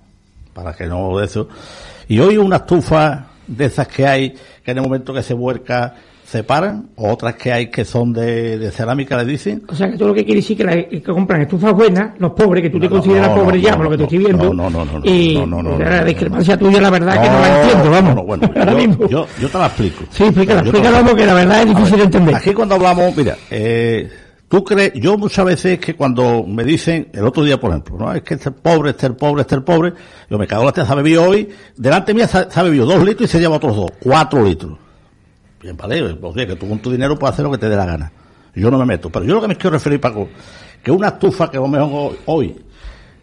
para 0.53 0.74
que 0.74 0.88
no 0.88 1.18
de 1.18 1.26
eso. 1.26 1.49
Y 2.07 2.20
hoy 2.20 2.38
una 2.38 2.57
estufa 2.57 3.28
de 3.47 3.66
esas 3.66 3.88
que 3.88 4.07
hay, 4.07 4.36
que 4.64 4.72
en 4.72 4.78
el 4.78 4.84
momento 4.84 5.14
que 5.14 5.24
se 5.24 5.34
vuelca 5.34 5.95
separan, 6.34 6.89
otras 6.95 7.36
que 7.36 7.53
hay 7.53 7.67
que 7.67 7.86
son 7.86 8.11
de, 8.11 8.71
cerámica, 8.71 9.15
le 9.17 9.25
dicen. 9.25 9.61
O 9.67 9.75
sea, 9.75 9.91
que 9.91 9.97
todo 9.97 10.07
lo 10.07 10.13
que 10.15 10.25
quiere 10.25 10.41
decir 10.41 10.57
que, 10.57 10.63
la, 10.63 10.84
que 10.84 11.03
compran 11.03 11.41
estufas 11.41 11.73
buenas, 11.73 12.19
los 12.19 12.31
pobres, 12.31 12.63
que 12.63 12.71
tú 12.71 12.79
te 12.79 12.89
consideras 12.89 13.29
pobre 13.29 13.61
ya, 13.61 13.75
por 13.75 13.86
lo 13.86 13.91
que 13.91 13.97
te 13.97 14.03
estoy 14.03 14.17
viendo. 14.17 14.51
No, 14.51 14.67
no, 14.67 14.84
no, 14.84 14.99
y 15.03 15.36
no, 15.36 15.45
no, 15.45 15.61
no, 15.61 15.77
la 15.77 16.03
discrepancia 16.03 16.57
tuya, 16.57 16.81
la 16.81 16.89
verdad, 16.89 17.21
que 17.21 17.29
no 17.29 17.39
la 17.39 17.61
entiendo, 17.61 17.91
vamos. 17.91 18.25
bueno, 18.25 18.49
Ahora 18.55 18.71
yo, 18.71 18.77
mismo. 18.79 19.07
Yo, 19.07 19.27
yo, 19.39 19.47
te 19.47 19.57
la 19.59 19.67
explico. 19.67 20.05
Sí, 20.09 20.23
explícala, 20.23 20.61
explícala 20.61 21.05
porque 21.05 21.25
la 21.25 21.34
verdad 21.36 21.61
es 21.61 21.69
difícil 21.69 21.97
de 21.97 22.03
entender. 22.03 22.36
Aquí 22.36 22.53
cuando 22.53 22.75
hablamos, 22.75 23.15
mira, 23.15 23.38
eh, 23.51 24.09
tú 24.47 24.63
crees, 24.63 24.93
yo 24.95 25.15
muchas 25.15 25.45
veces 25.45 25.77
que 25.77 25.95
cuando 25.95 26.43
me 26.47 26.63
dicen, 26.63 27.09
el 27.13 27.27
otro 27.27 27.43
día, 27.43 27.59
por 27.59 27.69
ejemplo, 27.69 27.95
no, 27.99 28.11
es 28.11 28.23
que 28.23 28.34
este 28.34 28.49
pobre, 28.49 28.89
este 28.89 29.11
pobre, 29.11 29.41
este 29.41 29.61
pobre, 29.61 29.93
yo 30.31 30.39
me 30.39 30.47
cago 30.47 30.63
en 30.63 30.65
la 30.65 30.71
tía, 30.71 30.86
se 30.88 30.91
ha 30.93 30.95
bebido 30.95 31.29
hoy, 31.29 31.47
delante 31.77 32.15
mía 32.15 32.27
se 32.27 32.39
ha 32.51 32.63
bebido 32.63 32.88
dos 32.88 33.05
litros 33.05 33.29
y 33.29 33.31
se 33.31 33.39
lleva 33.39 33.57
otros 33.57 33.75
dos, 33.75 33.91
cuatro 34.01 34.43
litros. 34.43 34.82
Bien, 35.64 35.78
vale, 35.78 36.14
pues, 36.16 36.36
que 36.36 36.55
tú 36.55 36.68
con 36.68 36.80
tu 36.80 36.91
dinero 36.91 37.18
puedes 37.18 37.34
hacer 37.34 37.45
lo 37.45 37.51
que 37.51 37.57
te 37.57 37.70
dé 37.70 37.76
la 37.76 37.86
gana. 37.86 38.11
Yo 38.53 38.70
no 38.70 38.78
me 38.78 38.86
meto. 38.86 39.09
Pero 39.09 39.26
yo 39.26 39.36
lo 39.36 39.41
que 39.41 39.47
me 39.47 39.55
quiero 39.55 39.72
referir, 39.72 39.99
Paco, 39.99 40.30
que 40.84 40.91
una 40.91 41.07
estufa 41.07 41.49
que 41.49 41.59
mejor 41.59 42.18
hoy, 42.26 42.55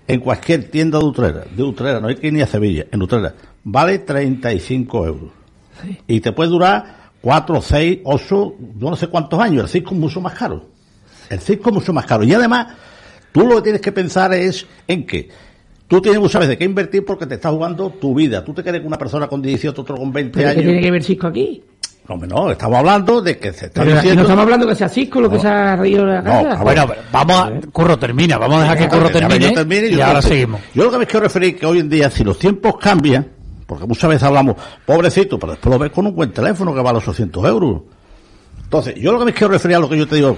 en 0.09 0.21
cualquier 0.21 0.71
tienda 0.71 0.99
de 0.99 1.05
Utrera, 1.05 1.45
de 1.55 1.63
Utrera, 1.63 2.01
no 2.01 2.09
hay 2.09 2.17
que 2.17 2.29
ir 2.29 2.33
ni 2.33 2.41
a 2.41 2.47
Sevilla, 2.47 2.87
en 2.91 3.03
Utrera, 3.03 3.35
vale 3.63 3.99
35 4.01 5.07
euros. 5.07 5.31
Y 6.07 6.21
te 6.21 6.33
puede 6.33 6.51
durar 6.51 7.13
4, 7.21 7.61
6, 7.61 7.99
8, 8.05 8.55
yo 8.79 8.91
no 8.91 8.97
sé 8.97 9.07
cuántos 9.09 9.39
años, 9.39 9.65
el 9.65 9.69
cisco 9.69 9.95
es 9.95 10.01
mucho 10.01 10.21
más 10.21 10.35
caro. 10.35 10.65
El 11.31 11.39
circo 11.39 11.71
es 11.71 11.75
mucho 11.75 11.93
más 11.93 12.07
caro. 12.07 12.25
Y 12.25 12.35
además, 12.35 12.67
tú 13.33 13.47
lo 13.47 13.57
que 13.57 13.63
tienes 13.63 13.81
que 13.81 13.93
pensar 13.93 14.35
es 14.35 14.67
en 14.89 15.07
que 15.07 15.29
tú 15.87 16.01
tienes 16.01 16.21
muchas 16.21 16.41
veces 16.41 16.57
que 16.57 16.65
invertir 16.65 17.05
porque 17.05 17.27
te 17.27 17.37
estás 17.37 17.53
jugando 17.53 17.91
tu 17.91 18.15
vida. 18.15 18.45
Tú 18.45 18.53
te 18.53 18.65
quedes 18.65 18.81
con 18.81 18.89
una 18.89 18.99
persona 18.99 19.29
con 19.29 19.41
18, 19.41 19.81
otro 19.81 19.97
con 19.97 20.13
20 20.13 20.33
¿Pero 20.33 20.45
qué 20.45 20.51
años. 20.51 20.65
tiene 20.65 20.81
que 20.81 20.91
ver 20.91 21.05
Cisco 21.05 21.29
aquí? 21.29 21.63
No, 22.09 22.17
no, 22.17 22.51
estamos 22.51 22.79
hablando 22.79 23.23
de 23.23 23.39
que 23.39 23.53
se 23.53 23.67
está 23.67 23.83
Pero 23.83 23.95
diciendo... 23.97 24.17
no 24.17 24.23
estamos 24.23 24.43
hablando 24.43 24.67
que 24.67 24.75
sea 24.75 24.89
Cisco 24.89 25.21
lo 25.21 25.31
que 25.31 25.39
se 25.39 25.47
ha 25.47 25.77
reído 25.77 26.05
de 26.07 26.15
la 26.15 26.23
No, 26.23 26.43
casa. 26.49 26.63
Bueno, 26.65 26.89
vamos 27.13 27.37
a... 27.37 27.53
Curro 27.71 27.99
termina, 27.99 28.37
vamos 28.37 28.59
a 28.59 28.63
dejar 28.63 28.79
que 28.79 28.89
Curro 28.89 29.11
termine, 29.11 29.39
yo 29.41 29.53
termine 29.53 29.87
y 29.87 29.97
yo 29.97 30.05
ahora 30.05 30.23
seguimos. 30.23 30.61
Yo 30.75 30.85
lo 30.85 30.91
que 30.91 30.99
me 30.99 31.07
quiero 31.07 31.21
referir 31.21 31.55
es 31.55 31.61
que 31.61 31.67
hoy 31.67 31.79
en 31.79 31.89
día, 31.89 32.11
si 32.11 32.25
los 32.25 32.37
tiempos 32.39 32.77
cambian, 32.79 33.29
porque 33.67 33.87
muchas 33.87 34.11
veces 34.11 34.25
hablamos, 34.25 34.57
pobrecito, 34.85 35.39
pero 35.39 35.53
después 35.53 35.73
lo 35.73 35.79
ves 35.79 35.93
con 35.93 36.05
un 36.07 36.15
buen 36.15 36.33
teléfono 36.33 36.75
que 36.75 36.81
vale 36.81 36.99
800 36.99 37.45
euros. 37.45 37.83
Entonces, 38.63 38.95
yo 38.97 39.13
lo 39.13 39.19
que 39.19 39.25
me 39.27 39.33
quiero 39.33 39.53
referir 39.53 39.77
a 39.77 39.81
lo 39.81 39.89
que 39.89 39.99
yo 39.99 40.07
te 40.07 40.17
digo, 40.17 40.37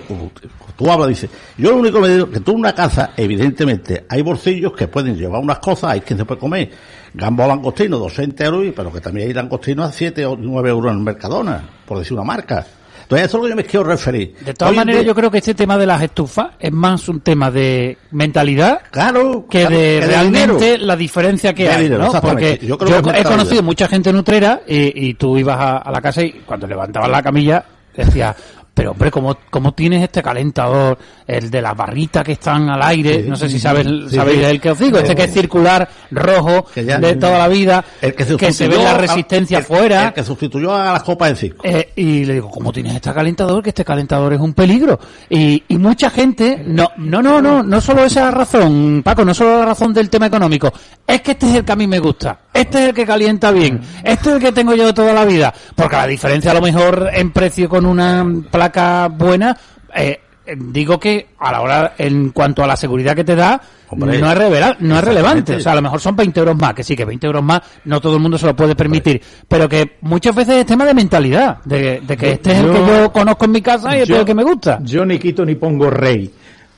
tú- 0.77 0.91
hablas, 0.91 1.09
dices, 1.09 1.29
yo 1.59 1.71
lo 1.71 1.77
único 1.77 2.01
que 2.01 2.09
me 2.09 2.15
digo 2.15 2.31
que 2.31 2.41
tú 2.41 2.53
en 2.53 2.59
una 2.61 2.75
casa, 2.75 3.11
evidentemente, 3.17 4.07
hay 4.09 4.23
bolsillos 4.23 4.73
que 4.73 4.89
pueden 4.89 5.17
llevar 5.17 5.41
unas 5.43 5.59
cosas, 5.59 5.91
hay 5.93 6.01
quien 6.01 6.19
se 6.19 6.25
puede 6.25 6.41
comer 6.41 6.71
gambo 7.15 7.47
langostino, 7.47 7.99
200 7.99 8.47
euros, 8.47 8.73
pero 8.75 8.91
que 8.91 9.01
también 9.01 9.29
hay 9.29 9.35
langostinos 9.35 9.91
a 9.91 9.93
7 9.93 10.25
o 10.25 10.35
9 10.37 10.71
euros 10.71 10.93
en 10.93 11.05
Mercadona, 11.05 11.63
por 11.87 11.99
decir 11.99 12.15
una 12.15 12.25
marca. 12.25 12.67
Entonces, 13.03 13.27
eso 13.29 13.37
es 13.37 13.41
lo 13.41 13.43
que 13.43 13.51
yo 13.51 13.57
me 13.57 13.65
quiero 13.65 13.85
referir. 13.85 14.35
De 14.41 14.55
todas 14.55 14.71
Hoy 14.71 14.77
maneras, 14.79 15.05
yo 15.05 15.15
creo 15.15 15.31
que 15.31 15.37
este 15.39 15.53
tema 15.55 15.77
de 15.77 15.85
las 15.85 16.01
estufas 16.01 16.53
es 16.59 16.73
más 16.73 17.07
un 17.11 17.21
tema 17.21 17.51
de 17.51 17.99
mentalidad 18.13 18.81
claro, 18.91 19.45
que 19.51 19.61
claro, 19.61 19.77
de 19.77 20.01
que 20.01 20.07
realmente 20.07 20.65
dinero. 20.65 20.87
la 20.87 20.97
diferencia 20.97 21.53
que 21.53 21.65
De 21.65 21.69
hay. 21.69 21.83
dinero, 21.85 22.05
¿no? 22.11 22.21
Porque 22.23 22.59
Yo 22.63 22.69
yo, 22.69 22.79
creo 22.79 23.03
que 23.03 23.11
es 23.11 23.17
he 23.19 23.25
conocido 23.25 23.63
mucha 23.63 23.87
gente 23.89 24.11
nutrera 24.11 24.63
y, 24.67 25.09
y 25.09 25.15
tú 25.15 25.37
ibas 25.37 25.59
a, 25.59 25.77
a 25.79 25.91
la 25.91 26.01
casa 26.01 26.23
y 26.23 26.33
cuando 26.47 26.67
levantabas 26.67 27.11
la 27.11 27.23
camilla 27.23 27.63
decías. 27.95 28.35
Pero 28.75 28.93
hombre, 28.93 29.11
¿cómo, 29.11 29.37
¿cómo 29.51 29.75
tienes 29.75 30.03
este 30.03 30.23
calentador? 30.23 30.97
El 31.27 31.51
de 31.51 31.61
las 31.61 31.77
barritas 31.77 32.25
que 32.25 32.33
están 32.33 32.71
al 32.71 32.81
aire. 32.83 33.23
Sí, 33.23 33.29
no 33.29 33.37
sé 33.37 33.51
si 33.51 33.59
sabes, 33.59 33.87
sí, 33.87 34.17
sabéis 34.17 34.39
sí. 34.39 34.45
el 34.45 34.61
que 34.63 34.71
os 34.71 34.79
digo. 34.79 34.97
Este 34.97 35.15
que 35.15 35.25
es 35.25 35.31
circular, 35.35 35.87
rojo, 36.11 36.65
de 36.75 37.17
toda 37.17 37.37
la 37.37 37.49
vida. 37.49 37.85
El 38.01 38.15
que, 38.15 38.25
que 38.35 38.51
se 38.51 38.69
ve 38.69 38.79
la 38.79 38.97
resistencia 38.97 39.59
el- 39.59 39.65
fuera. 39.65 40.07
El 40.09 40.15
que 40.15 40.25
sustituyó 40.25 40.75
a 40.75 40.95
las 40.95 41.03
copas 41.03 41.29
de 41.31 41.37
circo. 41.37 41.63
Eh, 41.67 41.93
y 41.97 42.25
le 42.25 42.33
digo, 42.33 42.49
¿cómo 42.51 42.73
tienes 42.73 42.95
este 42.95 43.13
calentador? 43.13 43.63
Que 43.63 43.69
este 43.69 43.85
calentador 43.85 44.33
es 44.33 44.41
un 44.41 44.55
peligro. 44.55 44.99
Y, 45.29 45.63
y 45.69 45.77
mucha 45.77 46.09
gente, 46.09 46.63
no, 46.67 46.89
no, 46.97 47.21
no, 47.21 47.43
no, 47.43 47.63
no 47.63 47.81
solo 47.83 48.07
esa 48.07 48.31
razón, 48.31 49.03
Paco, 49.05 49.23
no 49.23 49.35
solo 49.35 49.59
la 49.59 49.67
razón 49.67 49.93
del 49.93 50.09
tema 50.09 50.29
económico, 50.29 50.73
es 51.07 51.21
que 51.21 51.33
este 51.33 51.47
es 51.51 51.57
el 51.57 51.65
que 51.67 51.73
a 51.73 51.77
mí 51.77 51.87
me 51.87 51.99
gusta, 51.99 52.39
este 52.63 52.79
es 52.83 52.89
el 52.89 52.95
que 52.95 53.07
calienta 53.07 53.51
bien, 53.51 53.81
este 54.03 54.31
es 54.31 54.37
el 54.37 54.43
que 54.43 54.53
tengo 54.53 54.75
yo 54.75 54.87
de 54.87 54.93
toda 54.93 55.13
la 55.13 55.25
vida, 55.25 55.53
porque 55.77 55.97
la 55.97 56.07
diferencia 56.07 56.51
a 56.51 56.55
lo 56.55 56.61
mejor 56.63 57.11
en 57.13 57.31
precio 57.31 57.69
con 57.69 57.87
una 57.87 58.27
placa 58.51 59.09
buena, 59.09 59.57
eh, 59.95 60.21
digo 60.57 60.99
que 60.99 61.29
a 61.39 61.53
la 61.53 61.61
hora, 61.61 61.95
en 61.99 62.31
cuanto 62.31 62.65
a 62.65 62.67
la 62.67 62.77
seguridad 62.77 63.15
que 63.15 63.23
te 63.25 63.37
da, 63.37 63.61
Hombre, 63.89 64.19
no 64.19 64.33
es 64.33 64.39
revela- 64.39 64.77
no 64.81 64.97
es 64.99 65.05
relevante. 65.05 65.57
O 65.57 65.61
sea, 65.61 65.73
a 65.73 65.75
lo 65.77 65.83
mejor 65.83 66.01
son 66.01 66.17
20 66.17 66.41
euros 66.41 66.57
más, 66.57 66.73
que 66.75 66.83
sí, 66.83 66.97
que 66.97 67.05
20 67.05 67.27
euros 67.27 67.43
más 67.45 67.61
no 67.85 68.01
todo 68.01 68.17
el 68.17 68.23
mundo 68.23 68.39
se 68.39 68.47
lo 68.47 68.57
puede 68.57 68.75
permitir, 68.75 69.21
pero 69.47 69.69
que 69.69 69.99
muchas 70.01 70.35
veces 70.35 70.55
es 70.57 70.67
tema 70.67 70.85
de 70.87 70.95
mentalidad, 70.95 71.59
de, 71.65 72.01
de 72.01 72.17
que 72.17 72.27
Yo- 72.27 72.33
este 72.33 72.53
es 72.53 72.59
el 72.61 72.73
que 72.73 72.79
yo- 72.79 73.13
conozco 73.13 73.45
en 73.45 73.51
mi 73.53 73.61
casa 73.63 73.95
y 73.97 74.01
este 74.01 74.15
es 74.15 74.19
el 74.21 74.25
que 74.25 74.35
me 74.35 74.43
gusta. 74.45 74.79
Yo 74.83 75.05
ni 75.05 75.19
quito 75.19 75.45
ni 75.45 75.55
pongo 75.57 75.91
rey. 75.91 76.33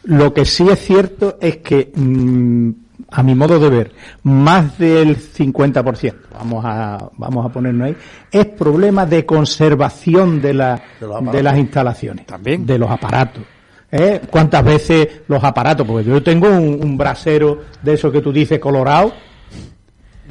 Lo 0.05 0.35
que 0.35 0.45
sí 0.45 0.66
es 0.68 0.80
cierto 0.85 1.39
es 1.41 1.59
que, 1.59 1.91
mm, 1.95 2.70
a 3.17 3.23
mi 3.23 3.35
modo 3.37 3.61
de 3.61 3.71
ver, 3.71 3.93
más 4.25 4.77
del 4.77 5.17
50%, 5.17 6.15
vamos 6.33 6.65
a, 6.67 7.11
vamos 7.17 7.47
a 7.47 7.49
ponernos 7.49 7.87
ahí, 7.87 7.97
es 8.31 8.47
problema 8.47 9.07
de 9.07 9.25
conservación 9.25 10.43
de, 10.43 10.53
la, 10.55 10.83
De 11.31 11.41
las 11.41 11.57
instalaciones. 11.57 12.27
También. 12.27 12.67
De 12.67 12.77
los 12.77 12.91
aparatos. 12.91 13.45
¿Eh? 13.93 14.21
¿Cuántas 14.29 14.65
veces 14.65 15.09
los 15.29 15.45
aparatos? 15.45 15.87
Porque 15.87 16.11
yo 16.11 16.21
tengo 16.25 16.49
un, 16.49 16.81
un 16.83 16.99
brasero 16.99 17.61
de 17.81 17.95
eso 17.95 18.11
que 18.11 18.21
tú 18.21 18.33
dices 18.33 18.59
colorado 18.59 19.12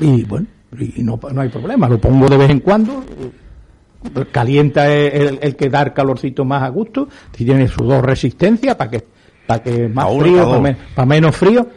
y 0.02 0.26
bueno, 0.26 0.48
y 0.78 1.02
no, 1.04 1.18
no 1.32 1.42
hay 1.42 1.48
problema, 1.48 1.88
lo 1.88 2.00
pongo 2.00 2.28
de 2.28 2.36
vez 2.36 2.50
en 2.50 2.60
cuando, 2.60 3.02
calienta 4.34 4.92
el, 4.94 5.40
el 5.42 5.56
que 5.56 5.70
dar 5.70 5.94
calorcito 5.94 6.44
más 6.44 6.64
a 6.64 6.68
gusto, 6.68 7.08
si 7.32 7.46
tiene 7.46 7.70
sus 7.70 7.88
dos 7.88 8.04
resistencias 8.04 8.76
para 8.76 8.92
que 8.92 9.06
para 9.48 9.62
que 9.62 9.88
más 9.90 10.06
frío, 10.18 10.38
pa' 10.38 10.62
para 10.62 10.78
dos. 10.96 11.08
menos 11.08 11.36
frío, 11.36 11.68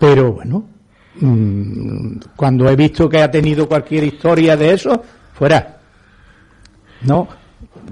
pero 0.00 0.32
bueno, 0.32 0.64
mm, 1.20 2.16
cuando 2.34 2.68
he 2.68 2.74
visto 2.74 3.08
que 3.08 3.22
ha 3.22 3.30
tenido 3.30 3.68
cualquier 3.68 4.02
historia 4.04 4.56
de 4.56 4.72
eso, 4.72 5.00
fuera. 5.34 5.76
No, 7.02 7.28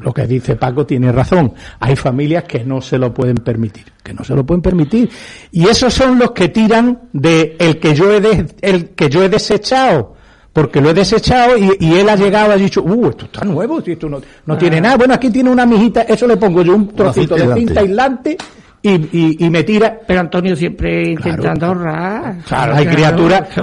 lo 0.03 0.13
que 0.13 0.27
dice 0.27 0.57
Paco 0.57 0.85
tiene 0.87 1.13
razón. 1.13 1.53
Hay 1.81 1.97
familias 1.97 2.45
que 2.45 2.65
no 2.65 2.81
se 2.81 2.99
lo 2.99 3.13
pueden 3.15 3.37
permitir, 3.37 3.85
que 4.03 4.13
no 4.13 4.25
se 4.25 4.35
lo 4.35 4.45
pueden 4.45 4.63
permitir. 4.63 5.09
Y 5.53 5.67
esos 5.69 5.93
son 5.95 6.19
los 6.19 6.33
que 6.33 6.49
tiran 6.49 7.03
de 7.13 7.57
el 7.59 7.79
que 7.79 7.95
yo 7.95 8.13
he 8.13 8.21
de- 8.21 8.47
el 8.61 8.91
que 8.91 9.09
yo 9.09 9.23
he 9.23 9.29
desechado, 9.29 10.15
porque 10.53 10.81
lo 10.81 10.91
he 10.91 10.95
desechado 10.95 11.57
y, 11.57 11.71
y 11.81 11.95
él 11.95 12.09
ha 12.09 12.17
llegado 12.17 12.51
y 12.51 12.53
ha 12.55 12.57
dicho, 12.57 12.83
uh, 12.83 13.09
esto 13.11 13.27
está 13.27 13.45
nuevo, 13.45 13.81
si 13.81 13.93
esto 13.93 14.09
no, 14.09 14.21
no 14.47 14.59
tiene 14.59 14.81
nada. 14.81 14.97
Bueno, 14.97 15.15
aquí 15.15 15.31
tiene 15.31 15.51
una 15.51 15.65
mijita, 15.67 16.03
eso 16.03 16.27
le 16.27 16.37
pongo 16.37 16.63
yo 16.63 16.75
un 16.75 16.89
trocito 16.89 17.35
de 17.37 17.55
cinta 17.55 17.81
aislante 17.81 18.37
y, 18.83 18.91
y, 18.91 19.37
y 19.47 19.51
me 19.51 19.63
tira. 19.65 19.99
Pero 20.07 20.21
Antonio 20.21 20.55
siempre 20.57 21.11
intentando 21.11 21.67
ahorrar. 21.67 22.39
Claro, 22.47 22.75
hay 22.75 22.87
criaturas 22.87 23.49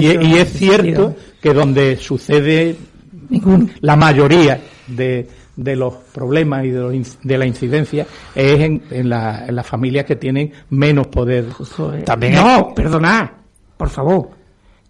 y, 0.00 0.06
y- 0.26 0.34
es 0.38 0.52
cierto 0.52 1.16
que 1.40 1.52
donde 1.54 1.96
sucede 1.96 2.76
la 3.80 3.96
mayoría 3.96 4.60
de, 4.86 5.28
de 5.56 5.76
los 5.76 5.94
problemas 6.14 6.64
y 6.64 6.70
de, 6.70 6.78
los 6.80 7.18
de 7.22 7.38
la 7.38 7.46
incidencia 7.46 8.06
es 8.34 8.60
en, 8.60 8.82
en, 8.90 9.08
la- 9.08 9.46
en 9.46 9.56
las 9.56 9.66
familias 9.66 10.04
que 10.04 10.16
tienen 10.16 10.52
menos 10.70 11.08
poder. 11.08 11.46
También 12.04 12.34
No, 12.34 12.72
perdonad, 12.74 13.28
por 13.76 13.88
favor. 13.90 14.30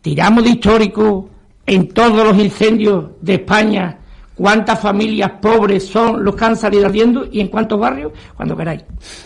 Tiramos 0.02 0.44
de 0.44 0.50
histórico 0.50 1.28
en 1.66 1.88
todos 1.88 2.24
los 2.26 2.38
incendios 2.38 3.06
de 3.20 3.34
España. 3.34 3.98
¿Cuántas 4.36 4.78
familias 4.78 5.32
pobres 5.40 5.86
son 5.86 6.22
los 6.22 6.36
que 6.36 6.44
han 6.44 6.56
salido 6.56 6.86
ardiendo 6.86 7.26
y 7.30 7.40
en 7.40 7.48
cuántos 7.48 7.80
barrios? 7.80 8.12
Cuando 8.36 8.54
queráis. 8.54 8.82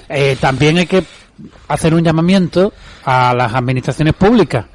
Eh, 0.09 0.37
también 0.41 0.79
hay 0.79 0.87
que 0.87 1.03
hacer 1.67 1.95
un 1.95 2.05
llamamiento 2.05 2.73
a 3.05 3.35
las 3.35 3.53
administraciones 3.53 4.15
públicas, 4.15 4.67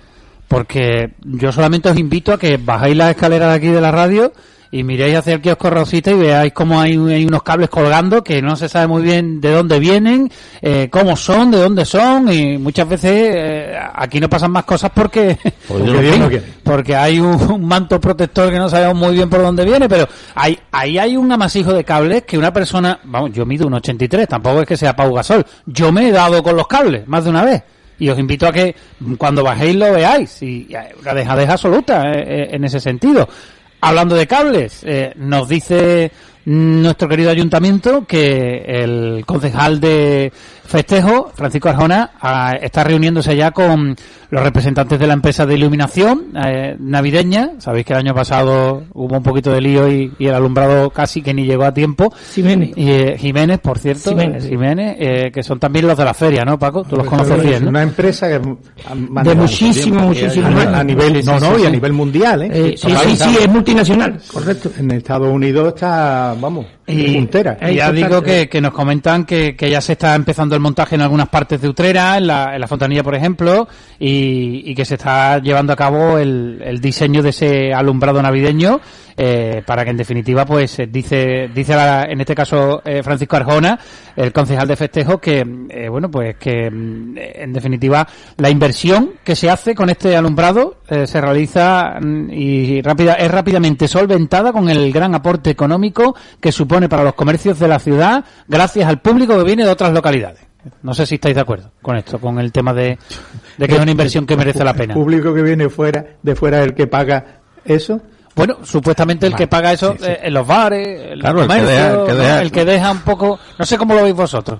porque 0.47 1.13
yo 1.23 1.53
solamente 1.53 1.89
os 1.89 1.97
invito 1.97 2.33
a 2.33 2.38
que 2.38 2.57
bajáis 2.57 2.97
la 2.97 3.11
escalera 3.11 3.47
de 3.47 3.53
aquí 3.53 3.67
de 3.67 3.79
la 3.79 3.91
radio 3.91 4.33
y 4.72 4.84
miréis 4.84 5.18
hacia 5.18 5.34
el 5.34 5.41
kiosco 5.41 5.70
Rosita 5.70 6.11
y 6.11 6.16
veáis 6.16 6.53
cómo 6.53 6.80
hay, 6.80 6.97
hay 6.97 7.26
unos 7.26 7.43
cables 7.43 7.70
colgando 7.70 8.24
que 8.24 8.41
no 8.41 8.55
se 8.55 8.68
sabe 8.70 8.88
muy 8.88 9.03
bien 9.03 9.39
de 9.41 9.51
dónde 9.51 9.80
vienen, 9.80 10.32
eh, 10.61 10.89
cómo 10.91 11.16
son, 11.16 11.51
de 11.51 11.59
dónde 11.59 11.86
son 11.86 12.32
y 12.32 12.57
muchas 12.57 12.88
veces 12.88 13.11
eh, 13.13 13.78
aquí 13.93 14.20
no 14.20 14.30
pasan 14.30 14.51
más 14.51 14.66
cosas 14.66 14.91
porque, 14.93 15.38
Porque 15.68 16.01
Dios 16.01 16.20
no 16.20 16.30
quiere. 16.30 16.45
porque 16.63 16.95
hay 16.95 17.20
un, 17.20 17.41
un 17.51 17.66
manto 17.66 17.99
protector 17.99 18.51
que 18.51 18.59
no 18.59 18.70
sabemos 18.70 18.95
muy 18.95 19.16
bien 19.16 19.30
por 19.30 19.41
dónde 19.41 19.66
viene, 19.66 19.88
pero 19.88 20.07
hay, 20.36 20.57
ahí 20.72 20.97
hay 20.97 21.18
un 21.18 21.32
amasijo 21.32 21.74
de 21.74 21.84
cables 21.84 22.24
que 22.24 22.38
una 22.38 22.51
persona, 22.51 22.99
vamos, 23.03 23.32
yo 23.34 23.45
mido 23.45 23.68
un 23.68 23.74
83, 23.76 24.28
tampoco 24.28 24.61
es 24.61 24.68
que 24.68 24.78
sea 24.78 24.95
Pau 24.95 25.13
Gasol, 25.13 25.45
yo 25.66 25.91
me 25.91 26.09
he 26.09 26.11
dado 26.11 26.41
con 26.43 26.55
los 26.55 26.68
cables 26.68 27.07
más 27.07 27.24
de 27.24 27.30
una 27.30 27.43
vez. 27.43 27.63
Y 27.97 28.09
os 28.09 28.20
invito 28.20 28.45
a 28.47 28.51
que 28.51 28.76
cuando 29.18 29.43
bajéis 29.43 29.76
lo 29.76 29.91
veáis. 29.93 30.41
Y 30.41 30.68
una 31.01 31.13
dejadez 31.13 31.49
absoluta 31.49 32.11
eh, 32.11 32.24
eh, 32.28 32.49
en 32.51 32.66
ese 32.66 32.80
sentido. 32.80 33.28
Hablando 33.86 34.15
de 34.15 34.25
cables, 34.25 34.81
eh, 34.83 35.13
nos 35.15 35.47
dice 35.47 36.11
nuestro 36.45 37.07
querido 37.07 37.29
ayuntamiento 37.31 38.05
que 38.05 38.63
el 38.67 39.23
concejal 39.25 39.79
de 39.79 40.31
festejo, 40.65 41.31
Francisco 41.35 41.69
Arjona, 41.69 42.11
ah, 42.21 42.53
está 42.59 42.83
reuniéndose 42.83 43.35
ya 43.35 43.51
con 43.51 43.95
los 44.31 44.43
representantes 44.43 44.99
de 44.99 45.07
la 45.07 45.13
empresa 45.13 45.45
de 45.45 45.53
iluminación 45.55 46.33
eh, 46.43 46.75
navideña. 46.79 47.51
Sabéis 47.59 47.85
que 47.85 47.93
el 47.93 47.99
año 47.99 48.13
pasado 48.15 48.83
hubo 48.93 49.15
un 49.17 49.23
poquito 49.23 49.51
de 49.51 49.61
lío 49.61 49.87
y, 49.87 50.11
y 50.17 50.27
el 50.27 50.33
alumbrado 50.33 50.89
casi 50.89 51.21
que 51.21 51.33
ni 51.33 51.45
llegó 51.45 51.63
a 51.65 51.73
tiempo. 51.73 52.11
Jiménez. 52.33 52.71
Y, 52.75 52.89
eh, 52.89 53.15
Jiménez, 53.17 53.59
por 53.59 53.77
cierto. 53.77 54.15
Jiménez, 54.41 54.95
eh, 54.99 55.31
que 55.31 55.43
son 55.43 55.59
también 55.59 55.87
los 55.87 55.97
de 55.97 56.03
la 56.05 56.13
feria, 56.13 56.43
¿no, 56.43 56.57
Paco? 56.57 56.83
Tú 56.83 56.95
los 56.95 57.07
conoces 57.07 57.41
bien, 57.43 57.63
¿no? 57.63 57.69
Una 57.69 57.83
empresa 57.83 58.27
que 58.27 58.39
De 58.39 59.35
muchísimo, 59.35 60.01
muchísimo. 60.07 60.47
a, 60.47 60.79
a 60.79 60.83
nivel, 60.83 61.21
Sí, 61.21 61.27
no, 61.29 61.39
no, 61.39 61.55
sí, 61.55 61.61
y 61.61 61.65
a 61.65 61.67
sí. 61.67 61.71
nivel 61.71 61.93
mundial, 61.93 62.41
¿eh? 62.43 62.49
Eh, 62.51 62.75
sí, 62.77 62.89
sí, 63.03 63.15
sí, 63.15 63.37
es 63.41 63.47
multinacional. 63.49 64.19
Correcto. 64.31 64.71
En 64.79 64.91
Estados 64.91 65.31
Unidos 65.31 65.69
está, 65.75 66.34
vamos, 66.39 66.65
Y, 66.88 67.15
puntera. 67.15 67.57
y 67.69 67.75
ya 67.75 67.91
digo 67.91 68.21
que, 68.21 68.47
que 68.49 68.61
nos 68.61 68.73
comentan 68.73 69.25
que, 69.25 69.55
que 69.55 69.69
ya 69.69 69.81
se 69.81 69.93
está 69.93 70.15
empezando 70.15 70.55
el 70.55 70.61
montaje 70.61 70.95
en 70.95 71.01
algunas 71.01 71.29
partes 71.29 71.61
de 71.61 71.67
Utrera, 71.69 72.17
en 72.17 72.27
la, 72.27 72.55
en 72.55 72.61
la 72.61 72.67
Fontanilla, 72.67 73.03
por 73.03 73.15
ejemplo, 73.15 73.67
y, 73.99 74.63
y 74.69 74.75
que 74.75 74.86
se 74.86 74.95
está 74.95 75.39
llevando 75.39 75.73
a 75.73 75.75
cabo 75.75 76.17
el, 76.17 76.61
el 76.63 76.79
diseño 76.79 77.21
de 77.21 77.29
ese 77.29 77.73
alumbrado 77.73 78.21
navideño 78.21 78.79
eh, 79.18 79.63
para 79.66 79.84
que 79.84 79.91
en 79.91 79.97
definitiva, 79.97 80.45
pues 80.45 80.78
eh, 80.80 80.88
dice, 80.88 81.49
dice 81.53 81.76
la- 81.76 82.03
en 82.03 82.20
este 82.20 82.36
caso 82.36 82.82
eh, 82.84 83.01
Francisco 83.03 83.36
Arjona, 83.38 83.80
el 84.16 84.34
concejal 84.34 84.68
de 84.68 84.76
festejo, 84.76 85.20
que 85.20 85.45
eh, 85.70 85.88
bueno, 85.89 86.09
pues 86.11 86.36
que 86.38 86.70
mm, 86.70 87.16
en 87.18 87.53
definitiva 87.53 88.07
la 88.38 88.49
inversión 88.49 89.11
que 89.24 89.36
se 89.36 89.49
hace 89.49 89.74
con 89.74 89.89
este 89.89 90.16
alumbrado 90.18 90.80
eh, 90.89 91.07
se 91.07 91.22
realiza 91.22 91.97
mm, 92.01 92.30
y 92.32 92.82
rápida, 92.82 93.13
es 93.13 93.32
rápidamente 93.32 93.88
solventada 93.88 94.51
con 94.51 94.70
el 94.70 94.91
gran 94.91 95.16
aporte 95.16 95.49
económico 95.49 96.16
que 96.41 96.51
supone 96.51 96.89
para 96.89 97.03
los 97.03 97.13
comercios 97.13 97.57
de 97.59 97.68
la 97.68 97.80
ciudad 97.80 98.26
gracias 98.47 98.88
al 98.88 98.99
público 99.01 99.38
que 99.38 99.43
viene 99.45 99.63
de 99.63 99.72
otras 99.72 99.93
localidades. 99.93 100.41
No 100.82 100.93
sé 100.95 101.05
si 101.05 101.16
estáis 101.16 101.36
de 101.36 101.41
acuerdo 101.41 101.72
con 101.82 101.95
esto, 101.95 102.20
con 102.20 102.39
el 102.39 102.51
tema 102.51 102.74
de, 102.74 102.97
de 103.57 103.68
que 103.68 103.76
es 103.76 103.82
una 103.82 103.91
inversión 103.91 104.26
que 104.26 104.36
merece 104.36 104.63
la 104.63 104.74
pena. 104.74 104.93
El 104.95 104.99
público 104.99 105.32
que 105.34 105.43
viene 105.43 105.70
fuera, 105.70 106.03
de 106.24 106.36
fuera 106.36 106.59
es 106.61 106.66
el 106.66 106.74
que 106.74 106.88
paga 106.88 107.41
eso. 107.63 108.01
Bueno, 108.36 108.57
supuestamente 108.63 109.27
el 109.27 109.36
que 109.36 109.47
paga 109.47 109.71
eso 109.71 109.95
eh, 110.03 110.19
en 110.23 110.33
los 110.33 110.45
bares, 110.45 111.13
en 111.13 111.19
Claro, 111.19 111.43
el 111.43 111.47
que 111.47 111.61
deja- 111.63 111.91
el 111.93 112.05
que 112.05 112.13
deja- 112.13 112.41
el 112.41 112.51
que 112.51 112.65
deja 112.65 112.91
un 112.91 112.99
poco... 112.99 113.39
No 113.57 113.65
sé 113.65 113.77
cómo 113.77 113.93
lo 113.95 114.03
veis 114.03 114.15
vosotros. 114.15 114.59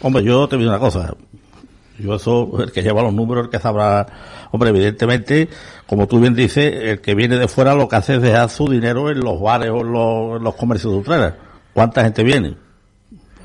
Hombre, 0.00 0.24
yo 0.24 0.48
te 0.48 0.56
digo 0.56 0.70
una 0.70 0.78
cosa. 0.78 1.14
Yo 1.98 2.14
eso, 2.14 2.50
el 2.62 2.72
que 2.72 2.82
lleva 2.82 3.02
los 3.02 3.12
números, 3.12 3.44
el 3.44 3.50
que 3.50 3.58
sabrá. 3.58 4.06
Hombre, 4.50 4.70
evidentemente, 4.70 5.48
como 5.86 6.06
tú 6.08 6.18
bien 6.18 6.34
dices, 6.34 6.72
el 6.82 7.00
que 7.02 7.14
viene 7.14 7.36
de 7.38 7.46
fuera 7.46 7.74
lo 7.74 7.88
que 7.88 7.96
hace 7.96 8.16
es 8.16 8.22
dejar 8.22 8.48
su 8.48 8.66
dinero 8.68 9.10
en 9.10 9.20
los 9.20 9.38
bares 9.40 9.68
o 9.70 9.82
en 9.82 9.92
los, 9.92 10.36
en 10.38 10.42
los 10.44 10.54
comercios 10.54 10.92
de 10.94 10.98
Utrera. 10.98 11.36
¿Cuánta 11.74 12.02
gente 12.02 12.24
viene? 12.24 12.56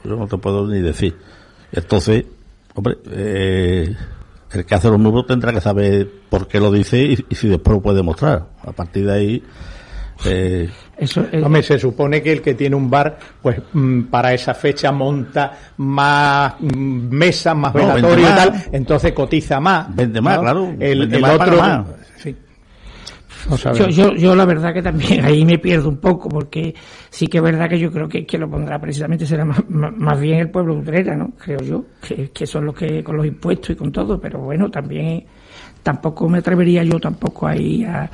Yo 0.06 0.16
no 0.16 0.26
te 0.28 0.38
puedo 0.38 0.66
ni 0.68 0.80
decir. 0.80 1.16
Entonces, 1.74 2.24
hombre, 2.74 2.98
eh, 3.12 3.94
el 4.52 4.66
que 4.66 4.76
hace 4.76 4.90
los 4.90 5.00
números 5.00 5.28
tendrá 5.28 5.52
que 5.52 5.62
saber 5.62 6.08
por 6.30 6.48
qué 6.48 6.60
lo 6.60 6.72
dice 6.72 6.98
y, 7.04 7.26
y 7.30 7.36
si 7.36 7.48
después 7.48 7.76
lo 7.78 7.82
puede 7.82 7.98
demostrar. 7.98 8.46
A 8.64 8.72
partir 8.72 9.06
de 9.06 9.14
ahí, 9.14 9.44
eh, 10.26 10.70
Eso, 10.98 11.26
Hombre, 11.44 11.62
se 11.62 11.78
supone 11.78 12.22
que 12.24 12.32
el 12.34 12.42
que 12.42 12.56
tiene 12.56 12.76
un 12.76 12.90
bar, 12.90 13.18
pues 13.42 13.62
mm, 13.74 14.04
para 14.04 14.34
esa 14.34 14.54
fecha 14.54 14.92
monta 14.92 15.52
más 15.78 16.56
mm, 16.60 17.10
mesas, 17.10 17.56
más 17.56 17.74
No, 17.76 17.98
y 18.18 18.24
tal, 18.24 18.64
entonces 18.72 19.14
cotiza 19.14 19.60
más. 19.60 19.94
Vende 19.96 20.22
más, 20.22 20.38
¿no? 20.38 20.42
claro. 20.42 20.76
El, 20.80 21.00
Vende 21.02 21.16
el 21.18 21.22
más, 21.22 21.38
paga 21.38 21.52
otro. 21.52 21.62
más. 21.62 21.88
sí. 22.18 22.36
No. 23.50 23.74
Yo, 23.74 23.88
yo, 23.90 24.14
yo 24.16 24.36
la 24.36 24.46
verdad 24.46 24.74
que 24.74 24.82
también 24.82 25.24
ahí 25.26 25.46
me 25.46 25.58
pierdo 25.58 25.90
un 25.90 25.98
poco, 25.98 26.28
porque 26.30 26.74
sí 27.10 27.28
que 27.28 27.38
es 27.38 27.44
verdad 27.44 27.70
que 27.70 27.80
yo 27.80 27.92
creo 27.92 28.08
que, 28.10 28.26
que 28.26 28.38
lo 28.38 28.50
pondrá 28.50 28.80
precisamente 28.80 29.26
será 29.26 29.46
más, 29.46 29.64
más, 29.70 30.20
bien 30.20 30.40
el 30.40 30.50
pueblo 30.50 30.76
de 30.76 30.82
Utrera, 30.82 31.16
¿no? 31.16 31.32
Creo 31.38 31.60
yo, 31.62 31.86
que, 32.06 32.30
que 32.32 32.46
son 32.46 32.66
los 32.66 32.76
que 32.76 33.04
con 33.04 33.18
los 33.18 33.26
impuestos 33.26 33.70
y 33.72 33.76
con 33.76 33.92
todo, 33.92 34.20
pero 34.20 34.40
bueno, 34.40 34.70
también 34.70 35.26
tampoco 35.84 36.28
me 36.28 36.40
atrevería 36.40 36.84
yo 36.84 37.00
tampoco 37.00 37.48
ahí 37.48 37.84
a, 37.86 38.10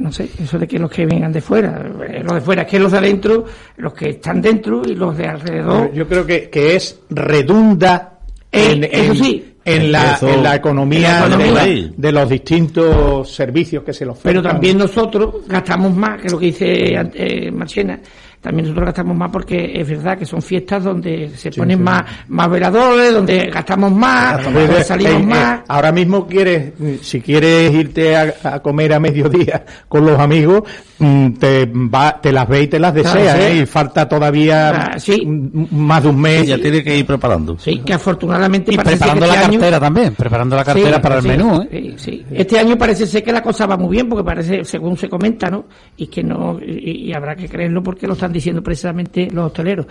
no 0.00 0.10
sé, 0.12 0.28
eso 0.38 0.58
de 0.58 0.66
que 0.66 0.78
los 0.78 0.90
que 0.90 1.04
vengan 1.06 1.32
de 1.32 1.40
fuera, 1.40 1.82
eh, 2.08 2.22
los 2.24 2.34
de 2.34 2.40
fuera, 2.40 2.62
es 2.62 2.68
que 2.68 2.78
los 2.78 2.92
de 2.92 2.98
adentro, 2.98 3.44
los 3.76 3.92
que 3.92 4.10
están 4.10 4.40
dentro 4.40 4.82
y 4.86 4.94
los 4.94 5.16
de 5.16 5.26
alrededor. 5.26 5.92
Yo 5.92 6.06
creo 6.08 6.24
que, 6.26 6.48
que 6.48 6.76
es 6.76 7.00
redunda 7.10 8.18
Eh, 8.50 8.72
en, 8.72 8.84
eso 8.84 9.12
en- 9.12 9.16
sí. 9.16 9.51
En 9.64 9.92
la, 9.92 10.14
Eso- 10.14 10.28
en 10.28 10.42
la 10.42 10.56
economía, 10.56 11.24
en 11.24 11.30
la 11.30 11.36
economía. 11.36 11.64
De, 11.64 11.92
de 11.96 12.12
los 12.12 12.28
distintos 12.28 13.30
servicios 13.32 13.84
que 13.84 13.92
se 13.92 14.04
le 14.04 14.10
ofertan. 14.12 14.32
Pero 14.32 14.42
también 14.42 14.78
nosotros 14.78 15.34
gastamos 15.46 15.94
más, 15.94 16.20
que 16.20 16.28
lo 16.30 16.38
que 16.38 16.46
dice 16.46 16.94
eh, 17.14 17.50
Marchena, 17.50 18.00
también 18.42 18.64
nosotros 18.66 18.86
gastamos 18.86 19.16
más 19.16 19.30
porque 19.30 19.72
es 19.74 19.88
verdad 19.88 20.18
que 20.18 20.26
son 20.26 20.42
fiestas 20.42 20.84
donde 20.84 21.30
se 21.36 21.50
ponen 21.52 21.78
sí. 21.78 21.82
más, 21.84 22.02
más 22.28 22.50
veladores, 22.50 23.12
donde 23.14 23.46
gastamos 23.46 23.90
más, 23.92 24.42
donde 24.44 24.84
salimos 24.84 25.14
eh, 25.22 25.24
más. 25.26 25.60
eh, 25.60 25.64
ahora 25.68 25.92
mismo 25.92 26.26
quieres, 26.26 26.72
mm, 26.78 26.94
si 27.00 27.20
quieres 27.20 27.72
irte 27.72 28.14
a, 28.16 28.34
a 28.42 28.60
comer 28.60 28.92
a 28.92 29.00
mediodía 29.00 29.64
con 29.88 30.04
los 30.04 30.18
amigos, 30.18 30.62
mm, 30.98 31.30
te, 31.34 31.66
va, 31.66 32.20
te 32.20 32.32
las 32.32 32.48
ve 32.48 32.62
y 32.62 32.66
te 32.66 32.78
las 32.80 32.92
Claro, 32.92 33.20
sí. 33.20 33.26
¿eh? 33.42 33.60
Y 33.62 33.66
falta 33.66 34.08
todavía 34.08 34.70
Ah, 34.92 34.98
sí. 34.98 35.24
más 35.70 36.02
de 36.02 36.08
un 36.08 36.20
mes. 36.20 36.46
ya 36.46 36.58
tiene 36.58 36.82
que 36.82 36.96
ir 36.98 37.06
preparando. 37.06 37.56
Sí, 37.58 37.78
que 37.86 37.94
afortunadamente 37.94 38.74
Y 38.74 38.76
preparando 38.76 39.14
que 39.14 39.20
la 39.20 39.26
este 39.34 39.44
año- 39.46 39.52
cartera 39.60 39.80
también, 39.80 40.14
preparando 40.14 40.56
la 40.56 40.64
cartera 40.64 40.96
Sí, 40.96 41.00
para 41.00 41.18
el 41.18 41.22
menú, 41.22 41.62
¿eh? 41.62 41.68
sí, 41.70 41.94
sí. 41.96 42.26
Este 42.32 42.58
año 42.58 42.76
parece 42.76 43.06
ser 43.06 43.22
que 43.22 43.32
la 43.32 43.40
cosa 43.42 43.66
va 43.66 43.76
muy 43.76 43.90
bien, 43.92 44.08
porque 44.08 44.24
parece, 44.24 44.64
según 44.64 44.96
se 44.96 45.08
comenta, 45.08 45.48
¿no? 45.48 45.66
Y 45.96 46.08
que 46.08 46.22
no, 46.24 46.58
y, 46.60 47.08
y 47.08 47.12
habrá 47.14 47.36
que 47.36 47.48
creerlo 47.48 47.82
porque 47.82 48.06
lo 48.06 48.14
están 48.14 48.31
diciendo 48.32 48.62
precisamente 48.62 49.28
los 49.30 49.46
hosteleros, 49.46 49.86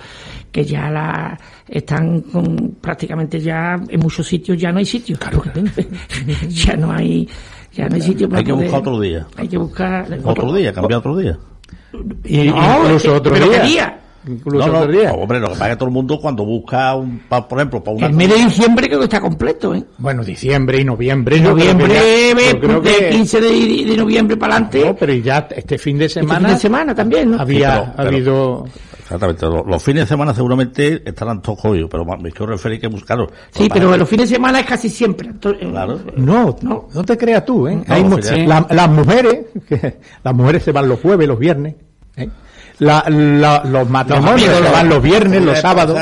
que 0.52 0.64
ya 0.66 0.89
la 0.89 1.38
están 1.68 2.22
con, 2.22 2.76
prácticamente 2.82 3.39
ya 3.39 3.76
en 3.88 4.00
muchos 4.00 4.28
sitios 4.28 4.58
ya 4.58 4.72
no 4.72 4.80
hay 4.80 4.86
sitios. 4.86 5.20
ya 6.50 6.76
no 6.76 6.92
hay, 6.92 7.28
ya 7.74 7.88
no 7.88 7.96
hay 7.96 8.02
sitio 8.02 8.28
para 8.28 8.39
Hay 8.39 8.46
que 8.46 8.52
poder- 8.54 8.66
buscar 8.66 8.82
otro 8.82 9.00
día. 9.00 9.28
Hay 9.38 9.48
que 9.48 9.58
buscar 9.58 10.20
Otro 10.24 10.54
día, 10.54 10.74
cambiar 10.74 11.00
otro 11.00 11.18
día. 11.18 11.38
Y, 12.26 12.38
No, 12.50 12.56
incluso 12.84 12.96
es 12.96 13.04
que- 13.04 13.10
otro 13.10 13.34
pero 13.34 13.50
día. 13.50 13.62
¿qué 13.62 13.68
día? 13.68 14.00
Incluso 14.28 14.68
No, 14.68 14.74
no, 14.74 14.80
otro 14.82 14.92
día. 14.92 15.12
hombre, 15.14 15.40
lo 15.40 15.48
que 15.48 15.54
pasa 15.54 15.66
es 15.66 15.70
que 15.72 15.76
todo 15.78 15.88
el 15.90 15.94
mundo 15.94 16.20
cuando 16.20 16.46
busca, 16.46 16.96
un, 16.96 17.20
pa- 17.28 17.48
por 17.48 17.58
ejemplo, 17.58 17.84
para 17.84 17.98
una... 17.98 18.08
El 18.08 18.14
mes 18.14 18.30
de 18.30 18.36
diciembre 18.36 18.88
creo 18.88 19.00
que 19.00 19.06
está 19.06 19.20
completo, 19.20 19.74
¿eh? 19.74 19.84
Bueno, 19.98 20.24
diciembre 20.24 20.80
y 20.80 20.84
noviembre. 20.86 21.38
yo 21.40 21.56
creo 21.56 21.56
que 21.56 21.74
Noviembre, 21.74 21.94
ya- 21.96 22.36
ve, 22.36 22.44
yo 22.54 22.60
creo 22.60 22.82
de 22.82 22.96
que- 22.98 23.10
15 23.10 23.42
de, 23.42 23.50
de 23.86 23.98
noviembre 23.98 24.38
para 24.38 24.54
adelante. 24.56 24.86
No, 24.86 24.96
pero 24.96 25.14
ya 25.14 25.48
este 25.56 25.78
fin 25.78 25.98
de 25.98 26.06
Este 26.06 26.20
semana, 26.20 26.48
fin 26.48 26.56
de 26.56 26.62
semana 26.62 26.94
también, 26.96 27.32
¿no? 27.32 27.40
había 27.42 27.76
Sí, 27.76 27.82
pero- 27.82 27.94
pero- 27.98 28.10
habido... 28.10 28.66
Exactamente, 29.02 29.46
los, 29.46 29.66
los 29.68 29.84
fines 29.84 30.04
de 30.04 30.08
semana 30.08 30.34
seguramente 30.34 31.02
estarán 31.04 31.42
todos 31.42 31.60
jodidos, 31.60 31.90
pero 31.92 32.06
me 32.06 32.32
quiero 32.32 32.54
referir 32.54 32.80
que 32.80 32.88
buscaros. 32.88 33.30
Sí, 33.50 33.68
pero 33.74 33.98
los 33.98 34.08
fines 34.08 34.30
de 34.30 34.36
semana 34.36 34.62
es 34.62 34.66
casi 34.66 34.88
siempre. 34.88 35.28
Entonces, 35.30 35.68
Claro. 35.68 36.00
No, 36.16 36.56
no, 36.62 36.88
no 36.94 37.04
te 37.04 37.18
creas 37.18 37.44
tú, 37.44 37.68
¿eh? 37.68 37.76
No, 37.76 37.94
Hay 37.94 38.04
la- 38.48 38.66
las 38.70 38.90
mujeres, 38.90 39.48
que- 39.68 39.98
las 40.24 40.34
mujeres 40.34 40.64
se 40.64 40.72
van 40.72 40.88
los 40.88 41.00
jueves, 41.02 41.28
los 41.28 41.38
viernes. 41.40 41.76
¿eh? 42.16 42.30
La- 42.82 43.06
la- 43.08 43.62
los 43.64 43.88
matrimonios 43.88 44.60
los- 44.60 44.72
van 44.72 44.90
los 44.90 45.04
viernes, 45.04 45.40
los 45.44 45.60
sábados. 45.60 46.00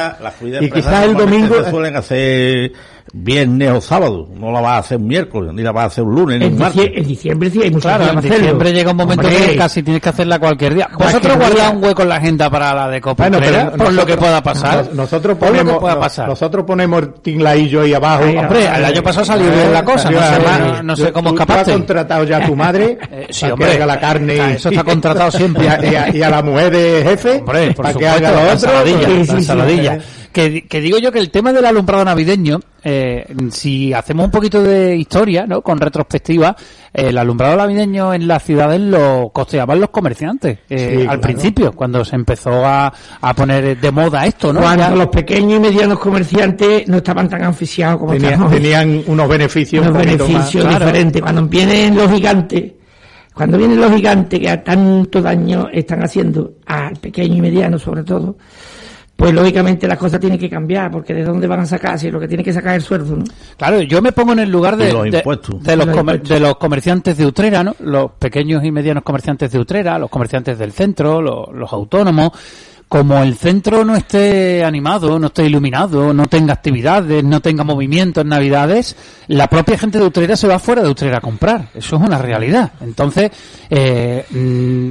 Y 0.61 0.71
quizás 0.71 1.03
el 1.05 1.13
domingo... 1.13 1.55
suelen 1.69 1.97
hacer 1.97 2.71
viernes 3.13 3.69
o 3.71 3.81
sábado. 3.81 4.27
No 4.35 4.51
la 4.51 4.61
vas 4.61 4.71
a 4.73 4.77
hacer 4.79 4.97
un 4.97 5.07
miércoles, 5.07 5.53
ni 5.53 5.61
la 5.63 5.71
vas 5.71 5.83
a 5.83 5.87
hacer 5.87 6.03
un 6.03 6.15
lunes, 6.15 6.39
ni 6.39 6.45
En, 6.45 6.53
un 6.53 6.59
martes. 6.59 6.89
en 6.93 7.03
diciembre 7.07 7.49
sí 7.49 7.61
hay 7.61 7.69
muchos 7.71 7.83
Claro, 7.83 8.03
en 8.05 8.15
para 8.15 8.21
diciembre 8.21 8.73
llega 8.73 8.91
un 8.91 8.97
momento 8.97 9.27
Hombre, 9.27 9.45
que 9.47 9.55
casi 9.55 9.83
tienes 9.83 10.01
que 10.01 10.09
hacerla 10.09 10.39
cualquier 10.39 10.73
día. 10.75 10.89
¿Vosotros 10.97 11.37
guardáis 11.37 11.73
un 11.73 11.83
hueco 11.83 12.01
en 12.03 12.09
la 12.09 12.15
agenda 12.15 12.49
para 12.49 12.73
la 12.73 12.87
de 12.89 13.01
Copa 13.01 13.29
Bueno, 13.29 13.39
pero 13.45 13.71
por 13.77 13.93
lo 13.93 14.05
que 14.05 14.17
pueda 14.17 14.41
pasar. 14.43 14.85
nos- 14.85 14.93
Nosotros 14.93 15.37
ponemos, 15.37 15.77
pueda 15.79 15.95
no- 15.95 15.99
pasar. 16.01 16.27
nosotros 16.29 16.65
ponemos 16.65 17.21
tinglaillo 17.21 17.81
ahí 17.81 17.93
abajo. 17.93 18.23
Hombre, 18.25 18.65
el 18.65 18.85
año 18.85 19.01
pasado 19.03 19.25
salió 19.25 19.51
bien 19.51 19.73
la 19.73 19.83
cosa, 19.83 20.09
no 20.11 20.19
sé, 20.19 20.39
no- 20.59 20.83
no 20.83 20.95
sé 20.95 21.11
cómo 21.11 21.29
escapaste. 21.29 21.71
has 21.71 21.77
contratado 21.77 22.23
ya 22.25 22.37
a 22.37 22.45
tu 22.45 22.55
madre 22.55 22.97
Eh, 23.11 23.27
sí, 23.31 23.41
para 23.41 23.53
hombre. 23.53 23.67
que 23.69 23.75
haga 23.75 23.85
la 23.85 23.99
carne. 23.99 24.53
Eso 24.53 24.69
está 24.69 24.83
contratado 24.83 25.31
siempre. 25.31 25.65
Y 25.65 25.67
a, 25.67 25.85
y 25.91 25.95
a- 25.95 26.15
y 26.17 26.21
a 26.21 26.29
la 26.29 26.41
mujer 26.41 26.71
de 26.71 27.03
jefe 27.03 27.31
Hombre, 27.39 27.67
por 27.73 27.75
para 27.85 27.89
que 27.89 27.93
supuesto, 28.05 28.17
haga 28.17 28.29
lo 28.29 28.35
la 28.35 28.41
otro. 28.41 28.53
ensaladilla, 28.53 28.99
Sí, 28.99 29.13
la 29.13 29.19
sí, 29.19 29.25
sí. 29.25 29.31
ensaladilla. 29.35 29.97
Que, 30.31 30.67
que 30.67 30.79
digo 30.79 30.99
yo 30.99 31.11
que 31.11 31.19
el 31.19 31.31
tema 31.31 31.51
del 31.51 31.65
alumbrado 31.65 32.05
navideño, 32.05 32.59
eh, 32.83 33.25
si 33.51 33.93
hacemos 33.93 34.25
un 34.25 34.31
poquito 34.31 34.61
de 34.61 34.95
historia, 34.95 35.47
¿no? 35.47 35.61
Con 35.61 35.79
retrospectiva, 35.79 36.55
el 36.93 37.17
alumbrado 37.17 37.57
navideño 37.57 38.13
en 38.13 38.27
las 38.27 38.43
ciudades 38.43 38.79
lo 38.79 39.31
costeaban 39.33 39.79
los 39.79 39.89
comerciantes 39.89 40.59
eh, 40.69 40.77
Sí, 40.91 40.97
al 41.01 41.03
claro. 41.05 41.21
principio, 41.21 41.71
cuando 41.73 42.05
se 42.05 42.15
empezó 42.15 42.63
a, 42.63 42.93
a 43.21 43.33
poner 43.33 43.79
de 43.79 43.91
moda 43.91 44.25
esto, 44.27 44.53
¿no? 44.53 44.61
Cuando 44.61 44.83
Ya- 44.83 44.95
los 44.95 45.07
pequeños 45.07 45.57
y 45.57 45.59
medianos 45.61 45.97
comerciantes 45.97 46.87
no 46.87 46.97
estaban 46.97 47.27
tan 47.27 47.43
anficiados 47.43 47.97
como 47.99 48.11
Tenía- 48.13 48.29
estamos. 48.31 48.51
tenían 48.53 49.03
unos 49.07 49.27
beneficios 49.27 49.83
unos 49.87 49.97
beneficios 49.97 50.31
más. 50.31 50.51
Claro. 50.51 50.85
diferentes. 50.85 51.21
Cuando 51.23 51.43
vienen 51.47 51.95
los 51.95 52.11
gigantes, 52.11 52.71
cuando 53.33 53.57
vienen 53.57 53.81
los 53.81 53.95
gigantes 53.95 54.39
que 54.39 54.49
a 54.49 54.63
tanto 54.63 55.21
daño 55.21 55.69
están 55.73 56.03
haciendo 56.03 56.53
al 56.67 56.95
pequeño 56.97 57.35
y 57.37 57.41
mediano 57.41 57.79
sobre 57.79 58.03
todo, 58.03 58.37
pues 59.19 59.33
lógicamente 59.33 59.87
las 59.87 59.97
cosas 59.97 60.19
tienen 60.19 60.39
que 60.39 60.49
cambiar, 60.49 60.89
porque 60.89 61.13
de 61.13 61.23
dónde 61.23 61.45
van 61.45 61.59
a 61.59 61.65
sacar 61.65 61.99
si 61.99 62.09
lo 62.09 62.19
que 62.19 62.27
tiene 62.27 62.43
que 62.43 62.53
sacar 62.53 62.71
es 62.71 62.77
el 62.77 62.81
sueldo, 62.83 63.17
¿no? 63.17 63.23
Claro, 63.57 63.81
yo 63.81 64.01
me 64.01 64.11
pongo 64.13 64.31
en 64.33 64.39
el 64.39 64.49
lugar 64.49 64.77
de, 64.77 64.91
los 64.93 65.03
de- 65.03 65.17
impuestos. 65.17 65.61
de 65.61 65.75
los, 65.75 65.85
Los 65.85 65.95
comer- 65.95 66.15
impuestos. 66.15 66.29
de 66.29 66.39
los 66.39 66.57
comerciantes 66.57 67.17
de 67.17 67.25
Utrera, 67.25 67.63
¿no? 67.63 67.75
Los 67.79 68.11
pequeños 68.13 68.63
y 68.63 68.71
medianos 68.71 69.03
comerciantes 69.03 69.51
de 69.51 69.59
Utrera, 69.59 69.99
los 69.99 70.09
comerciantes 70.09 70.57
del 70.57 70.71
centro, 70.71 71.21
los, 71.21 71.49
los 71.53 71.71
autónomos. 71.73 72.31
Como 72.89 73.21
el 73.21 73.35
centro 73.35 73.85
no 73.85 73.95
esté 73.95 74.63
animado, 74.63 75.19
no 75.19 75.27
esté 75.27 75.45
iluminado, 75.45 76.11
no 76.11 76.25
tenga 76.25 76.53
actividades, 76.53 77.23
no 77.23 77.39
tenga 77.39 77.63
movimiento 77.63 78.21
en 78.21 78.29
Navidades, 78.29 78.95
la 79.27 79.45
propia 79.45 79.77
gente 79.77 79.99
de 79.99 80.05
Utrera 80.05 80.35
se 80.35 80.47
va 80.47 80.57
fuera 80.57 80.81
de 80.81 80.89
Utrera 80.89 81.19
a 81.19 81.21
comprar. 81.21 81.67
Eso 81.75 81.97
es 81.97 82.01
una 82.01 82.17
realidad. 82.17 82.71
Entonces, 82.81 83.29
eh, 83.69 84.25
mm, 84.31 84.89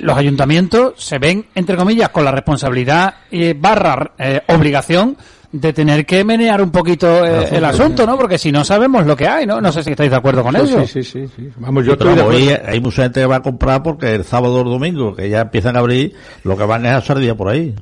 los 0.00 0.18
ayuntamientos 0.18 1.02
se 1.02 1.18
ven, 1.18 1.46
entre 1.54 1.76
comillas, 1.76 2.10
con 2.10 2.26
la 2.26 2.30
responsabilidad 2.30 3.14
eh, 3.30 3.56
barra 3.58 4.12
eh, 4.18 4.42
obligación 4.48 5.16
de 5.52 5.72
tener 5.72 6.06
que 6.06 6.22
menear 6.24 6.62
un 6.62 6.70
poquito 6.70 7.26
eh, 7.26 7.48
el 7.50 7.64
asunto, 7.64 8.06
¿no? 8.06 8.16
Porque 8.16 8.38
si 8.38 8.52
no 8.52 8.64
sabemos 8.64 9.04
lo 9.06 9.16
que 9.16 9.26
hay, 9.26 9.46
¿no? 9.46 9.60
No 9.60 9.72
sé 9.72 9.82
si 9.82 9.90
estáis 9.90 10.10
de 10.10 10.16
acuerdo 10.16 10.42
con 10.44 10.54
Sí, 10.54 10.60
eso. 10.62 10.86
sí, 10.86 11.02
sí, 11.02 11.26
sí, 11.26 11.32
sí. 11.36 11.50
Vamos, 11.58 11.84
yo 11.84 11.98
Pero 11.98 12.10
estoy 12.10 12.46
vamos, 12.46 12.60
hay 12.68 12.80
mucha 12.80 13.02
gente 13.02 13.20
que 13.20 13.26
va 13.26 13.36
a 13.36 13.42
comprar 13.42 13.82
porque 13.82 14.14
el 14.14 14.24
sábado 14.24 14.54
o 14.56 14.62
el 14.62 14.68
domingo, 14.68 15.14
que 15.14 15.28
ya 15.28 15.40
empiezan 15.40 15.76
a 15.76 15.80
abrir, 15.80 16.14
lo 16.44 16.56
que 16.56 16.64
van 16.64 16.86
es 16.86 16.92
a 16.92 17.00
sardía 17.00 17.34
por 17.34 17.48
ahí. 17.48 17.74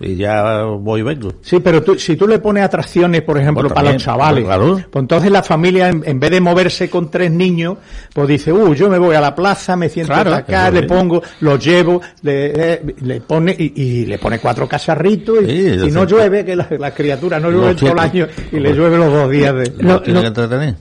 Y 0.00 0.16
ya 0.16 0.64
voy 0.64 1.00
y 1.00 1.02
vengo. 1.04 1.34
Sí, 1.40 1.60
pero 1.60 1.82
tú, 1.82 1.96
si 1.98 2.16
tú 2.16 2.26
le 2.26 2.38
pones 2.40 2.64
atracciones, 2.64 3.22
por 3.22 3.38
ejemplo, 3.38 3.62
Pues 3.62 3.72
para 3.74 3.92
los 3.92 4.02
chavales, 4.02 4.44
claro. 4.44 4.80
pues 4.90 5.02
entonces 5.02 5.30
la 5.30 5.42
familia, 5.42 5.88
en, 5.88 6.02
en 6.04 6.18
vez 6.18 6.30
de 6.32 6.40
moverse 6.40 6.90
con 6.90 7.10
tres 7.10 7.30
niños, 7.30 7.78
pues 8.12 8.28
dice, 8.28 8.52
uh, 8.52 8.74
yo 8.74 8.88
me 8.90 8.98
voy 8.98 9.14
a 9.14 9.20
la 9.20 9.34
plaza, 9.34 9.76
me 9.76 9.88
siento 9.88 10.12
Claro, 10.12 10.34
acá, 10.34 10.70
le 10.70 10.82
pongo, 10.82 11.22
los 11.40 11.64
llevo, 11.64 12.00
le, 12.22 12.72
eh, 12.74 12.94
le 13.02 13.20
pone, 13.20 13.54
y, 13.58 13.82
y 13.82 14.06
le 14.06 14.18
pone 14.18 14.38
cuatro 14.40 14.68
cacharritos, 14.68 15.42
y, 15.42 15.46
Sí, 15.46 15.52
y 15.68 15.76
yo 15.78 15.86
no 15.88 16.04
llueve, 16.04 16.44
que 16.44 16.56
la, 16.56 16.66
la 16.78 16.90
criatura 16.92 17.38
no 17.38 17.50
Los 17.50 17.60
llueve 17.60 17.74
todo 17.76 17.92
el 17.92 17.98
año, 18.00 18.26
y 18.50 18.58
le 18.58 18.72
llueve 18.74 18.96
los 18.98 19.12
dos 19.12 19.30
días 19.30 19.54
de... 19.54 19.72
Lo- 19.78 20.02
lo-. 20.04 20.22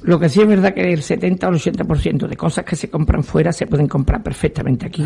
Lo 0.01 0.19
que 0.19 0.29
sí 0.29 0.41
es 0.41 0.47
verdad 0.47 0.73
que 0.73 0.91
el 0.91 1.03
70 1.03 1.47
o 1.47 1.51
el 1.51 1.57
80% 1.59 2.27
de 2.27 2.35
cosas 2.35 2.65
que 2.65 2.75
se 2.75 2.89
compran 2.89 3.23
fuera 3.23 3.51
se 3.53 3.67
pueden 3.67 3.87
comprar 3.87 4.23
perfectamente 4.23 4.87
aquí. 4.87 5.05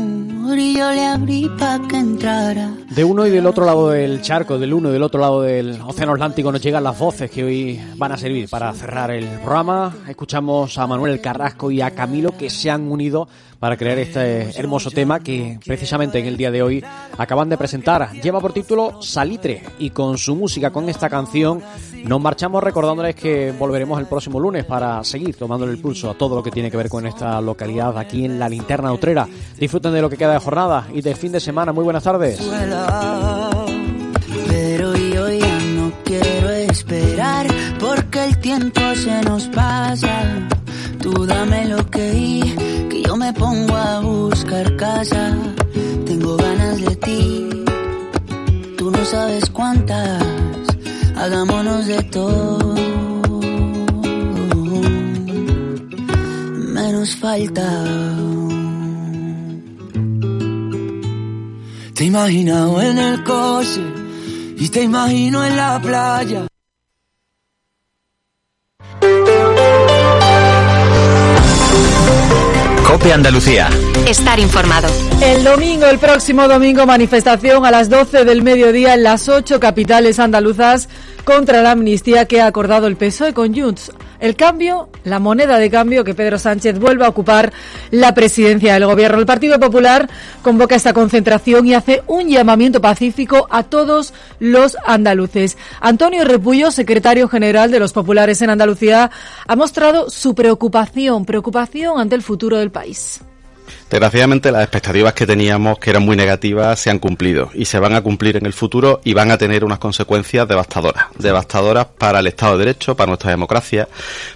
y 0.49 0.77
yo 0.77 0.91
le 0.91 1.05
abrí 1.05 1.49
para 1.57 1.87
que 1.87 1.97
entrara. 1.97 2.71
De 2.89 3.03
uno 3.03 3.25
y 3.25 3.29
del 3.29 3.45
otro 3.45 3.65
lado 3.65 3.89
del 3.89 4.21
charco, 4.21 4.57
del 4.57 4.73
uno 4.73 4.89
y 4.89 4.93
del 4.93 5.03
otro 5.03 5.21
lado 5.21 5.41
del 5.41 5.79
Océano 5.81 6.13
Atlántico 6.13 6.51
nos 6.51 6.61
llegan 6.61 6.83
las 6.83 6.97
voces 6.97 7.29
que 7.29 7.43
hoy 7.43 7.81
van 7.95 8.11
a 8.11 8.17
servir 8.17 8.49
para 8.49 8.73
cerrar 8.73 9.11
el 9.11 9.27
programa. 9.39 9.95
Escuchamos 10.07 10.77
a 10.77 10.87
Manuel 10.87 11.21
Carrasco 11.21 11.71
y 11.71 11.81
a 11.81 11.91
Camilo 11.91 12.35
que 12.35 12.49
se 12.49 12.69
han 12.69 12.91
unido 12.91 13.27
para 13.61 13.77
crear 13.77 13.99
este 13.99 14.59
hermoso 14.59 14.89
tema 14.89 15.19
que 15.19 15.59
precisamente 15.63 16.17
en 16.17 16.25
el 16.25 16.35
día 16.35 16.49
de 16.49 16.63
hoy 16.63 16.83
acaban 17.15 17.47
de 17.47 17.59
presentar. 17.59 18.11
Lleva 18.13 18.39
por 18.41 18.53
título 18.53 19.03
Salitre 19.03 19.61
y 19.77 19.91
con 19.91 20.17
su 20.17 20.35
música, 20.35 20.71
con 20.71 20.89
esta 20.89 21.09
canción, 21.11 21.61
nos 22.03 22.19
marchamos 22.19 22.63
recordándoles 22.63 23.15
que 23.15 23.53
volveremos 23.57 23.99
el 23.99 24.07
próximo 24.07 24.39
lunes 24.39 24.65
para 24.65 25.03
seguir 25.03 25.35
tomándole 25.35 25.73
el 25.73 25.77
pulso 25.77 26.09
a 26.09 26.15
todo 26.15 26.35
lo 26.35 26.41
que 26.41 26.49
tiene 26.49 26.71
que 26.71 26.77
ver 26.77 26.89
con 26.89 27.05
esta 27.05 27.39
localidad 27.39 27.95
aquí 27.99 28.25
en 28.25 28.39
la 28.39 28.49
linterna 28.49 28.91
utrera. 28.91 29.27
Disfruten 29.59 29.93
de 29.93 30.01
lo 30.01 30.09
que 30.09 30.17
queda 30.17 30.30
de 30.33 30.39
jornada 30.39 30.87
y 30.93 31.01
de 31.01 31.15
fin 31.15 31.31
de 31.31 31.39
semana. 31.39 31.71
Muy 31.71 31.83
buenas 31.83 32.03
tardes. 32.03 32.39
Pero 34.47 34.95
yo 34.95 35.29
ya 35.29 35.59
no 35.75 35.91
quiero 36.03 36.49
esperar 36.49 37.47
porque 37.79 38.25
el 38.25 38.37
tiempo 38.39 38.81
se 38.95 39.21
nos 39.21 39.47
pasa. 39.47 40.47
Tú 41.01 41.25
dame 41.25 41.65
lo 41.65 41.89
que 41.89 42.55
que 42.89 43.01
yo 43.01 43.15
me 43.15 43.33
pongo 43.33 43.75
a 43.75 43.99
buscar 44.01 44.75
casa. 44.75 45.35
Tengo 46.05 46.35
ganas 46.37 46.81
de 46.81 46.95
ti, 46.97 47.49
tú 48.77 48.91
no 48.91 49.03
sabes 49.05 49.49
cuántas. 49.49 50.23
Hagámonos 51.15 51.87
de 51.87 52.03
todo. 52.03 52.75
Menos 56.73 57.15
falta. 57.15 57.67
Te 62.01 62.05
he 62.05 62.07
imaginado 62.07 62.81
en 62.81 62.97
el 62.97 63.23
coche 63.23 63.83
y 64.57 64.69
te 64.69 64.81
imagino 64.81 65.45
en 65.45 65.55
la 65.55 65.79
playa. 65.79 66.47
Cope 72.87 73.13
Andalucía. 73.13 73.69
Estar 74.07 74.39
informado. 74.39 74.87
El 75.21 75.43
domingo, 75.43 75.85
el 75.85 75.99
próximo 75.99 76.47
domingo, 76.47 76.87
manifestación 76.87 77.67
a 77.67 77.69
las 77.69 77.87
12 77.87 78.25
del 78.25 78.41
mediodía 78.41 78.95
en 78.95 79.03
las 79.03 79.29
ocho 79.29 79.59
capitales 79.59 80.17
andaluzas 80.17 80.89
contra 81.23 81.61
la 81.61 81.73
amnistía 81.73 82.25
que 82.25 82.41
ha 82.41 82.47
acordado 82.47 82.87
el 82.87 82.97
PSOE 82.97 83.35
con 83.35 83.53
Junts. 83.53 83.91
El 84.21 84.35
cambio, 84.35 84.87
la 85.03 85.17
moneda 85.17 85.57
de 85.57 85.71
cambio 85.71 86.03
que 86.03 86.13
Pedro 86.13 86.37
Sánchez 86.37 86.77
vuelva 86.77 87.07
a 87.07 87.09
ocupar 87.09 87.51
la 87.89 88.13
presidencia 88.13 88.75
del 88.75 88.85
gobierno. 88.85 89.17
El 89.17 89.25
Partido 89.25 89.59
Popular 89.59 90.07
convoca 90.43 90.75
esta 90.75 90.93
concentración 90.93 91.65
y 91.65 91.73
hace 91.73 92.03
un 92.05 92.29
llamamiento 92.29 92.79
pacífico 92.79 93.47
a 93.49 93.63
todos 93.63 94.13
los 94.39 94.77
andaluces. 94.85 95.57
Antonio 95.79 96.23
Repullo, 96.23 96.69
secretario 96.69 97.27
general 97.27 97.71
de 97.71 97.79
los 97.79 97.93
populares 97.93 98.43
en 98.43 98.51
Andalucía, 98.51 99.09
ha 99.47 99.55
mostrado 99.55 100.11
su 100.11 100.35
preocupación, 100.35 101.25
preocupación 101.25 101.99
ante 101.99 102.13
el 102.13 102.21
futuro 102.21 102.59
del 102.59 102.69
país. 102.69 103.21
Desgraciadamente 103.91 104.53
las 104.53 104.61
expectativas 104.61 105.13
que 105.13 105.27
teníamos, 105.27 105.77
que 105.77 105.89
eran 105.89 106.03
muy 106.03 106.15
negativas, 106.15 106.79
se 106.79 106.89
han 106.89 106.97
cumplido 106.97 107.51
y 107.53 107.65
se 107.65 107.77
van 107.77 107.93
a 107.93 108.01
cumplir 108.01 108.37
en 108.37 108.45
el 108.45 108.53
futuro 108.53 109.01
y 109.03 109.13
van 109.13 109.31
a 109.31 109.37
tener 109.37 109.65
unas 109.65 109.79
consecuencias 109.79 110.47
devastadoras, 110.47 111.07
devastadoras 111.19 111.87
para 111.97 112.19
el 112.19 112.27
Estado 112.27 112.53
de 112.53 112.65
Derecho, 112.65 112.95
para 112.95 113.07
nuestra 113.07 113.31
democracia, 113.31 113.89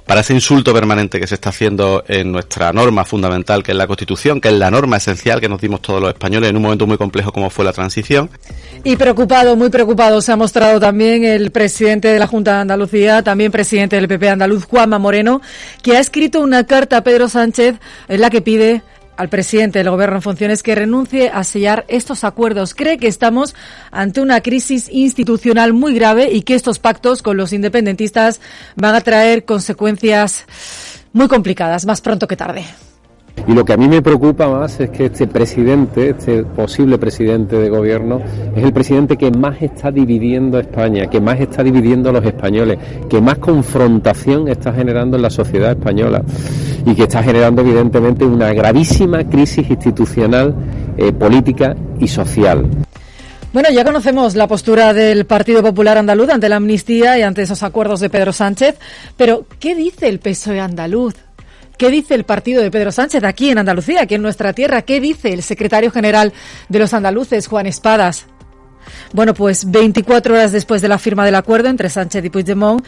para 0.06 0.20
ese 0.20 0.34
insulto 0.34 0.74
permanente 0.74 1.22
que 1.22 1.28
se 1.28 1.36
está 1.36 1.52
haciendo 1.52 2.04
en 2.08 2.34
nuestra 2.34 2.74
norma 2.74 3.06
fundamental, 3.06 3.64
que 3.64 3.72
es 3.72 3.78
la 3.78 3.88
Constitución, 3.88 4.42
que 4.42 4.50
es 4.50 4.56
la 4.56 4.70
norma 4.70 4.98
esencial 4.98 5.40
que 5.40 5.48
nos 5.48 5.62
dimos 5.62 5.82
todos 5.82 6.02
los 6.02 6.10
españoles 6.10 6.50
en 6.50 6.58
un 6.58 6.62
momento 6.62 6.86
muy 6.86 6.98
complejo 6.98 7.32
como 7.32 7.50
fue 7.50 7.64
la 7.64 7.72
transición. 7.72 8.30
Y 8.84 8.98
preocupado, 8.98 9.56
muy 9.56 9.70
preocupado, 9.70 10.22
se 10.22 10.34
ha 10.34 10.36
mostrado 10.36 10.82
también 10.82 11.24
el 11.24 11.52
presidente 11.52 12.10
de 12.10 12.20
la 12.20 12.28
Junta 12.28 12.56
de 12.56 12.60
Andalucía, 12.60 13.24
también 13.24 13.54
presidente 13.54 13.96
del 13.96 14.10
PP 14.10 14.30
andaluz, 14.30 14.66
Juanma 14.66 15.00
Moreno, 15.00 15.42
que 15.82 15.96
ha 15.96 16.00
escrito 16.02 16.42
una 16.42 16.66
carta 16.66 16.98
a 16.98 17.04
Pedro 17.04 17.30
Sánchez 17.30 17.76
en 18.10 18.22
la 18.22 18.30
que 18.30 18.42
pide 18.42 18.84
al 19.18 19.30
presidente 19.30 19.80
del 19.80 19.90
Gobierno 19.90 20.18
en 20.18 20.22
funciones 20.22 20.64
que 20.64 20.76
renuncie 20.76 21.30
a 21.30 21.44
sellar 21.44 21.86
estos 21.88 22.24
acuerdos. 22.24 22.74
Cree 22.74 22.98
que 22.98 23.08
estamos 23.08 23.56
ante 23.92 24.22
una 24.22 24.42
crisis 24.42 24.90
institucional 24.92 25.74
muy 25.74 25.94
grave 25.94 26.32
y 26.32 26.42
que 26.42 26.56
estos 26.56 26.80
pactos 26.80 27.22
con 27.22 27.38
los 27.38 27.54
independentistas 27.54 28.42
van 28.76 28.96
a 28.96 29.02
traer 29.02 29.46
consecuencias 29.46 30.46
muy 31.14 31.28
complicadas, 31.28 31.86
más 31.86 32.02
pronto 32.02 32.28
que 32.28 32.36
tarde. 32.36 32.66
Y 33.48 33.54
lo 33.54 33.64
que 33.64 33.74
a 33.74 33.78
mí 33.78 33.88
me 33.88 34.02
preocupa 34.02 34.48
más 34.50 34.80
es 34.80 34.90
que 34.90 35.06
este 35.06 35.28
presidente, 35.28 36.10
este 36.10 36.44
posible 36.44 36.98
presidente 36.98 37.58
de 37.58 37.70
gobierno, 37.70 38.20
es 38.56 38.64
el 38.64 38.74
presidente 38.74 39.18
que 39.18 39.30
más 39.30 39.62
está 39.62 39.92
dividiendo 39.92 40.58
a 40.58 40.62
España, 40.62 41.08
que 41.08 41.22
más 41.22 41.40
está 41.40 41.64
dividiendo 41.64 42.10
a 42.10 42.14
los 42.14 42.26
españoles, 42.26 42.80
que 43.08 43.22
más 43.22 43.38
confrontación 43.38 44.48
está 44.48 44.74
generando 44.74 45.18
en 45.18 45.22
la 45.22 45.30
sociedad 45.30 45.72
española 45.72 46.24
y 46.86 46.96
que 46.96 47.04
está 47.04 47.22
generando 47.22 47.62
evidentemente 47.62 48.26
una 48.26 48.52
gravísima 48.52 49.24
crisis 49.24 49.70
institucional, 49.70 50.56
eh, 50.98 51.12
política 51.12 51.76
y 52.00 52.08
social. 52.08 52.68
Bueno, 53.54 53.70
ya 53.72 53.86
conocemos 53.86 54.36
la 54.36 54.48
postura 54.48 54.94
del 54.94 55.26
Partido 55.26 55.64
Popular 55.64 55.98
Andaluz 55.98 56.30
ante 56.30 56.50
la 56.50 56.58
amnistía 56.58 57.18
y 57.18 57.22
ante 57.22 57.44
esos 57.44 57.64
acuerdos 57.64 58.02
de 58.02 58.10
Pedro 58.10 58.34
Sánchez, 58.34 58.76
pero 59.16 59.46
¿qué 59.60 59.76
dice 59.76 60.10
el 60.10 60.20
PSOE 60.20 60.60
andaluz? 60.60 61.14
¿Qué 61.78 61.90
dice 61.90 62.16
el 62.16 62.24
partido 62.24 62.62
de 62.62 62.72
Pedro 62.72 62.92
Sánchez 62.92 63.24
aquí 63.24 63.50
en 63.50 63.58
Andalucía, 63.58 64.04
aquí 64.04 64.16
en 64.16 64.22
nuestra 64.22 64.54
tierra? 64.54 64.84
¿Qué 64.84 65.02
dice 65.02 65.34
el 65.34 65.44
secretario 65.44 65.92
general 65.92 66.34
de 66.70 66.80
los 66.80 66.94
andaluces, 66.94 67.48
Juan 67.48 67.66
Espadas? 67.66 68.28
Bueno, 69.14 69.34
pues 69.34 69.70
24 69.70 70.36
horas 70.36 70.52
después 70.52 70.82
de 70.82 70.88
la 70.88 70.98
firma 70.98 71.26
del 71.26 71.36
acuerdo 71.36 71.70
entre 71.70 71.90
Sánchez 71.90 72.26
y 72.26 72.30
Puigdemont, 72.30 72.86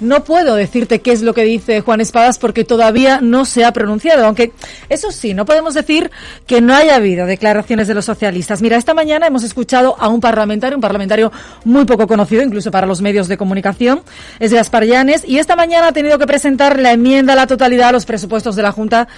no 0.00 0.24
puedo 0.24 0.56
decirte 0.56 1.00
qué 1.00 1.12
es 1.12 1.22
lo 1.22 1.32
que 1.32 1.44
dice 1.44 1.80
Juan 1.80 2.00
Espadas 2.00 2.38
porque 2.38 2.64
todavía 2.64 3.20
no 3.22 3.44
se 3.44 3.64
ha 3.64 3.72
pronunciado, 3.72 4.26
aunque 4.26 4.52
eso 4.88 5.10
sí, 5.10 5.32
no 5.32 5.46
podemos 5.46 5.74
decir 5.74 6.10
que 6.46 6.60
no 6.60 6.74
haya 6.74 6.96
habido 6.96 7.26
declaraciones 7.26 7.88
de 7.88 7.94
los 7.94 8.04
socialistas. 8.04 8.60
Mira, 8.60 8.76
esta 8.76 8.94
mañana 8.94 9.26
hemos 9.26 9.42
escuchado 9.42 9.96
a 9.98 10.08
un 10.08 10.20
parlamentario, 10.20 10.76
un 10.76 10.82
parlamentario 10.82 11.32
muy 11.64 11.84
poco 11.84 12.06
conocido 12.06 12.42
incluso 12.42 12.70
para 12.70 12.86
los 12.86 13.00
medios 13.00 13.28
de 13.28 13.36
comunicación, 13.36 14.02
es 14.38 14.52
Gaspar 14.52 14.84
Llanes, 14.84 15.24
y 15.26 15.38
esta 15.38 15.56
mañana 15.56 15.88
ha 15.88 15.92
tenido 15.92 16.18
que 16.18 16.26
presentar 16.26 16.78
la 16.78 16.92
enmienda 16.92 17.32
a 17.32 17.36
la 17.36 17.46
totalidad 17.46 17.88
a 17.88 17.92
los 17.92 18.06
presupuestos 18.06 18.56
de 18.56 18.62
la 18.62 18.72
Junta 18.72 19.08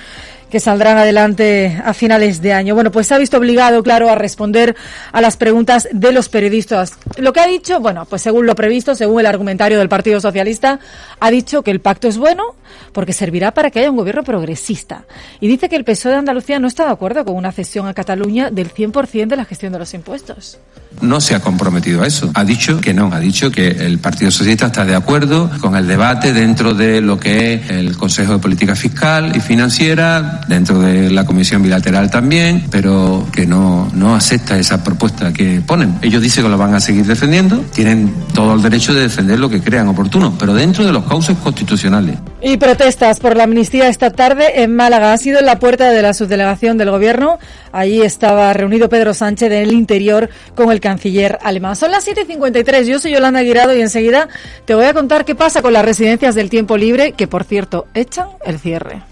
que 0.50 0.60
saldrán 0.60 0.98
adelante 0.98 1.80
a 1.84 1.94
finales 1.94 2.40
de 2.40 2.52
año. 2.52 2.74
Bueno, 2.74 2.90
pues 2.90 3.06
se 3.06 3.14
ha 3.14 3.18
visto 3.18 3.36
obligado, 3.36 3.82
claro, 3.82 4.08
a 4.08 4.14
responder 4.14 4.76
a 5.12 5.20
las 5.20 5.36
preguntas 5.36 5.88
de 5.92 6.12
los 6.12 6.28
periodistas. 6.28 6.94
Lo 7.16 7.32
que 7.32 7.40
ha 7.40 7.46
dicho, 7.46 7.80
bueno, 7.80 8.06
pues 8.06 8.22
según 8.22 8.46
lo 8.46 8.54
previsto, 8.54 8.94
según 8.94 9.20
el 9.20 9.26
argumentario 9.26 9.78
del 9.78 9.88
Partido 9.88 10.20
Socialista, 10.20 10.80
ha 11.20 11.30
dicho 11.30 11.62
que 11.62 11.70
el 11.70 11.80
pacto 11.80 12.08
es 12.08 12.18
bueno 12.18 12.54
porque 12.92 13.12
servirá 13.12 13.52
para 13.52 13.70
que 13.70 13.80
haya 13.80 13.90
un 13.90 13.96
gobierno 13.96 14.22
progresista. 14.22 15.04
Y 15.40 15.48
dice 15.48 15.68
que 15.68 15.76
el 15.76 15.84
PSOE 15.84 16.12
de 16.12 16.18
Andalucía 16.18 16.58
no 16.58 16.68
está 16.68 16.84
de 16.86 16.92
acuerdo 16.92 17.24
con 17.24 17.36
una 17.36 17.52
cesión 17.52 17.86
a 17.86 17.94
Cataluña 17.94 18.50
del 18.50 18.72
100% 18.72 19.26
de 19.26 19.36
la 19.36 19.44
gestión 19.44 19.72
de 19.72 19.78
los 19.78 19.94
impuestos 19.94 20.58
no 21.00 21.20
se 21.20 21.34
ha 21.34 21.40
comprometido 21.40 22.02
a 22.02 22.06
eso. 22.06 22.30
Ha 22.34 22.44
dicho 22.44 22.80
que 22.80 22.94
no, 22.94 23.12
ha 23.12 23.20
dicho 23.20 23.50
que 23.50 23.68
el 23.68 23.98
Partido 23.98 24.30
Socialista 24.30 24.66
está 24.66 24.84
de 24.84 24.94
acuerdo 24.94 25.50
con 25.60 25.76
el 25.76 25.86
debate 25.86 26.32
dentro 26.32 26.74
de 26.74 27.00
lo 27.00 27.18
que 27.18 27.54
es 27.54 27.70
el 27.70 27.96
Consejo 27.96 28.34
de 28.34 28.38
Política 28.38 28.74
Fiscal 28.74 29.36
y 29.36 29.40
Financiera, 29.40 30.37
dentro 30.46 30.80
de 30.80 31.10
la 31.10 31.24
Comisión 31.24 31.62
Bilateral 31.62 32.10
también, 32.10 32.66
pero 32.70 33.26
que 33.32 33.46
no, 33.46 33.90
no 33.94 34.14
acepta 34.14 34.58
esa 34.58 34.82
propuesta 34.82 35.32
que 35.32 35.60
ponen. 35.66 35.98
Ellos 36.02 36.22
dicen 36.22 36.44
que 36.44 36.50
lo 36.50 36.58
van 36.58 36.74
a 36.74 36.80
seguir 36.80 37.06
defendiendo, 37.06 37.58
tienen 37.74 38.12
todo 38.34 38.54
el 38.54 38.62
derecho 38.62 38.94
de 38.94 39.02
defender 39.02 39.38
lo 39.38 39.48
que 39.48 39.60
crean 39.60 39.88
oportuno, 39.88 40.34
pero 40.38 40.54
dentro 40.54 40.84
de 40.84 40.92
los 40.92 41.04
cauces 41.04 41.36
constitucionales. 41.38 42.18
Y 42.40 42.56
protestas 42.56 43.20
por 43.20 43.36
la 43.36 43.44
amnistía 43.44 43.88
esta 43.88 44.10
tarde 44.10 44.62
en 44.62 44.74
Málaga. 44.74 45.12
Ha 45.12 45.18
sido 45.18 45.40
en 45.40 45.46
la 45.46 45.58
puerta 45.58 45.90
de 45.90 46.02
la 46.02 46.14
subdelegación 46.14 46.78
del 46.78 46.90
Gobierno. 46.90 47.38
Allí 47.72 48.02
estaba 48.02 48.52
reunido 48.52 48.88
Pedro 48.88 49.14
Sánchez 49.14 49.50
en 49.50 49.62
el 49.62 49.72
interior 49.72 50.30
con 50.54 50.70
el 50.70 50.80
canciller 50.80 51.38
alemán. 51.42 51.76
Son 51.76 51.90
las 51.90 52.06
7.53. 52.06 52.84
Yo 52.84 52.98
soy 52.98 53.12
Yolanda 53.12 53.40
Aguirado 53.40 53.76
y 53.76 53.80
enseguida 53.80 54.28
te 54.64 54.74
voy 54.74 54.84
a 54.84 54.94
contar 54.94 55.24
qué 55.24 55.34
pasa 55.34 55.62
con 55.62 55.72
las 55.72 55.84
residencias 55.84 56.34
del 56.34 56.50
tiempo 56.50 56.76
libre, 56.76 57.12
que 57.12 57.26
por 57.26 57.44
cierto 57.44 57.86
echan 57.94 58.28
el 58.44 58.58
cierre. 58.58 59.02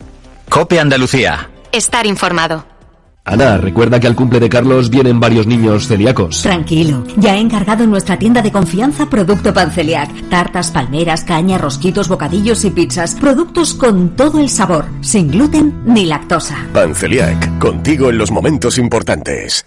Cope 0.49 0.80
Andalucía. 0.80 1.51
Estar 1.72 2.07
informado. 2.07 2.64
Ana, 3.24 3.59
recuerda 3.59 3.99
que 3.99 4.07
al 4.07 4.14
cumple 4.14 4.38
de 4.38 4.49
Carlos 4.49 4.88
vienen 4.88 5.18
varios 5.18 5.49
niños 5.49 5.88
celíacos. 5.88 6.42
Tranquilo, 6.42 7.03
ya 7.16 7.36
he 7.36 7.40
encargado 7.40 7.82
en 7.82 7.90
nuestra 7.90 8.16
tienda 8.16 8.40
de 8.40 8.53
confianza 8.53 9.11
producto 9.11 9.53
Panceliac. 9.53 10.28
Tartas, 10.28 10.70
palmeras, 10.70 11.24
caña, 11.24 11.59
rosquitos, 11.59 12.09
bocadillos 12.09 12.64
y 12.64 12.70
pizzas. 12.70 13.16
Productos 13.16 13.74
con 13.74 14.14
todo 14.14 14.38
el 14.38 14.49
sabor, 14.49 14.86
sin 15.01 15.28
gluten 15.28 15.82
ni 15.84 16.07
lactosa. 16.07 16.68
Panceliac, 16.72 17.59
contigo 17.59 18.11
en 18.11 18.18
los 18.18 18.30
momentos 18.30 18.78
importantes. 18.78 19.66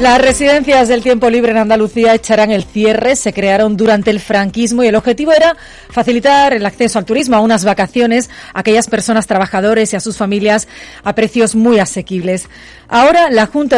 Las 0.00 0.18
residencias 0.18 0.88
del 0.88 1.02
tiempo 1.02 1.28
libre 1.28 1.50
en 1.52 1.58
Andalucía 1.58 2.14
echarán 2.14 2.50
el 2.50 2.64
cierre. 2.64 3.16
Se 3.16 3.34
crearon 3.34 3.76
durante 3.76 4.10
el 4.10 4.18
franquismo 4.18 4.82
y 4.82 4.86
el 4.86 4.94
objetivo 4.94 5.30
era 5.30 5.58
facilitar 5.90 6.54
el 6.54 6.64
acceso 6.64 6.98
al 6.98 7.04
turismo, 7.04 7.36
a 7.36 7.40
unas 7.40 7.66
vacaciones 7.66 8.30
a 8.54 8.60
aquellas 8.60 8.88
personas 8.88 9.26
trabajadores 9.26 9.92
y 9.92 9.96
a 9.96 10.00
sus 10.00 10.16
familias 10.16 10.68
a 11.04 11.14
precios 11.14 11.54
muy 11.54 11.80
asequibles. 11.80 12.48
Ahora 12.88 13.28
la 13.28 13.44
Junta 13.44 13.68